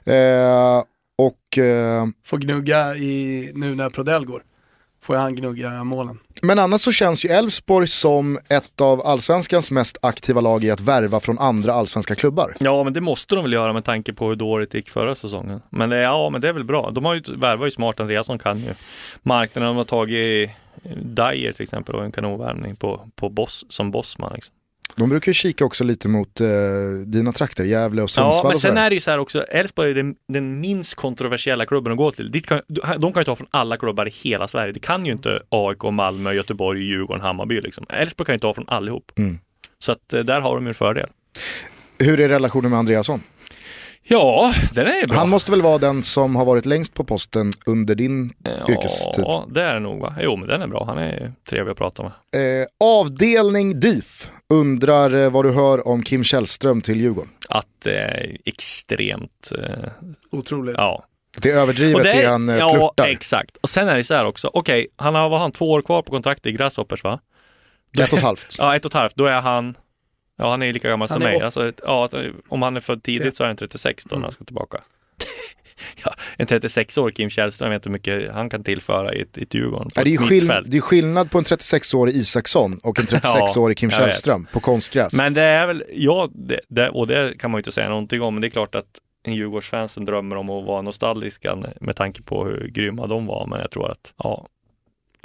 [0.04, 0.82] Eh,
[1.18, 4.42] och, eh, Får gnugga i, nu när Prodell går.
[5.02, 6.18] Får han gnugga målen.
[6.42, 10.80] men annars så känns ju Elfsborg som ett av allsvenskans mest aktiva lag i att
[10.80, 12.54] värva från andra allsvenska klubbar.
[12.60, 15.14] Ja, men det måste de väl göra med tanke på hur dåligt det gick förra
[15.14, 15.60] säsongen.
[15.70, 16.90] Men det, ja, men det är väl bra.
[16.90, 18.74] De har ju värvat ju smart, Andreasson kan ju
[19.22, 19.68] marknaden.
[19.68, 20.50] De har tagit
[20.82, 24.32] eh, Dyer till exempel och en kanonvärvning på, på boss, som bossman.
[24.34, 24.54] Liksom.
[24.94, 26.48] De brukar ju kika också lite mot eh,
[27.06, 29.90] dina trakter, Gävle och Sundsvall Ja, men sen är det ju så här också, Elfsborg
[29.90, 32.30] är den, den minst kontroversiella klubben att gå till.
[32.30, 32.60] Dit kan,
[32.98, 34.72] de kan ju ta från alla klubbar i hela Sverige.
[34.72, 37.60] Det kan ju inte AIK, Malmö, Göteborg, Djurgården, Hammarby.
[37.60, 37.86] Liksom.
[37.88, 39.12] Elfsborg kan ju ta från allihop.
[39.16, 39.38] Mm.
[39.78, 41.08] Så att eh, där har de ju en fördel.
[41.98, 43.20] Hur är relationen med Andreasson?
[44.08, 45.16] Ja, den är bra.
[45.18, 48.32] Han måste väl vara den som har varit längst på posten under din
[48.68, 49.24] yrkestid?
[49.24, 50.14] Ja, det är det nog va?
[50.20, 50.84] Jo, men den är bra.
[50.84, 52.12] Han är trevlig att prata med.
[52.62, 57.30] Eh, avdelning DIF undrar eh, vad du hör om Kim Källström till Djurgården.
[57.48, 59.90] Att det är extremt, eh,
[60.30, 60.74] Otroligt.
[60.78, 61.04] ja.
[61.42, 63.06] Det är överdrivet det det han eh, ja, flörtar.
[63.06, 63.56] exakt.
[63.56, 65.82] Och sen är det så här också, okej, han har, vad har han, två år
[65.82, 67.20] kvar på kontraktet i Grasshoppers va?
[68.00, 68.56] Ett och ett halvt.
[68.58, 69.16] Ja, ett och ett halvt.
[69.16, 69.74] Då är han,
[70.36, 71.40] ja han är lika gammal Han som mig.
[71.42, 72.08] Alltså, ja,
[72.48, 74.80] om han är född tidigt så är han 36 då när han ska tillbaka.
[76.04, 79.38] ja, en 36-årig Kim Källström, jag vet inte hur mycket han kan tillföra i ett,
[79.38, 79.88] i ett Djurgården.
[79.96, 80.70] Nej, det, är ett ju skill- mittfält.
[80.70, 83.90] det är skillnad på en 36-årig Isaksson och en 36-årig Kim.
[83.90, 85.12] Källström på konstgräs.
[85.14, 88.22] Men det är väl, ja, det, det, och det kan man ju inte säga någonting
[88.22, 88.86] om, men det är klart att
[89.22, 93.60] en Djurgårdsfansen drömmer om att vara nostalgiska med tanke på hur grymma de var, men
[93.60, 94.46] jag tror att, ja,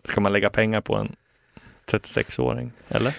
[0.03, 1.15] ska man lägga pengar på en
[1.91, 3.13] 36-åring, eller?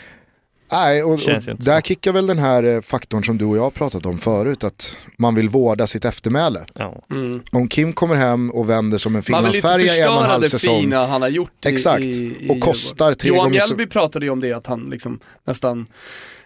[0.73, 1.87] Nej, och, och inte där så.
[1.87, 4.97] kickar väl den här eh, faktorn som du och jag har pratat om förut, att
[5.19, 6.65] man vill vårda sitt eftermäle.
[6.75, 7.03] Ja.
[7.11, 7.43] Mm.
[7.53, 10.13] Om Kim kommer hem och vänder som en Man vill inte finlandsfärja i en och
[10.15, 10.81] en förstöra halv det säsong.
[10.81, 12.05] fina han har gjort i, Exakt.
[12.05, 14.81] i, i Och kostar tre Johan gånger så- Mjällby pratade ju om det, att han
[14.91, 15.87] liksom nästan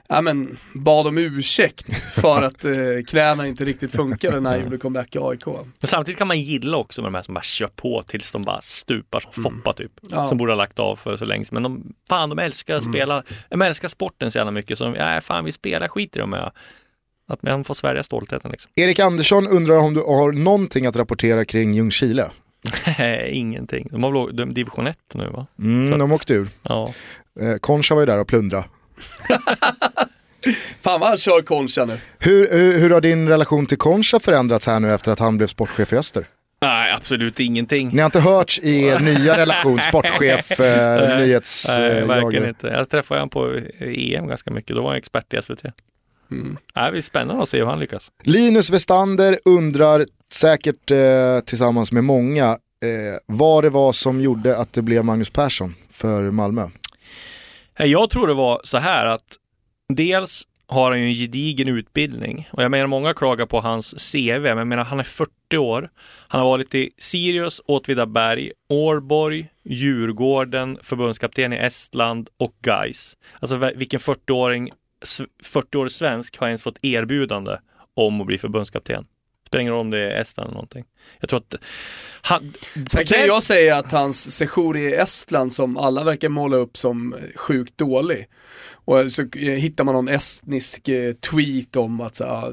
[0.09, 2.73] ja, men, bad om ursäkt för att eh,
[3.09, 5.47] knäna inte riktigt funkade när han gjorde comeback i AIK.
[5.47, 8.43] Men samtidigt kan man gilla också med de här som bara kör på tills de
[8.43, 9.93] bara stupar som Foppa typ.
[10.11, 10.29] Ja.
[10.29, 11.45] Som borde ha lagt av för så länge.
[11.53, 14.79] Men de, fan de älskar att spela, de älskar sporten så jävla mycket.
[14.79, 16.33] Så de, ja, fan vi spelar, skit i dem.
[16.33, 16.53] Ja.
[17.29, 18.71] Att man får svälja stoltheten liksom.
[18.75, 22.31] Erik Andersson undrar om du har någonting att rapportera kring Ljungskile.
[23.29, 23.89] Ingenting.
[23.91, 25.47] De har väl division 1 nu va?
[25.59, 26.49] Mm, Så att- de åkte ur.
[26.63, 26.93] Ja.
[27.41, 28.65] Eh, Concha var ju där och plundra.
[30.81, 31.99] Fan vad han kör Concha nu.
[32.19, 35.47] Hur, hur, hur har din relation till Concha förändrats här nu efter att han blev
[35.47, 36.27] sportchef i Öster?
[36.61, 37.89] Nej, absolut ingenting.
[37.89, 41.69] Ni har inte hörts i er nya relation, sportchef, eh, nyhets...
[41.69, 42.49] Nej, eh, verkligen jagare.
[42.49, 42.67] inte.
[42.67, 44.77] Jag träffade honom på EM ganska mycket.
[44.77, 45.65] Då var han expert i SVT.
[46.31, 46.57] Mm.
[46.77, 48.11] Nej, det är spännande att se hur han lyckas.
[48.23, 54.73] Linus Westander undrar säkert eh, tillsammans med många eh, vad det var som gjorde att
[54.73, 56.69] det blev Magnus Persson för Malmö.
[57.77, 59.37] Eh, jag tror det var så här att
[59.89, 62.49] dels har han ju en gedigen utbildning.
[62.53, 65.91] Och jag menar, många klagar på hans CV, men jag menar, han är 40 år.
[66.29, 73.17] Han har varit i Sirius, Åtvidaberg, Årborg, Djurgården, förbundskapten i Estland och Gais.
[73.41, 74.71] Alltså vilken 40-åring,
[75.45, 77.57] 40-årig svensk har ens fått erbjudande
[77.95, 79.07] om att bli förbundskapten?
[79.47, 80.85] Spelar ingen roll om det är Estland eller någonting.
[81.21, 81.55] Jag tror att
[82.23, 82.53] han...
[82.91, 87.15] Sen kan jag säga att hans sejour i Estland som alla verkar måla upp som
[87.37, 88.27] sjukt dålig.
[88.87, 92.53] Och så hittar man någon estnisk eh, tweet om att så, ja,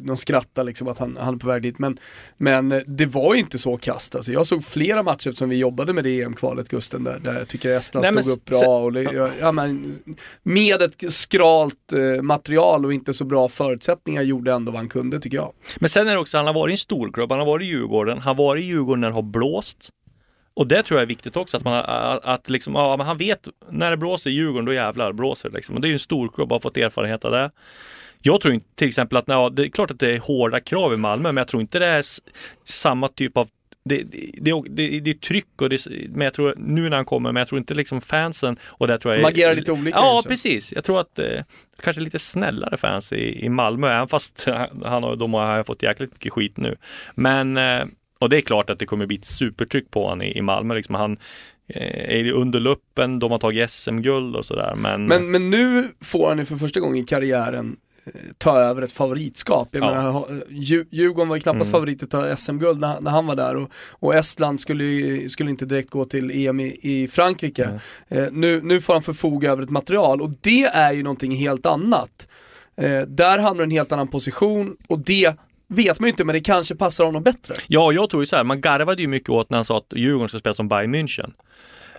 [0.00, 1.78] de skrattar liksom att han, han är på väg dit.
[1.78, 1.98] Men,
[2.36, 4.32] men eh, det var inte så kast alltså.
[4.32, 7.76] Jag såg flera matcher eftersom vi jobbade med det EM-kvalet Gusten där, där jag tycker
[7.76, 8.78] Estland Nej, stod upp bra.
[8.78, 8.92] Och,
[9.40, 9.98] ja, men,
[10.42, 15.20] med ett skralt eh, material och inte så bra förutsättningar gjorde ändå vad han kunde
[15.20, 15.52] tycker jag.
[15.80, 18.18] Men sen är det också, han har varit en storklubb, han har varit i Djurgården,
[18.18, 19.90] han har varit i Djurgården när det har blåst.
[20.54, 21.84] Och det tror jag är viktigt också, att, man,
[22.22, 25.56] att liksom, ja, men han vet när det blåser i Djurgården, då jävlar blåser det.
[25.56, 25.74] Liksom.
[25.74, 27.50] Och det är ju en stor klubb, har fått erfarenhet av det.
[28.22, 30.94] Jag tror inte till exempel att, ja, det är klart att det är hårda krav
[30.94, 32.04] i Malmö, men jag tror inte det är
[32.64, 33.48] samma typ av
[33.84, 37.32] det, det, det, det, är tryck och det, men jag tror nu när han kommer,
[37.32, 39.98] men jag tror inte liksom fansen och det tror jag De agerar lite olika.
[39.98, 40.28] Ja, kanske.
[40.28, 40.72] precis.
[40.72, 41.40] Jag tror att eh,
[41.82, 44.46] kanske lite snällare fans i, i Malmö, även fast
[44.84, 46.76] han och de har fått jäkligt mycket skit nu.
[47.14, 47.84] Men eh,
[48.18, 50.74] och det är klart att det kommer bli ett supertryck på honom i, i Malmö.
[50.74, 51.16] Liksom han
[51.68, 54.74] eh, är under luppen, de har tagit SM-guld och sådär.
[54.76, 55.06] Men...
[55.06, 57.76] men, men nu får han ju för första gången i karriären
[58.38, 59.68] ta över ett favoritskap.
[59.72, 59.94] Jag ja.
[59.94, 60.42] menar,
[60.90, 61.72] Djurgården var ju knappast mm.
[61.72, 65.66] favorit att ta SM-guld när, när, han var där och, och Estland skulle, skulle inte
[65.66, 67.64] direkt gå till EM i, i Frankrike.
[67.64, 68.24] Mm.
[68.24, 71.66] Eh, nu, nu får han förfoga över ett material och det är ju någonting helt
[71.66, 72.28] annat.
[72.76, 75.34] Eh, där hamnar en helt annan position och det
[75.68, 77.54] vet man ju inte, men det kanske passar honom bättre.
[77.66, 79.92] Ja, jag tror ju så här, man garvade ju mycket åt när han sa att
[79.96, 81.32] Djurgården ska spela som Bayern München.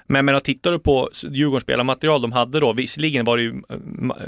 [0.08, 3.78] Men jag tittar du på Djurgårdens spelarmaterial de hade då, visserligen var det ju eh,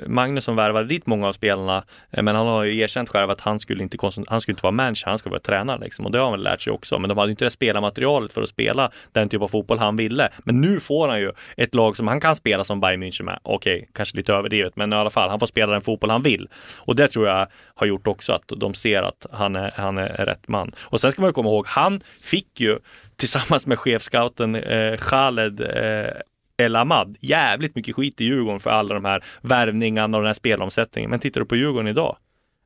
[0.07, 3.41] Magnus som värvade dit många av spelarna, eh, men han har ju erkänt själv att
[3.41, 3.97] han skulle inte,
[4.27, 6.06] han skulle inte vara manager, han skulle vara tränare liksom.
[6.06, 6.99] Och det har han väl lärt sig också.
[6.99, 10.30] Men de hade inte det spelarmaterialet för att spela den typ av fotboll han ville.
[10.43, 13.39] Men nu får han ju ett lag som han kan spela som Bayern München med.
[13.43, 16.49] Okej, kanske lite överdrivet, men i alla fall, han får spela den fotboll han vill.
[16.77, 20.26] Och det tror jag har gjort också att de ser att han är, han är
[20.26, 20.72] rätt man.
[20.77, 22.80] Och sen ska man komma ihåg, han fick ju
[23.18, 26.12] tillsammans med chefscouten eh, Khaled eh,
[26.58, 30.34] El Ahmad jävligt mycket skit i Djurgården för alla de här värvningarna och den här
[30.34, 31.10] spelomsättningen.
[31.10, 32.18] Men tittar du på Djurgården idag?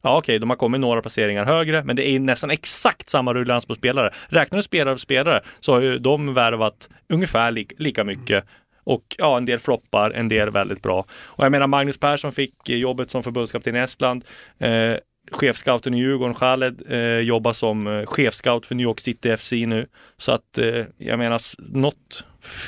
[0.02, 3.34] Ja okej, okay, de har kommit några placeringar högre, men det är nästan exakt samma
[3.34, 4.14] ruljans på spelare.
[4.28, 8.46] Räknar du spelare för spelare så har ju de värvat ungefär li lika mycket
[8.84, 11.06] och ja, en del floppar, en del väldigt bra.
[11.12, 14.26] Och jag menar Magnus Persson fick jobbet som förbundskapten i Estland.
[14.58, 14.96] Eh,
[15.32, 19.88] chefscouten i Djurgården, Khaled, eh, jobbar som eh, chefscout för New York City FC nu.
[20.18, 22.24] Så att eh, jag menar, något,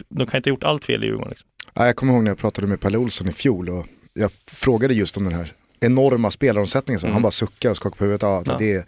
[0.09, 1.29] de kan inte ha gjort allt fel i Djurgården.
[1.29, 1.47] Liksom.
[1.73, 4.93] Ja, jag kommer ihåg när jag pratade med Pelle Olsson i fjol och jag frågade
[4.93, 6.99] just om den här enorma spelaromsättningen.
[6.99, 7.13] Så mm.
[7.13, 8.21] Han bara suckade och skakade på huvudet.
[8.21, 8.55] Ja, ja.
[8.59, 8.85] Det, är,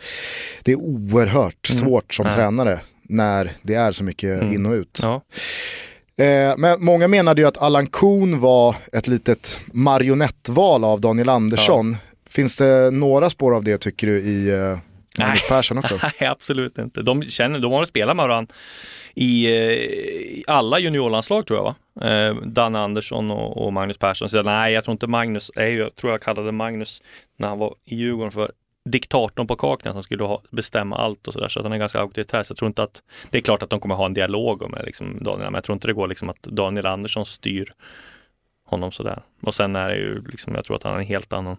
[0.64, 1.80] det är oerhört mm.
[1.80, 2.34] svårt som ja.
[2.34, 4.54] tränare när det är så mycket mm.
[4.54, 5.00] in och ut.
[5.04, 5.22] Ja.
[6.18, 11.98] Eh, men många menade ju att Allan Kuhn var ett litet marionettval av Daniel Andersson.
[12.36, 14.78] Finns det några spår av det tycker du i uh,
[15.20, 16.00] Magnus Persson också?
[16.20, 17.02] Nej, absolut inte.
[17.02, 18.56] De, känner, de har spelat med varandra
[19.16, 21.76] i, eh, i alla juniorlandslag tror jag va?
[22.10, 24.30] Eh, Danne Andersson och, och, Magnus Persson.
[24.30, 27.02] Så nej, jag tror inte Magnus, jag tror jag kallade Magnus
[27.38, 28.52] när han var i Djurgården för
[28.90, 31.48] diktatorn på Kaknäs som skulle ha, bestämma allt och sådär.
[31.48, 32.44] Så att han är ganska auktoritär.
[32.44, 34.86] Så jag tror inte att, det är klart att de kommer ha en dialog med
[34.86, 37.72] liksom Daniel, men jag tror inte det går liksom att Daniel Andersson styr
[38.74, 39.22] honom sådär.
[39.42, 41.58] Och sen är det ju liksom, jag tror att han är en helt annan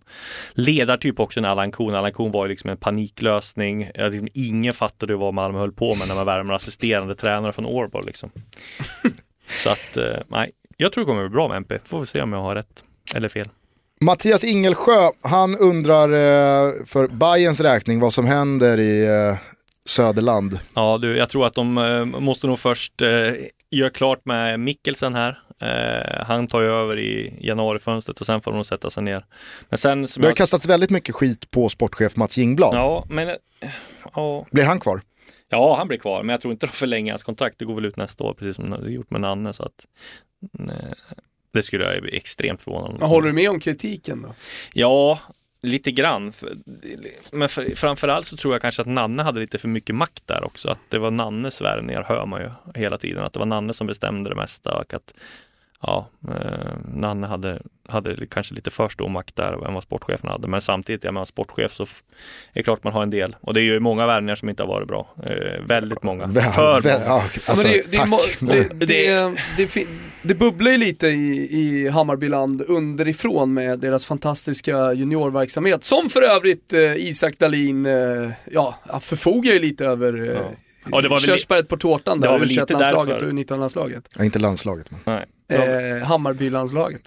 [0.52, 1.94] ledartyp också än Allan Kuhn.
[1.94, 3.90] Allan Kuhn var ju liksom en paniklösning.
[3.94, 8.06] Liksom, ingen fattade vad Malmö höll på med när man värmer assisterande tränare från Årborg
[8.06, 8.30] liksom.
[9.48, 11.78] Så att, eh, nej, jag tror det kommer bli bra med MP.
[11.84, 12.84] Får vi se om jag har rätt
[13.14, 13.48] eller fel.
[14.00, 19.38] Mattias Ingelsjö, han undrar eh, för Bayerns räkning vad som händer i eh,
[19.84, 20.58] Söderland.
[20.74, 23.02] Ja du, jag tror att de måste nog först
[23.70, 25.43] göra klart med Mikkelsen här.
[25.60, 29.24] Eh, han tar ju över i januarifönstret och sen får de sätta sig ner.
[29.68, 30.36] Men sen, som det har jag...
[30.36, 32.74] kastats väldigt mycket skit på sportchef Mats Jingblad.
[32.74, 33.28] Ja, men...
[33.28, 33.70] Eh,
[34.14, 34.46] ja.
[34.50, 35.00] Blir han kvar?
[35.48, 37.58] Ja, han blir kvar, men jag tror inte de förlänger hans kontrakt.
[37.58, 39.52] Det går väl ut nästa år, precis som de gjort med Nanne.
[39.52, 39.86] Så att,
[40.52, 41.16] nej, eh,
[41.52, 43.10] det skulle jag bli extremt förvånad om.
[43.10, 44.34] Håller du med om kritiken då?
[44.72, 45.18] Ja,
[45.64, 46.32] lite grann.
[47.32, 50.44] Men för, framförallt så tror jag kanske att Nanne hade lite för mycket makt där
[50.44, 50.68] också.
[50.68, 52.50] Att det var Nannes värvningar hör man ju
[52.80, 53.24] hela tiden.
[53.24, 55.14] Att det var Nanne som bestämde det mesta och att
[55.86, 60.48] ja, eh, Nanne hade, hade kanske lite för stor makt där än vad sportchefen hade.
[60.48, 61.88] Men samtidigt, är man sportchef så är
[62.52, 63.36] det klart man har en del.
[63.40, 65.14] Och det är ju många värvningar som inte har varit bra.
[65.26, 66.26] Eh, väldigt många.
[66.26, 67.04] Väl, för väl, många.
[67.06, 69.34] Ja, alltså, det, det, det,
[69.74, 69.86] det,
[70.22, 75.84] det bubblar ju lite i, i Hammarbyland underifrån med deras fantastiska juniorverksamhet.
[75.84, 80.40] Som för övrigt eh, Isak Dahlin, eh, ja, förfogar ju lite över eh,
[80.90, 83.26] Ja, det var väl li- körsbäret på tårtan där, väl lite U21-landslaget därför.
[83.26, 84.08] och U19-landslaget.
[84.18, 85.00] Ja, inte landslaget men.
[85.04, 85.24] Nej.
[85.48, 87.04] Eh, Hammarbylandslaget.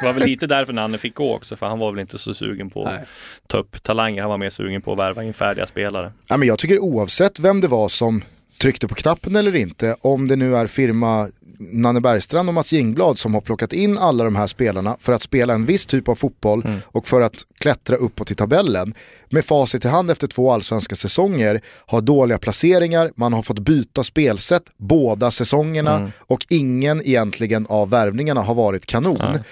[0.00, 2.34] det var väl lite därför Nanne fick gå också, för han var väl inte så
[2.34, 2.94] sugen på Nej.
[2.94, 4.20] att ta upp talanger.
[4.20, 6.12] Han var mer sugen på att värva in färdiga spelare.
[6.28, 8.22] Ja, men jag tycker oavsett vem det var som
[8.64, 11.28] tryckte på knappen eller inte, om det nu är firma
[11.58, 15.22] Nanne Bergstrand och Mats Jingblad som har plockat in alla de här spelarna för att
[15.22, 18.94] spela en viss typ av fotboll och för att klättra uppåt i tabellen.
[19.30, 24.04] Med facit i hand efter två allsvenska säsonger, har dåliga placeringar, man har fått byta
[24.04, 29.18] spelsätt båda säsongerna och ingen egentligen av värvningarna har varit kanon.
[29.32, 29.42] Nej.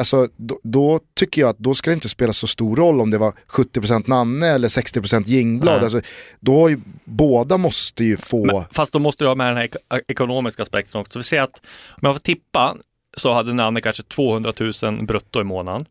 [0.00, 3.10] Alltså, då, då tycker jag att då ska det inte spela så stor roll om
[3.10, 5.82] det var 70% Nanne eller 60% Jingblad.
[5.84, 6.00] Alltså,
[6.40, 8.44] då ju, båda måste ju få...
[8.44, 11.18] Men, fast då måste du ha med den här ek- ekonomiska aspekten också.
[11.18, 11.60] Vi ser att
[11.90, 12.76] om jag får tippa
[13.16, 14.52] så hade Nanne kanske 200
[14.82, 15.86] 000 brutto i månaden.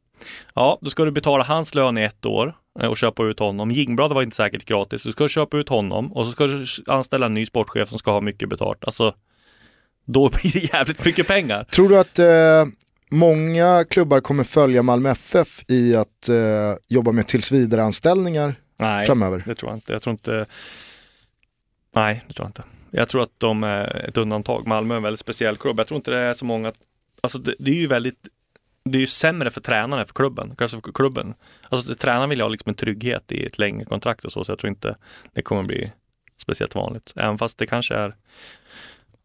[0.54, 3.72] Ja, då ska du betala hans lön i ett år eh, och köpa ut honom.
[3.72, 5.04] Jingblad var inte säkert gratis.
[5.04, 8.12] Du ska köpa ut honom och så ska du anställa en ny sportchef som ska
[8.12, 8.78] ha mycket betalt.
[8.86, 9.14] Alltså,
[10.06, 11.64] då blir det jävligt mycket pengar.
[11.64, 12.74] Tror du att eh,
[13.10, 16.36] många klubbar kommer följa Malmö FF i att eh,
[16.88, 19.44] jobba med tillsvidareanställningar Nej, framöver?
[19.46, 19.94] det tror jag inte.
[19.94, 20.46] Jag tror inte...
[21.96, 22.64] Nej, det tror jag inte.
[22.92, 24.68] Jag tror att de är ett undantag.
[24.68, 25.80] Malmö är en väldigt speciell klubb.
[25.80, 26.74] Jag tror inte det är så många...
[27.22, 28.28] Alltså det, det är ju väldigt...
[28.84, 30.56] Det är ju sämre för tränarna än för klubben.
[30.58, 31.34] Alltså för klubben.
[31.70, 34.52] Alltså tränaren vill ju ha liksom en trygghet i ett längre kontrakt och så, så
[34.52, 34.96] jag tror inte
[35.34, 35.92] det kommer bli
[36.38, 37.14] speciellt vanligt.
[37.16, 38.16] Även fast det kanske är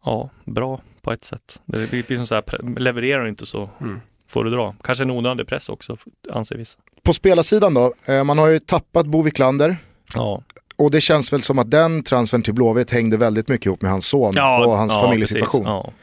[0.03, 1.59] ja, bra på ett sätt.
[1.65, 4.01] Det blir blir som så här, levererar inte så Mm.
[4.27, 4.75] får du dra.
[4.83, 5.97] Kanske en onödig press också,
[6.31, 6.79] anser vissa.
[7.03, 9.77] På spelarsidan då, eh, man har ju tappat Bo Wiklander.
[10.13, 10.41] Ja,
[10.75, 13.91] Och det känns väl som att den transfern till Blåvitt hängde väldigt mycket ihop med
[13.91, 15.63] hans son och hans familjesituation.
[15.63, 15.93] Precis,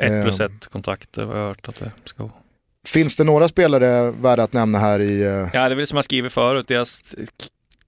[0.00, 0.06] ja.
[0.06, 0.46] Ett plus Eh.
[0.46, 2.32] ett kontakt, det har jag hört att det ska vara.
[2.86, 5.22] Finns det några spelare värda att nämna här i...
[5.22, 7.02] eh, Ja, det är väl som jag skrivit förut, deras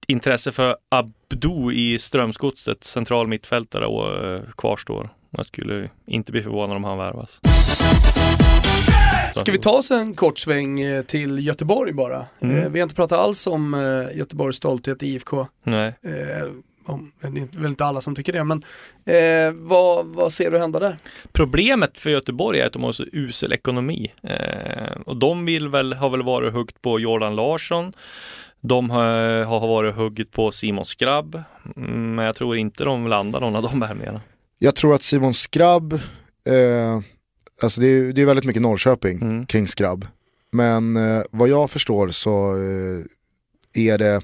[0.07, 5.11] intresse för Abdo i Strömsgodset, central mittfältare, och kvarstår.
[5.31, 7.41] Jag skulle inte bli förvånad om han värvas.
[9.35, 12.27] Ska vi ta oss en kort sväng eh, till Göteborg bara?
[12.41, 12.57] Mm.
[12.57, 15.47] Eh, Vi har inte pratat alls om eh, Göteborgs stolthet i IFK.
[15.63, 15.95] Nej.
[16.87, 18.63] Om, det är väl inte alla som tycker det, men
[19.05, 20.99] eh, vad, vad ser du hända där?
[21.33, 24.13] Problemet för Göteborg är att de har så usel ekonomi.
[24.23, 27.93] Eh, och de vill väl, har väl varit huggt på Jordan Larsson.
[28.61, 31.43] De har, har varit hugget på Simon Skrabb.
[31.77, 34.21] Mm, Men jag tror inte de landar någon av de värvningarna.
[34.63, 35.93] Jag tror att Simon Skrabb,
[36.49, 37.01] eh,
[37.63, 39.47] alltså det är, det är väldigt mycket Norrköping Mm.
[39.47, 40.07] kring Skrabb.
[40.53, 44.21] Men eh, vad jag förstår så eh, är det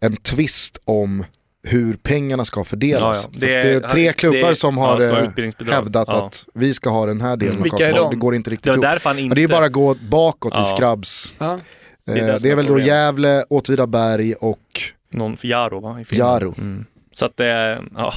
[0.00, 1.24] en twist om
[1.62, 3.28] hur pengarna ska fördelas.
[3.30, 3.38] Ja, ja.
[3.40, 5.74] Det att Det, är- är tre det- klubbar som har ja, eh, utbildningsbidrag.
[5.74, 6.26] hävdat Ja.
[6.26, 7.60] att vi ska ha den här delen Mm.
[7.72, 8.10] av Vilka är de?
[8.10, 8.84] Det går inte riktigt ihop.
[9.04, 9.34] Ja, inte...
[9.34, 10.64] det är bara att gå bakåt i Ja.
[10.64, 11.34] Skrabbs.
[11.38, 11.58] Ja.
[12.04, 12.78] Det är, är det är är väl då.
[12.78, 14.80] Gävle, Åtvidaberg och
[15.10, 16.00] Någon Jaro va?
[16.00, 16.16] I.
[16.16, 16.54] Jaro.
[16.58, 16.84] Mm.
[17.18, 18.12] Så att det, ja,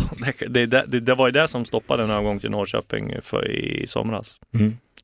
[0.49, 4.35] det, det, det, var ju det som stoppade en övergång till Norrköping för i somras.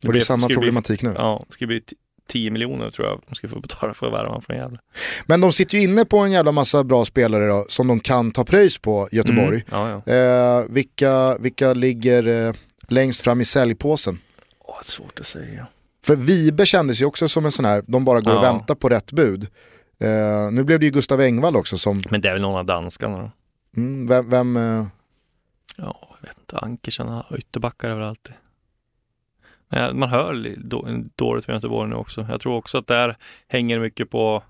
[0.07, 1.13] Och det är samma skulle bli- problematik nu.
[1.17, 1.95] Ja, det skulle bli t-
[2.27, 4.77] 10 miljoner tror jag de skulle få betala för att värva honom från Gävle.
[5.25, 8.31] Men de sitter ju inne på en jävla massa bra spelare då, som de kan
[8.31, 9.63] ta pröjs på, Göteborg.
[9.71, 9.79] Mm.
[9.89, 10.13] Ja, ja.
[10.13, 12.53] Eh, vilka, vilka ligger eh,
[12.87, 14.19] längst fram i säljpåsen?
[14.65, 15.67] Åh, det är svårt att säga.
[16.05, 18.41] För Vibe kändes ju också som en sån här, de bara går och Ja.
[18.53, 19.47] väntar på rätt bud.
[19.99, 22.65] Eh, nu blev det ju Gustav Engvall också som, Men det är väl någon av
[22.65, 23.31] danskarna då?
[23.75, 24.85] Mm, vem, vem eh,
[25.77, 26.57] Ja, jag vet inte.
[26.57, 28.29] Ankersen har ytterbackar överallt.
[29.69, 32.27] Men man hör då, dåligt från Göteborg nu också.
[32.29, 34.43] Jag tror också att där hänger mycket på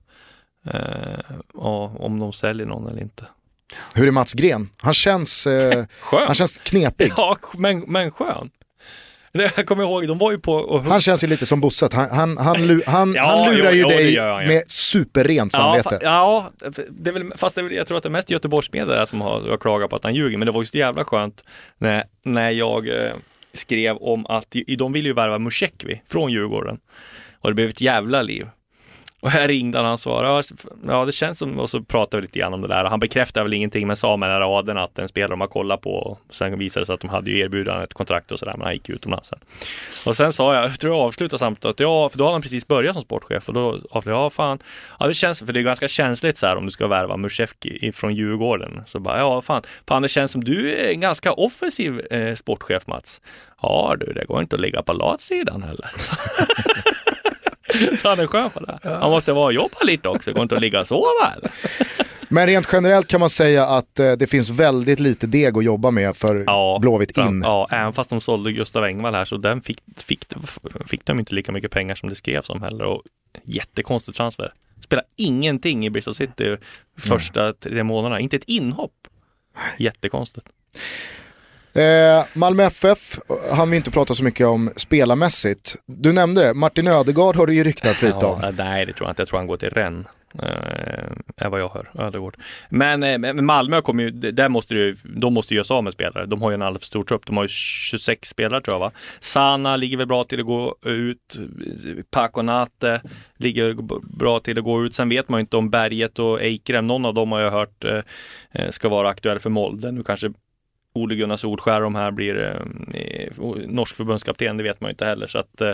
[0.65, 1.19] eh,
[1.53, 3.25] ja, om de säljer någon eller inte.
[3.93, 4.69] hur är Mats Gren?
[4.81, 7.11] Han känns, eh, han känns knepig.
[7.17, 8.49] Ja, men, men skön.
[9.55, 12.09] Jag kommer ihåg, de var ju på och Han känns ju lite som Bosse, han,
[12.09, 14.47] han, han, han, Ja, han lurar ju jo, dig han, ja.
[14.47, 15.89] med superrent Ja, samvete.
[15.95, 16.51] fa- ja
[16.89, 19.41] det är väl, fast det är, jag tror att det är mest Göteborgsmedia som har,
[19.49, 20.37] har klagat på att han ljuger.
[20.37, 21.43] Men det var ju så jävla skönt
[21.77, 23.13] när, när jag eh,
[23.53, 26.77] skrev om att de ville ju värva Musekvi från Djurgården.
[27.39, 28.47] Och det blev ett jävla liv.
[29.25, 30.43] Och jag ringde och han svarade,
[30.87, 32.83] ja det känns som, och så pratade vi lite grann om det där.
[32.83, 35.81] Och han bekräftade väl ingenting men sa mellan raderna att en spelare de har kollat
[35.81, 35.91] på.
[35.91, 38.61] Och sen visade det sig att de hade ju erbjudande ett kontrakt och sådär, men
[38.61, 39.39] han gick utomlands sen.
[40.05, 42.67] Och sen sa jag, jag tror jag avslutade samtalet, ja, för då har han precis
[42.67, 44.59] börjat som sportchef och då avslutade jag, ja fan,
[44.99, 47.91] ja det känns, för det är ganska känsligt så här om du ska värva Mushevki
[47.91, 48.83] från Djurgården.
[48.85, 52.87] Så bara, ja fan, fan det känns som du är en ganska offensiv eh, sportchef
[52.87, 53.21] Mats.
[53.61, 55.89] Ja du, det går inte att ligga på latsidan heller.
[58.01, 58.79] så han är skön på det.
[58.83, 61.51] Han måste vara och jobba lite också, går inte att ligga och sova eller?
[62.29, 65.91] Men rent generellt kan man säga att eh, det finns väldigt lite deg att jobba
[65.91, 67.41] med för Ja, Blåvitt in.
[67.43, 70.25] Ja, även fast de sålde Gustav Engvall här så den fick, fick,
[70.85, 72.85] fick de inte lika mycket pengar som det skrevs om heller.
[72.85, 73.01] Och
[73.43, 74.53] jättekonstig transfer.
[74.83, 76.57] Spelar ingenting i Bristol City
[76.97, 78.19] första tre månaderna.
[78.19, 79.07] Inte ett inhopp.
[79.77, 80.47] Jättekonstigt.
[81.75, 83.19] Eh, Malmö FF
[83.51, 85.75] han vi inte prata så mycket om spelarmässigt.
[85.85, 88.39] Du nämnde det, Martin Ödegaard har det ju ryktats lite om.
[88.41, 89.21] Ja, nej, det tror jag inte.
[89.21, 90.07] Jag tror han går till Rennes.
[90.39, 92.37] Eh, är vad jag hör, Ödegård.
[92.69, 95.83] Men, eh, men Malmö kommer ju, där måste ju, de måste ju göra sig av
[95.83, 96.25] med spelare.
[96.25, 97.25] De har ju en alldeles för stor trupp.
[97.25, 98.91] De har ju 26 spelare tror jag va.
[99.19, 101.39] Sana ligger väl bra till att gå ut.
[102.11, 103.01] Paconate
[103.37, 103.75] ligger
[104.17, 104.95] bra till att gå ut.
[104.95, 107.83] Sen vet man ju inte om Berget och Eikrem, någon av dem har jag hört
[107.83, 107.99] eh,
[108.51, 109.91] eh, ska vara aktuell för Molde.
[109.91, 110.31] Nu kanske
[110.95, 112.55] Ole Gunnar Solskär de här blir
[112.93, 115.27] eh, norsk förbundskapten, det vet man ju inte heller.
[115.27, 115.71] Så att eh,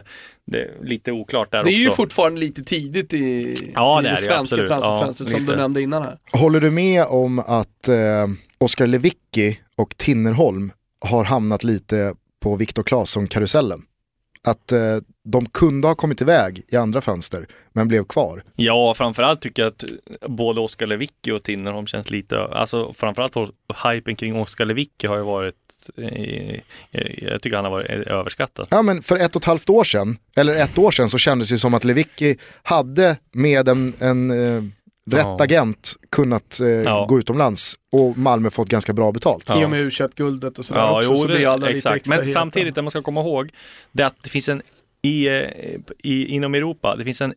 [0.51, 1.79] det är lite oklart där Det är också.
[1.79, 5.61] ju fortfarande lite tidigt i, Ja, i det det, svenska transferfönstret Ja, som du lite.
[5.61, 6.15] nämnde innan här.
[6.33, 8.27] Håller du med om att eh,
[8.57, 10.71] Oskar Lewicki och Tinnerholm
[11.05, 13.81] har hamnat lite på Viktor Claesson-karusellen?
[14.47, 14.79] Att eh,
[15.23, 18.43] de kunde ha kommit iväg i andra fönster, men blev kvar.
[18.55, 19.83] Ja, framförallt tycker jag att
[20.29, 23.35] både Oskar Lewicki och Tinnerholm känns lite, alltså framförallt
[23.83, 25.55] hypen kring Oskar Lewicki har ju varit,
[25.97, 26.59] eh,
[27.17, 28.67] jag tycker han har varit överskattad.
[28.71, 31.49] Ja men för ett och ett halvt år sedan, eller ett år sedan så kändes
[31.49, 34.63] det ju som att Lewicki hade med en, en eh,
[35.13, 35.43] rätt Ja.
[35.43, 37.05] agent kunnat eh, Ja.
[37.09, 39.43] gå utomlands och Malmö fått ganska bra betalt.
[39.47, 39.61] Ja.
[39.61, 41.77] I och med u guldet och sådär Ja, också, jo, så det, blir alla lite
[41.77, 41.95] exakt.
[41.95, 42.39] extra Men heta.
[42.39, 43.49] samtidigt, det man ska komma ihåg,
[43.91, 44.61] det är att det finns en,
[45.01, 45.33] i, eh,
[46.03, 47.33] i, inom Europa, det finns en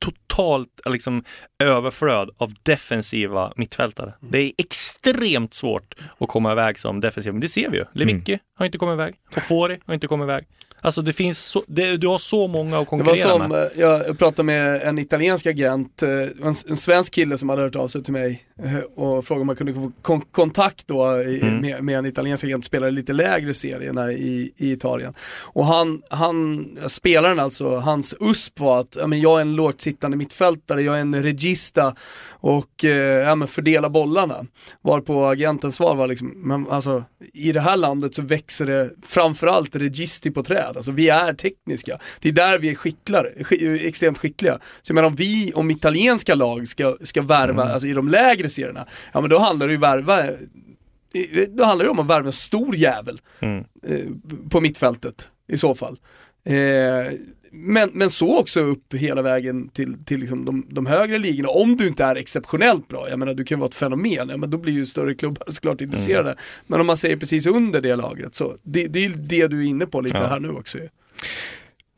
[0.00, 1.24] totalt liksom,
[1.58, 4.12] överflöd av defensiva mittfältare.
[4.20, 4.30] Mm.
[4.32, 7.84] Det är extremt svårt att komma iväg som defensiv, men det ser vi ju.
[7.92, 10.44] Lewicki har inte kommit iväg, Ofori har inte kommit iväg.
[10.80, 13.62] Alltså det finns så, det, du har så många att Det var konkurrera som, med.
[13.62, 17.76] eh, jag pratade med en italiensk agent, eh, en, en svensk kille som hade hört
[17.76, 21.38] av sig till mig eh, och frågade om man kunde få kon kontakt då i,
[21.42, 21.60] Mm.
[21.60, 25.14] med, med en italiensk agent, spelare i lite lägre serierna i, i Italien.
[25.44, 29.80] Och han, han, spelaren alltså, hans USP var att ja, men jag är en lågt
[29.80, 31.94] sittande mittfältare, jag är en regista
[32.30, 32.84] och
[33.24, 34.44] ja, men fördela bollarna.
[34.82, 39.76] Varpå agentens svar var liksom, men alltså i det här landet så växer det framförallt
[39.76, 40.67] registi på träd.
[40.76, 41.98] Alltså vi är tekniska.
[42.20, 44.58] Det är där vi är skickligare, sk- extremt skickliga.
[44.82, 48.48] Så jag menar om vi, om italienska lag ska, ska värva, alltså i de lägre
[48.48, 50.22] serierna, ja men då handlar det ju värva
[51.48, 53.64] då handlar det om att värva en stor jävel Mm.
[53.86, 53.98] eh,
[54.50, 55.98] på mittfältet i så fall.
[56.44, 56.54] Eh,
[57.52, 61.48] men, men så också upp hela vägen till, till liksom de, de högre ligorna.
[61.48, 64.50] Om du inte är exceptionellt bra, jag menar du kan vara ett fenomen, ja, men
[64.50, 66.36] då blir ju större klubbar såklart intresserade.
[66.66, 69.60] Men om man säger precis under det lagret så, det, det är ju det du
[69.60, 70.26] är inne på lite Ja.
[70.26, 70.78] här nu också.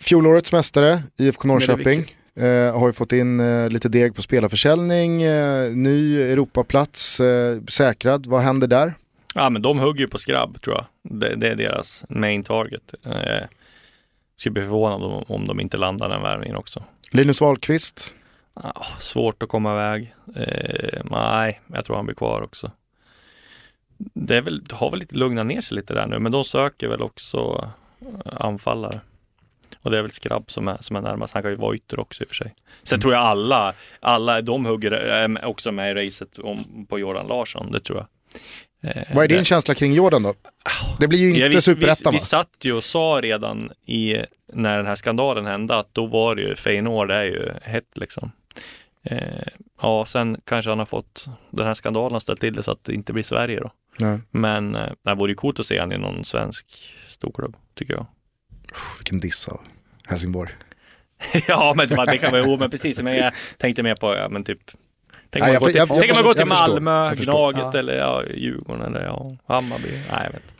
[0.02, 5.70] Fjolårets mästare, IFK Norrköping, eh, har ju fått in eh, lite deg på spelarförsäljning, eh,
[5.70, 8.27] ny Europaplats eh, säkrad.
[8.27, 8.94] Vad händer där?
[9.35, 10.86] Ja, men de hugger ju på skrabb tror jag.
[11.20, 12.94] Det, det är deras main target.
[14.41, 16.83] Eh, skulle bli förvånad om, om de inte landar den värvningen också.
[17.12, 18.15] Linus Wahlqvist,
[18.55, 20.15] Ah, svårt att komma iväg.
[20.37, 22.71] Eh, nej, jag tror han blir kvar också.
[23.99, 26.89] Det, är väl, har väl lite lugnat ner sig lite där nu, men de söker
[26.89, 29.01] väl också eh, anfallare.
[29.83, 31.35] Och det är väl Skrabb som är, som är närmast.
[31.35, 32.55] Han kan ju vara ytter också i och för sig.
[32.83, 33.03] Sen Mm.
[33.03, 37.73] tror jag alla, alla de hugger är också med i racet om, på Jordan Larsson,
[37.73, 38.07] det tror jag.
[38.82, 40.35] Eh, vad är din känsla kring Jordan då?
[40.98, 44.16] Det blir ju Ja, inte vi, superettan vi, vi satt ju och sa redan i,
[44.52, 48.32] när den här skandalen hände att då var det ju Feyenoord, är ju hett liksom.
[49.02, 49.19] Eh,
[49.82, 52.94] ja, sen kanske han har fått, den här skandalen ställt till det så att det
[52.94, 53.70] inte blir Sverige då.
[54.01, 54.19] Nej.
[54.31, 56.66] Men eh, det vore ju coolt att se han i någon svensk
[57.09, 58.07] storklubb, tycker jag.
[58.98, 59.61] Vilken diss av
[60.07, 60.51] Helsingborg.
[61.48, 64.28] ja, men det, det kan vara, jo, men precis, men jag tänkte mer på, ja
[64.28, 64.61] men typ
[65.31, 66.47] Tänk om man går till, tänk man går till.
[66.47, 67.15] Malmö.
[67.15, 67.78] Gnaget Ja.
[67.78, 69.89] eller ja, Djurgården eller ja, Hammarby.
[70.11, 70.55] Nej, jag vet inte.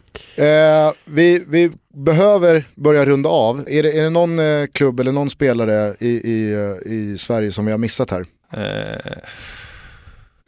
[0.47, 3.64] Eh, vi, vi behöver börja runda av.
[3.68, 7.52] Är det, är det någon eh, klubb eller någon spelare i, i, eh, i Sverige
[7.52, 8.24] som vi har missat här?
[8.52, 9.12] Eh,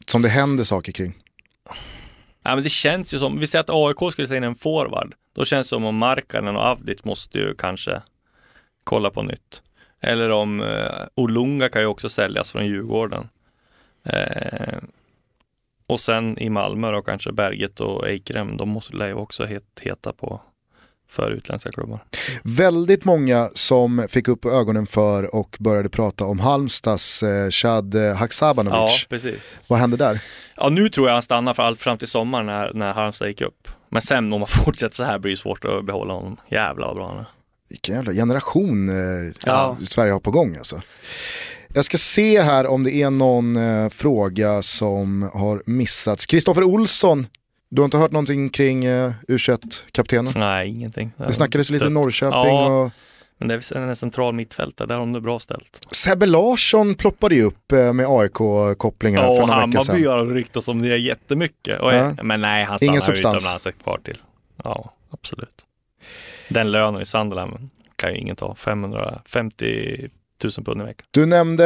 [0.06, 1.14] Som det händer saker kring?
[2.44, 5.14] Ja, men det känns ju som, vi säger att AIK skulle ta in en forward.
[5.36, 8.02] Då känns det som om Markkanen och Avdic måste ju kanske
[8.84, 9.62] kolla på nytt.
[10.02, 13.28] Eller om eh, Olunga kan ju också säljas från Djurgården.
[14.04, 14.78] Eh,
[15.86, 20.12] och sen i Malmö då kanske Berget och Eikrem, de måste ju också het, heta
[20.12, 20.40] på
[21.08, 22.04] för utländska klubbar.
[22.42, 28.00] Väldigt många som fick upp ögonen för och började prata om Halmstads eh, Shad eh,
[28.02, 29.06] Ja, Haksabanovic.
[29.08, 29.60] precis.
[29.66, 30.22] Vad hände där?
[30.56, 33.40] Ja, nu tror jag han stannar för allt fram till sommaren när, när Halmstad gick
[33.40, 33.68] upp.
[33.88, 36.36] Men sen om man fortsätter så här blir det svårt att behålla honom.
[36.50, 37.26] Jävlar vad bra han är.
[37.68, 39.76] Vilken jävla generation eh, Ja.
[39.88, 40.80] Sverige har på gång alltså.
[41.74, 46.26] Jag ska se här om det är någon eh, fråga som har missats.
[46.26, 47.26] Kristoffer Olsson,
[47.68, 50.32] du har inte hört någonting kring eh, U21-kaptenen?
[50.36, 51.12] Nej, ingenting.
[51.16, 52.66] Det snackades lite Norrköping Ja.
[52.84, 52.90] och
[53.38, 55.86] Men det är en central mittfältare, där har de det bra ställt.
[55.90, 60.12] Sebbe Larsson ploppade ju upp eh, med AIK-kopplingar Ja, för några veckor Hammarby sedan.
[60.12, 61.80] har ryktats om det jättemycket.
[61.80, 62.14] Och, Ja.
[62.22, 63.34] Men nej, han Ingen stannar substans.
[63.44, 64.18] utomlands ett kvar till.
[64.64, 65.64] Ja, absolut.
[66.48, 68.54] Den lönen i Sunderland kan ju ingen ta.
[68.54, 70.08] 550
[70.44, 71.06] 000 pund i veckan.
[71.10, 71.64] Du nämnde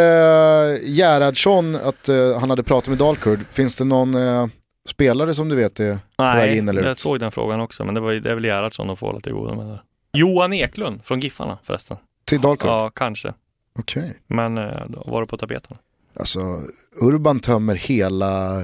[0.82, 3.40] eh, Gerhardsson, att eh, han hade pratat med Dalkurd.
[3.50, 4.46] Finns det någon eh,
[4.88, 6.98] spelare som du vet är på väg Nej, in eller jag ut?
[6.98, 9.32] såg den frågan också, men det, var, det är väl Gerhardsson att få hålla till
[9.32, 9.80] godo med det.
[10.12, 11.96] Johan Eklund från Giffarna förresten.
[12.24, 12.70] Till Dalkurd?
[12.70, 13.34] Ja, kanske.
[13.78, 14.14] Okej.
[14.26, 15.76] Men eh, då var det på tapeten.
[16.18, 16.40] Alltså,
[17.00, 18.62] Urban tömmer hela,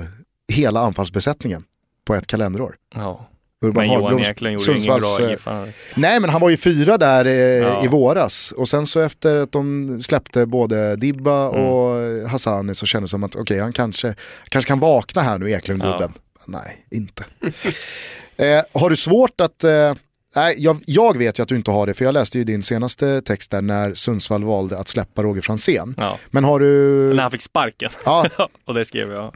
[0.53, 1.63] hela anfallsbesättningen
[2.05, 2.77] på ett kalenderår.
[2.95, 3.29] Ja.
[3.63, 5.69] Urban Men Johan Eklund gjorde ju ingen Sundsvalls, bra eh.
[5.97, 7.85] Nej men han var ju fyra där eh, Ja.
[7.85, 11.65] i våras och sen så efter att de släppte både Dibba Mm.
[11.67, 14.15] och Hassani så kändes det som att okej han kanske,
[14.49, 16.13] kanske kan vakna här nu Eklund-gubben.
[16.47, 17.25] Nej, inte.
[18.37, 19.95] eh, har du svårt att, eh,
[20.37, 22.63] nej jag, jag vet ju att du inte har det för jag läste ju din
[22.63, 25.95] senaste text där när Sundsvall valde att släppa Roger Franzén.
[25.99, 26.19] Ja.
[26.31, 26.67] Men har du,
[27.15, 27.91] När han fick sparken.
[28.05, 28.27] ja,
[28.65, 29.33] och det skrev jag.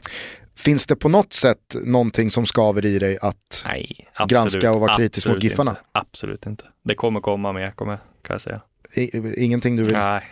[0.57, 4.79] Finns det på något sätt någonting som skaver i dig att Nej, absolut, Granska och
[4.79, 5.71] vara kritisk mot Giffarna?
[5.71, 5.81] Inte.
[5.91, 6.63] Absolut inte.
[6.83, 8.61] Det kommer komma mer, kommer, kan jag säga.
[8.93, 9.93] i, ingenting du vill?
[9.93, 10.23] Nej.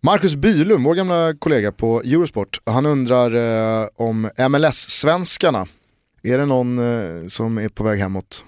[0.00, 3.34] Marcus Bylund, vår gamla kollega på Eurosport, han undrar
[3.82, 5.66] eh, om MLS-svenskarna.
[6.22, 8.44] Är det någon eh, som är på väg hemåt?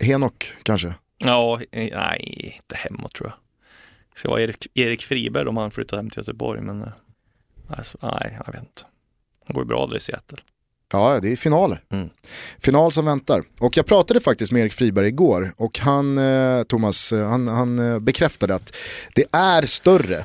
[0.00, 0.94] Henok kanske?
[1.18, 3.38] Ja, eh, nej, inte hemåt tror jag.
[4.12, 6.88] Det ska vara Erik, Erik Friberg om han flyttar hem till Göteborg, men eh,
[7.68, 8.82] alltså, nej, jag vet inte.
[9.46, 10.38] Han går ju bra där i Seattle.
[10.92, 11.82] Ja, det är finaler.
[11.92, 12.08] Mm.
[12.58, 13.42] Final som väntar.
[13.58, 17.78] Och jag pratade faktiskt med Erik Friberg igår och han, eh, Thomas, eh, han, han
[17.78, 18.76] eh, bekräftade att
[19.14, 20.24] det är större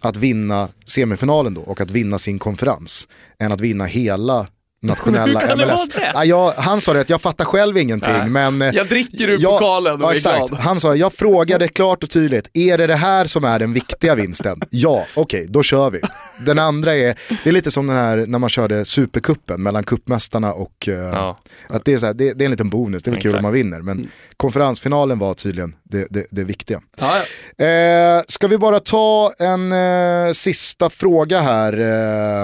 [0.00, 3.08] att vinna semifinalen då och att vinna sin konferens
[3.38, 4.46] än att vinna hela
[4.92, 5.88] nationella Hur kan det MLS.
[5.94, 6.12] vara det?
[6.14, 8.28] Ja, jag, han sa det att jag fattar själv ingenting Nej.
[8.28, 10.48] men eh, Jag dricker ur Ja, pokalen och Ja, exakt.
[10.48, 10.60] glad.
[10.60, 14.14] Han sa, jag frågade klart och tydligt, är det det här som är den viktiga
[14.14, 14.60] vinsten?
[14.70, 16.00] ja, okej, då kör vi.
[16.46, 17.14] Den andra är,
[17.44, 21.38] det är lite som den här när man körde superkuppen mellan kuppmästarna och, eh, Ja.
[21.68, 23.36] att det är, så här, det, det är en liten bonus, det är väl kul
[23.36, 23.80] om man vinner.
[23.80, 26.80] Men konferensfinalen var tydligen det, det, det viktiga.
[27.00, 27.14] Ja,
[27.56, 27.64] ja.
[27.66, 31.72] Eh, ska vi bara ta en eh, sista fråga här.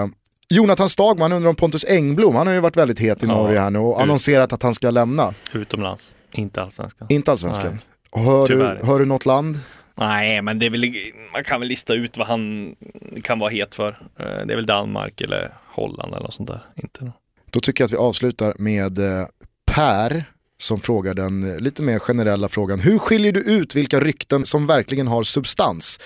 [0.02, 0.09] Eh,
[0.55, 3.33] Jonathan Stagman undrar om Pontus Engblom, han har ju varit väldigt het i Ja.
[3.35, 5.35] Norge här nu och annonserat att han ska lämna.
[5.53, 7.07] Utomlands, inte allsvenskan.
[7.11, 7.79] Inte allsvenskan.
[8.16, 9.59] Hör du, hör du något land?
[9.95, 10.93] Nej, men det är väl,
[11.33, 12.74] man kan väl lista ut vad han
[13.23, 13.89] kan vara het för.
[14.19, 16.62] Eh, Det är väl Danmark eller Holland eller något sånt där.
[16.83, 17.15] Inte något.
[17.51, 19.27] Då tycker jag att vi avslutar med eh,
[19.73, 20.24] Per
[20.59, 22.81] som frågar den eh, lite mer generella frågan.
[22.81, 26.01] Hur skiljer du ut vilka rykten som verkligen har substans?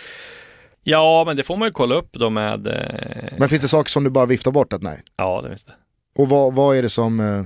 [0.89, 2.67] Ja, men det får man ju kolla upp då med...
[2.67, 5.03] eh, Men finns det saker som du bara viftar bort att nej?
[5.17, 5.73] Ja, det finns det.
[6.19, 7.21] Och vad, vad är det som...
[7.21, 7.45] Eh,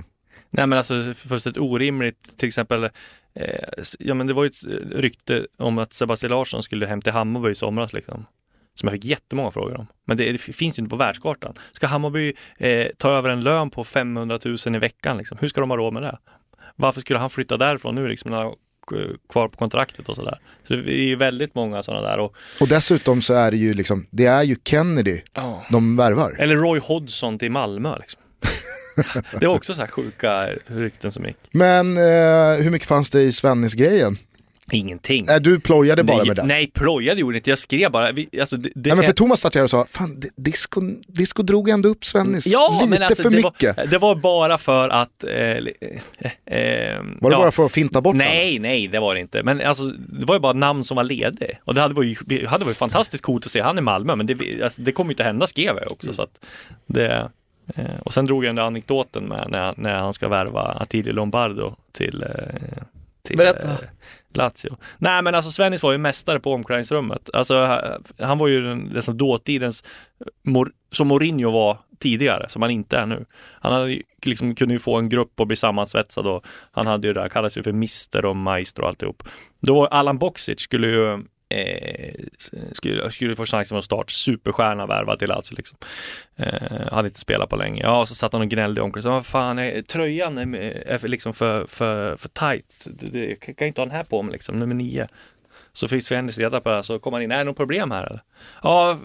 [0.49, 2.83] Nej men alltså fullständigt orimligt, till exempel,
[3.33, 7.01] eh, ja men det var ju ett eh, rykte om att Sebastian Larsson skulle hem
[7.01, 8.25] till Hammarby i somras liksom.
[8.75, 9.87] Som jag fick jättemånga frågor om.
[10.05, 11.53] Men det, det finns ju inte på världskartan.
[11.71, 15.37] Ska Hammarby eh, ta över en lön på 500 000 i veckan liksom?
[15.41, 16.17] Hur ska de ha råd med det?
[16.75, 18.53] Varför skulle han flytta därifrån nu liksom när han
[19.29, 20.39] kvar på kontraktet och sådär?
[20.67, 22.19] Så det är ju väldigt många sådana där.
[22.19, 25.21] Och, och dessutom så är det ju liksom, det är ju Kennedy
[25.69, 26.35] de värvar.
[26.39, 28.21] Eller Roy Hodgson till Malmö liksom.
[29.39, 31.37] det var också så här sjuka rykten som gick.
[31.51, 34.15] Men eh, hur mycket fanns det i Svennis-grejen?
[34.73, 35.27] Ingenting.
[35.29, 36.43] Äh, du plojade bara nej, med det.
[36.43, 37.49] Nej, plojade gjorde jag inte.
[37.49, 38.11] Jag skrev bara.
[38.11, 40.29] Vi, alltså, det, det Nej, men för är- Thomas satt här och sa, fan di-
[40.35, 43.77] disco, disco drog ändå upp Svennis ja, lite men alltså, för det mycket.
[43.77, 45.23] Var, det var bara för att...
[45.23, 45.57] Eh, eh,
[46.45, 47.39] eh, Var det ja.
[47.39, 48.15] bara för att finta bort?
[48.15, 49.43] Nej, nej, det var det inte.
[49.43, 51.59] Men alltså, det var ju bara namn som var ledig.
[51.63, 54.63] Och det hade varit, hade varit fantastiskt coolt att se han i Malmö, men det,
[54.63, 56.13] alltså, det kommer ju inte hända skrev jag också.
[56.13, 56.45] Så att
[56.87, 57.29] det,
[57.75, 61.13] eh, och sen drog jag den där anekdoten med när, när han ska värva Attilio
[61.13, 62.83] Lombardo till, eh,
[63.23, 63.67] till Berätta.
[63.71, 63.77] eh,
[64.33, 64.77] Lazio.
[64.97, 67.29] Nej men alltså Svennis var ju mästare på omklädningsrummet.
[67.33, 69.83] Alltså eh, han var ju den, den som dåtidens,
[70.43, 73.25] Mor, som Mourinho var tidigare, som han inte är nu.
[73.61, 77.07] Han hade, ju- liksom, kunde ju få en grupp att bli sammansvetsad och han hade
[77.07, 79.23] ju det där, kallades ju för Mister och Maestro och alltihop.
[79.61, 82.13] Då var Allan Boksic skulle ju eh,
[82.71, 85.77] skulle, skulle få chansen att start, superstjärna värvad till alltså liksom.
[86.35, 87.81] Eh, hade inte spelat på länge.
[87.83, 89.17] Ja, så satt han och gnällde i omklädningsrummet.
[89.17, 92.87] Vad fan, är, tröjan eh, är, är liksom för, för, för tight.
[93.13, 95.07] Jag kan inte ha den här på mig liksom, nummer nio.
[95.73, 97.91] Så fick Svennis reda på det här, så kom han in, är det något problem
[97.91, 98.21] här eller?
[98.63, 98.99] Ja,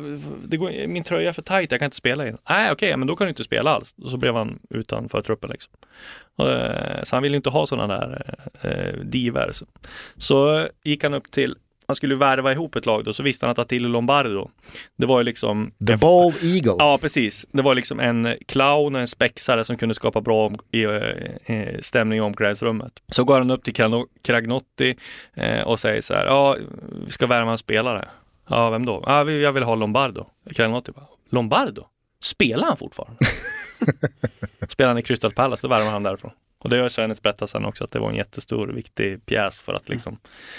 [0.45, 2.39] det går, min tröja är för tight, jag kan inte spela i den.
[2.49, 3.95] Nej, okej, men då kan du inte spela alls.
[4.03, 5.73] Och så blev han utanför truppen liksom.
[6.39, 9.51] Eh, så han ville inte ha sådana där eh, eh diver.
[9.53, 9.67] Så,
[10.17, 11.57] så gick han upp till
[11.87, 14.51] han skulle värva ihop ett lag då, så visste han att Attilo Lombardo,
[14.97, 15.71] det var ju liksom...
[15.87, 16.75] The Bald Eagle.
[16.79, 17.47] Ja, precis.
[17.53, 20.83] Det var liksom en clown och en spexare som kunde skapa bra om, i,
[21.45, 22.93] eh, stämning i omklädningsrummet.
[23.09, 23.75] Så går han upp till
[24.23, 24.97] Cragnotti
[25.35, 26.57] eh, och säger så här, ja,
[27.07, 28.09] vi ska värva en spelare.
[28.49, 29.05] Ja, vem då?
[29.07, 30.27] Ja, jag vill ha Lombardo.
[30.55, 31.87] Cragnotti bara, Lombardo?
[32.21, 33.19] Spelar han fortfarande?
[34.69, 36.31] Spelar han i Crystal Palace, då värvar han därifrån.
[36.67, 39.75] Och det har Svennis berättat sen också att det var en jättestor viktig pjäs för
[39.75, 40.19] att liksom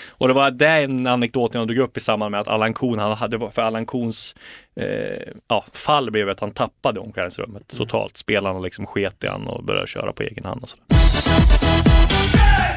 [0.09, 3.17] Och det var den anekdoten jag drog upp i samband med att Allan Kuhn, han
[3.17, 4.35] hade, för Allan Kuhns
[4.75, 7.85] eh, ja, fall blev att han tappade omklädningsrummet mm.
[7.85, 8.17] totalt.
[8.17, 10.85] Spelarna liksom sket i han och började köra på egen hand och sådär.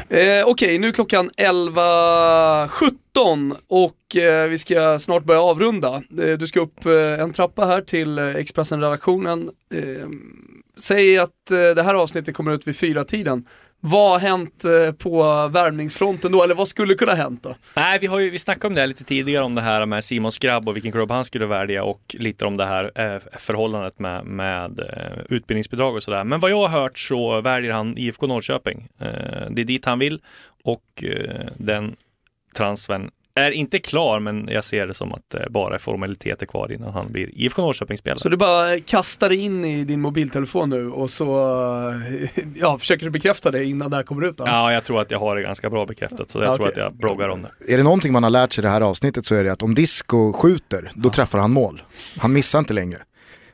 [0.09, 6.03] Eh, Okej, okay, nu är klockan 11.17 och eh, vi ska snart börja avrunda.
[6.19, 9.49] Eh, du ska upp eh, en trappa här till eh, Expressen-redaktionen.
[10.77, 13.47] Säg att eh, det här avsnittet kommer ut vid fyra tiden.
[13.79, 17.55] Vad har hänt eh, på värmningsfronten då, eller vad skulle kunna hänt då?
[17.75, 20.37] Nej, vi har ju, vi snackade om det lite tidigare om det här med Simons
[20.37, 24.25] grabb och vilken klubb han skulle välja och lite om det här eh, förhållandet med,
[24.25, 24.79] med
[25.29, 26.23] utbildningsbidrag och sådär.
[26.23, 28.87] Men vad jag har hört så väljer han IFK Norrköping.
[29.49, 30.21] Det är dit han vill
[30.63, 31.03] och
[31.57, 31.95] den
[32.55, 36.71] transfern är inte klar, men jag ser det som att det bara är formaliteter kvar
[36.71, 38.19] innan han blir IFK Norrköping-spelare.
[38.19, 41.25] Så du bara kastar in i din mobiltelefon nu och så
[42.55, 44.37] ja, försöker du bekräfta det innan det här kommer ut?
[44.37, 44.43] Då?
[44.47, 46.83] Ja, jag tror att jag har det ganska bra bekräftat, så jag ja, tror okay.
[46.83, 47.73] att jag bloggar om det.
[47.73, 49.61] Är det någonting man har lärt sig i det här avsnittet så är det att
[49.61, 51.13] om Disco skjuter, då ja.
[51.13, 51.81] träffar han mål.
[52.17, 52.97] Han missar inte längre.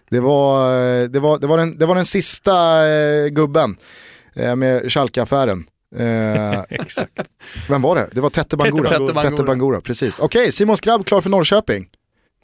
[0.10, 0.72] Det var,
[1.08, 3.78] det var, det var, den, det var den sista eh, gubben
[4.36, 5.66] eh, med Schalke-affären.
[5.96, 6.64] Eh,
[7.70, 8.10] vem var det?
[8.12, 8.90] Det var Tette Bangura.
[8.90, 10.20] Tette Bangura, Tette Bangura precis.
[10.20, 11.88] Okej, okay, Simon Skrabb klar för Norrköping.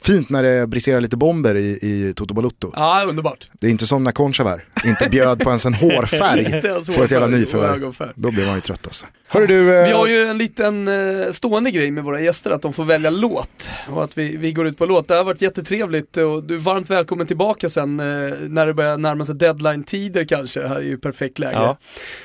[0.02, 2.72] Fint när det briserar lite bomber i, i Toto Balutto.
[2.76, 3.48] Ja, underbart.
[3.52, 6.62] Det är inte som när Konchavar inte bjöd på ens en hårfärg
[6.96, 8.12] på ett jävla nyförvärv.
[8.14, 9.06] Då blir man ju trött alltså.
[9.28, 9.86] Hörru du, eh...
[9.86, 13.10] Vi har ju en liten eh, stående grej med våra gäster, att de får välja
[13.10, 13.70] låt.
[13.88, 15.08] Och att vi, vi går ut på låt.
[15.08, 18.06] Det har varit jättetrevligt och du är varmt välkommen tillbaka sen eh,
[18.40, 20.60] när det börjar närma sig deadline-tider kanske.
[20.60, 21.76] Det här är ju perfekt läge.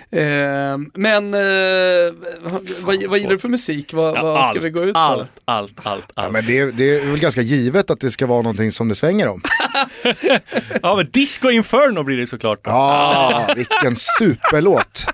[0.09, 0.19] Ja.
[0.19, 1.39] Eh, men eh,
[2.81, 3.93] vad, vad gillar du för musik?
[3.93, 4.99] Vad, ja, vad ska allt, vi gå ut på?
[4.99, 5.87] Allt, allt, allt.
[5.87, 6.11] allt.
[6.15, 8.95] Ja, men det, det är väl ganska givet att det ska vara någonting som det
[8.95, 9.41] svänger om.
[10.81, 12.59] ja men Disco Inferno blir det såklart.
[12.63, 15.05] Ja, ah, vilken superlåt.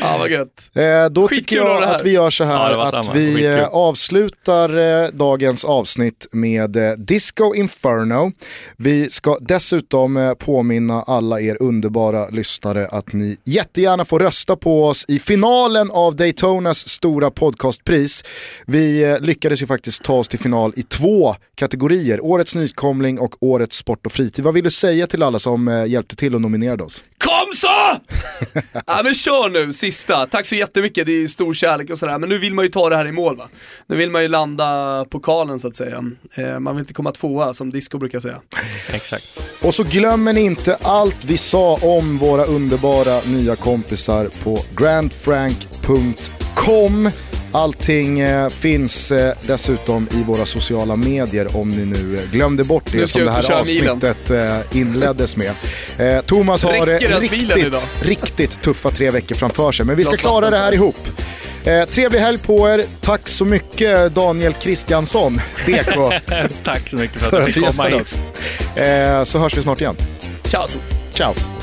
[0.00, 0.70] Ja, vad gött.
[0.74, 3.58] Eh, då Skitkul tycker jag att vi gör så här ja, att vi Skitkul.
[3.58, 8.32] Eh, avslutar eh, dagens avsnitt med eh, Disco Inferno.
[8.76, 14.84] Vi ska dessutom eh, påminna alla er underbara lyssnare att ni jättegärna får rösta på
[14.86, 18.24] oss i finalen av Daytonas stora podcastpris.
[18.66, 23.34] Vi eh, lyckades ju faktiskt ta oss till final i två kategorier, Årets nykomling och
[23.40, 24.44] Årets sport och fritid.
[24.44, 27.04] Vad vill du säga till alla som hjälpte till och nominerade oss?
[27.18, 27.66] Kom så!
[28.86, 30.26] ja men kör nu, sista.
[30.26, 32.18] Tack så jättemycket, det är stor kärlek och sådär.
[32.18, 33.48] Men nu vill man ju ta det här i mål va.
[33.86, 36.04] Nu vill man ju landa pokalen så att säga.
[36.34, 38.40] Eh, man vill inte komma tvåa som Disco brukar säga.
[38.92, 39.40] Exakt.
[39.62, 47.10] Och så glömmer ni inte allt vi sa om våra underbara nya kompisar på grandfrank.com.
[47.56, 52.92] Allting eh, finns eh, dessutom i våra sociala medier om ni nu eh, glömde bort
[52.92, 54.32] det som det här avsnittet
[54.74, 55.52] inleddes med.
[56.26, 60.72] Thomas har riktigt, riktigt tuffa tre veckor framför sig, men vi ska klara det här
[60.72, 60.96] ihop.
[61.66, 62.82] Eh, trevlig helg på er.
[63.00, 66.12] Tack så mycket Daniel Kristiansson, DK.
[66.64, 68.18] Tack så mycket för att du fick komma hit.
[68.76, 69.96] Eh, så hörs vi snart igen.
[70.44, 70.66] Ciao.
[71.10, 71.55] Ciao.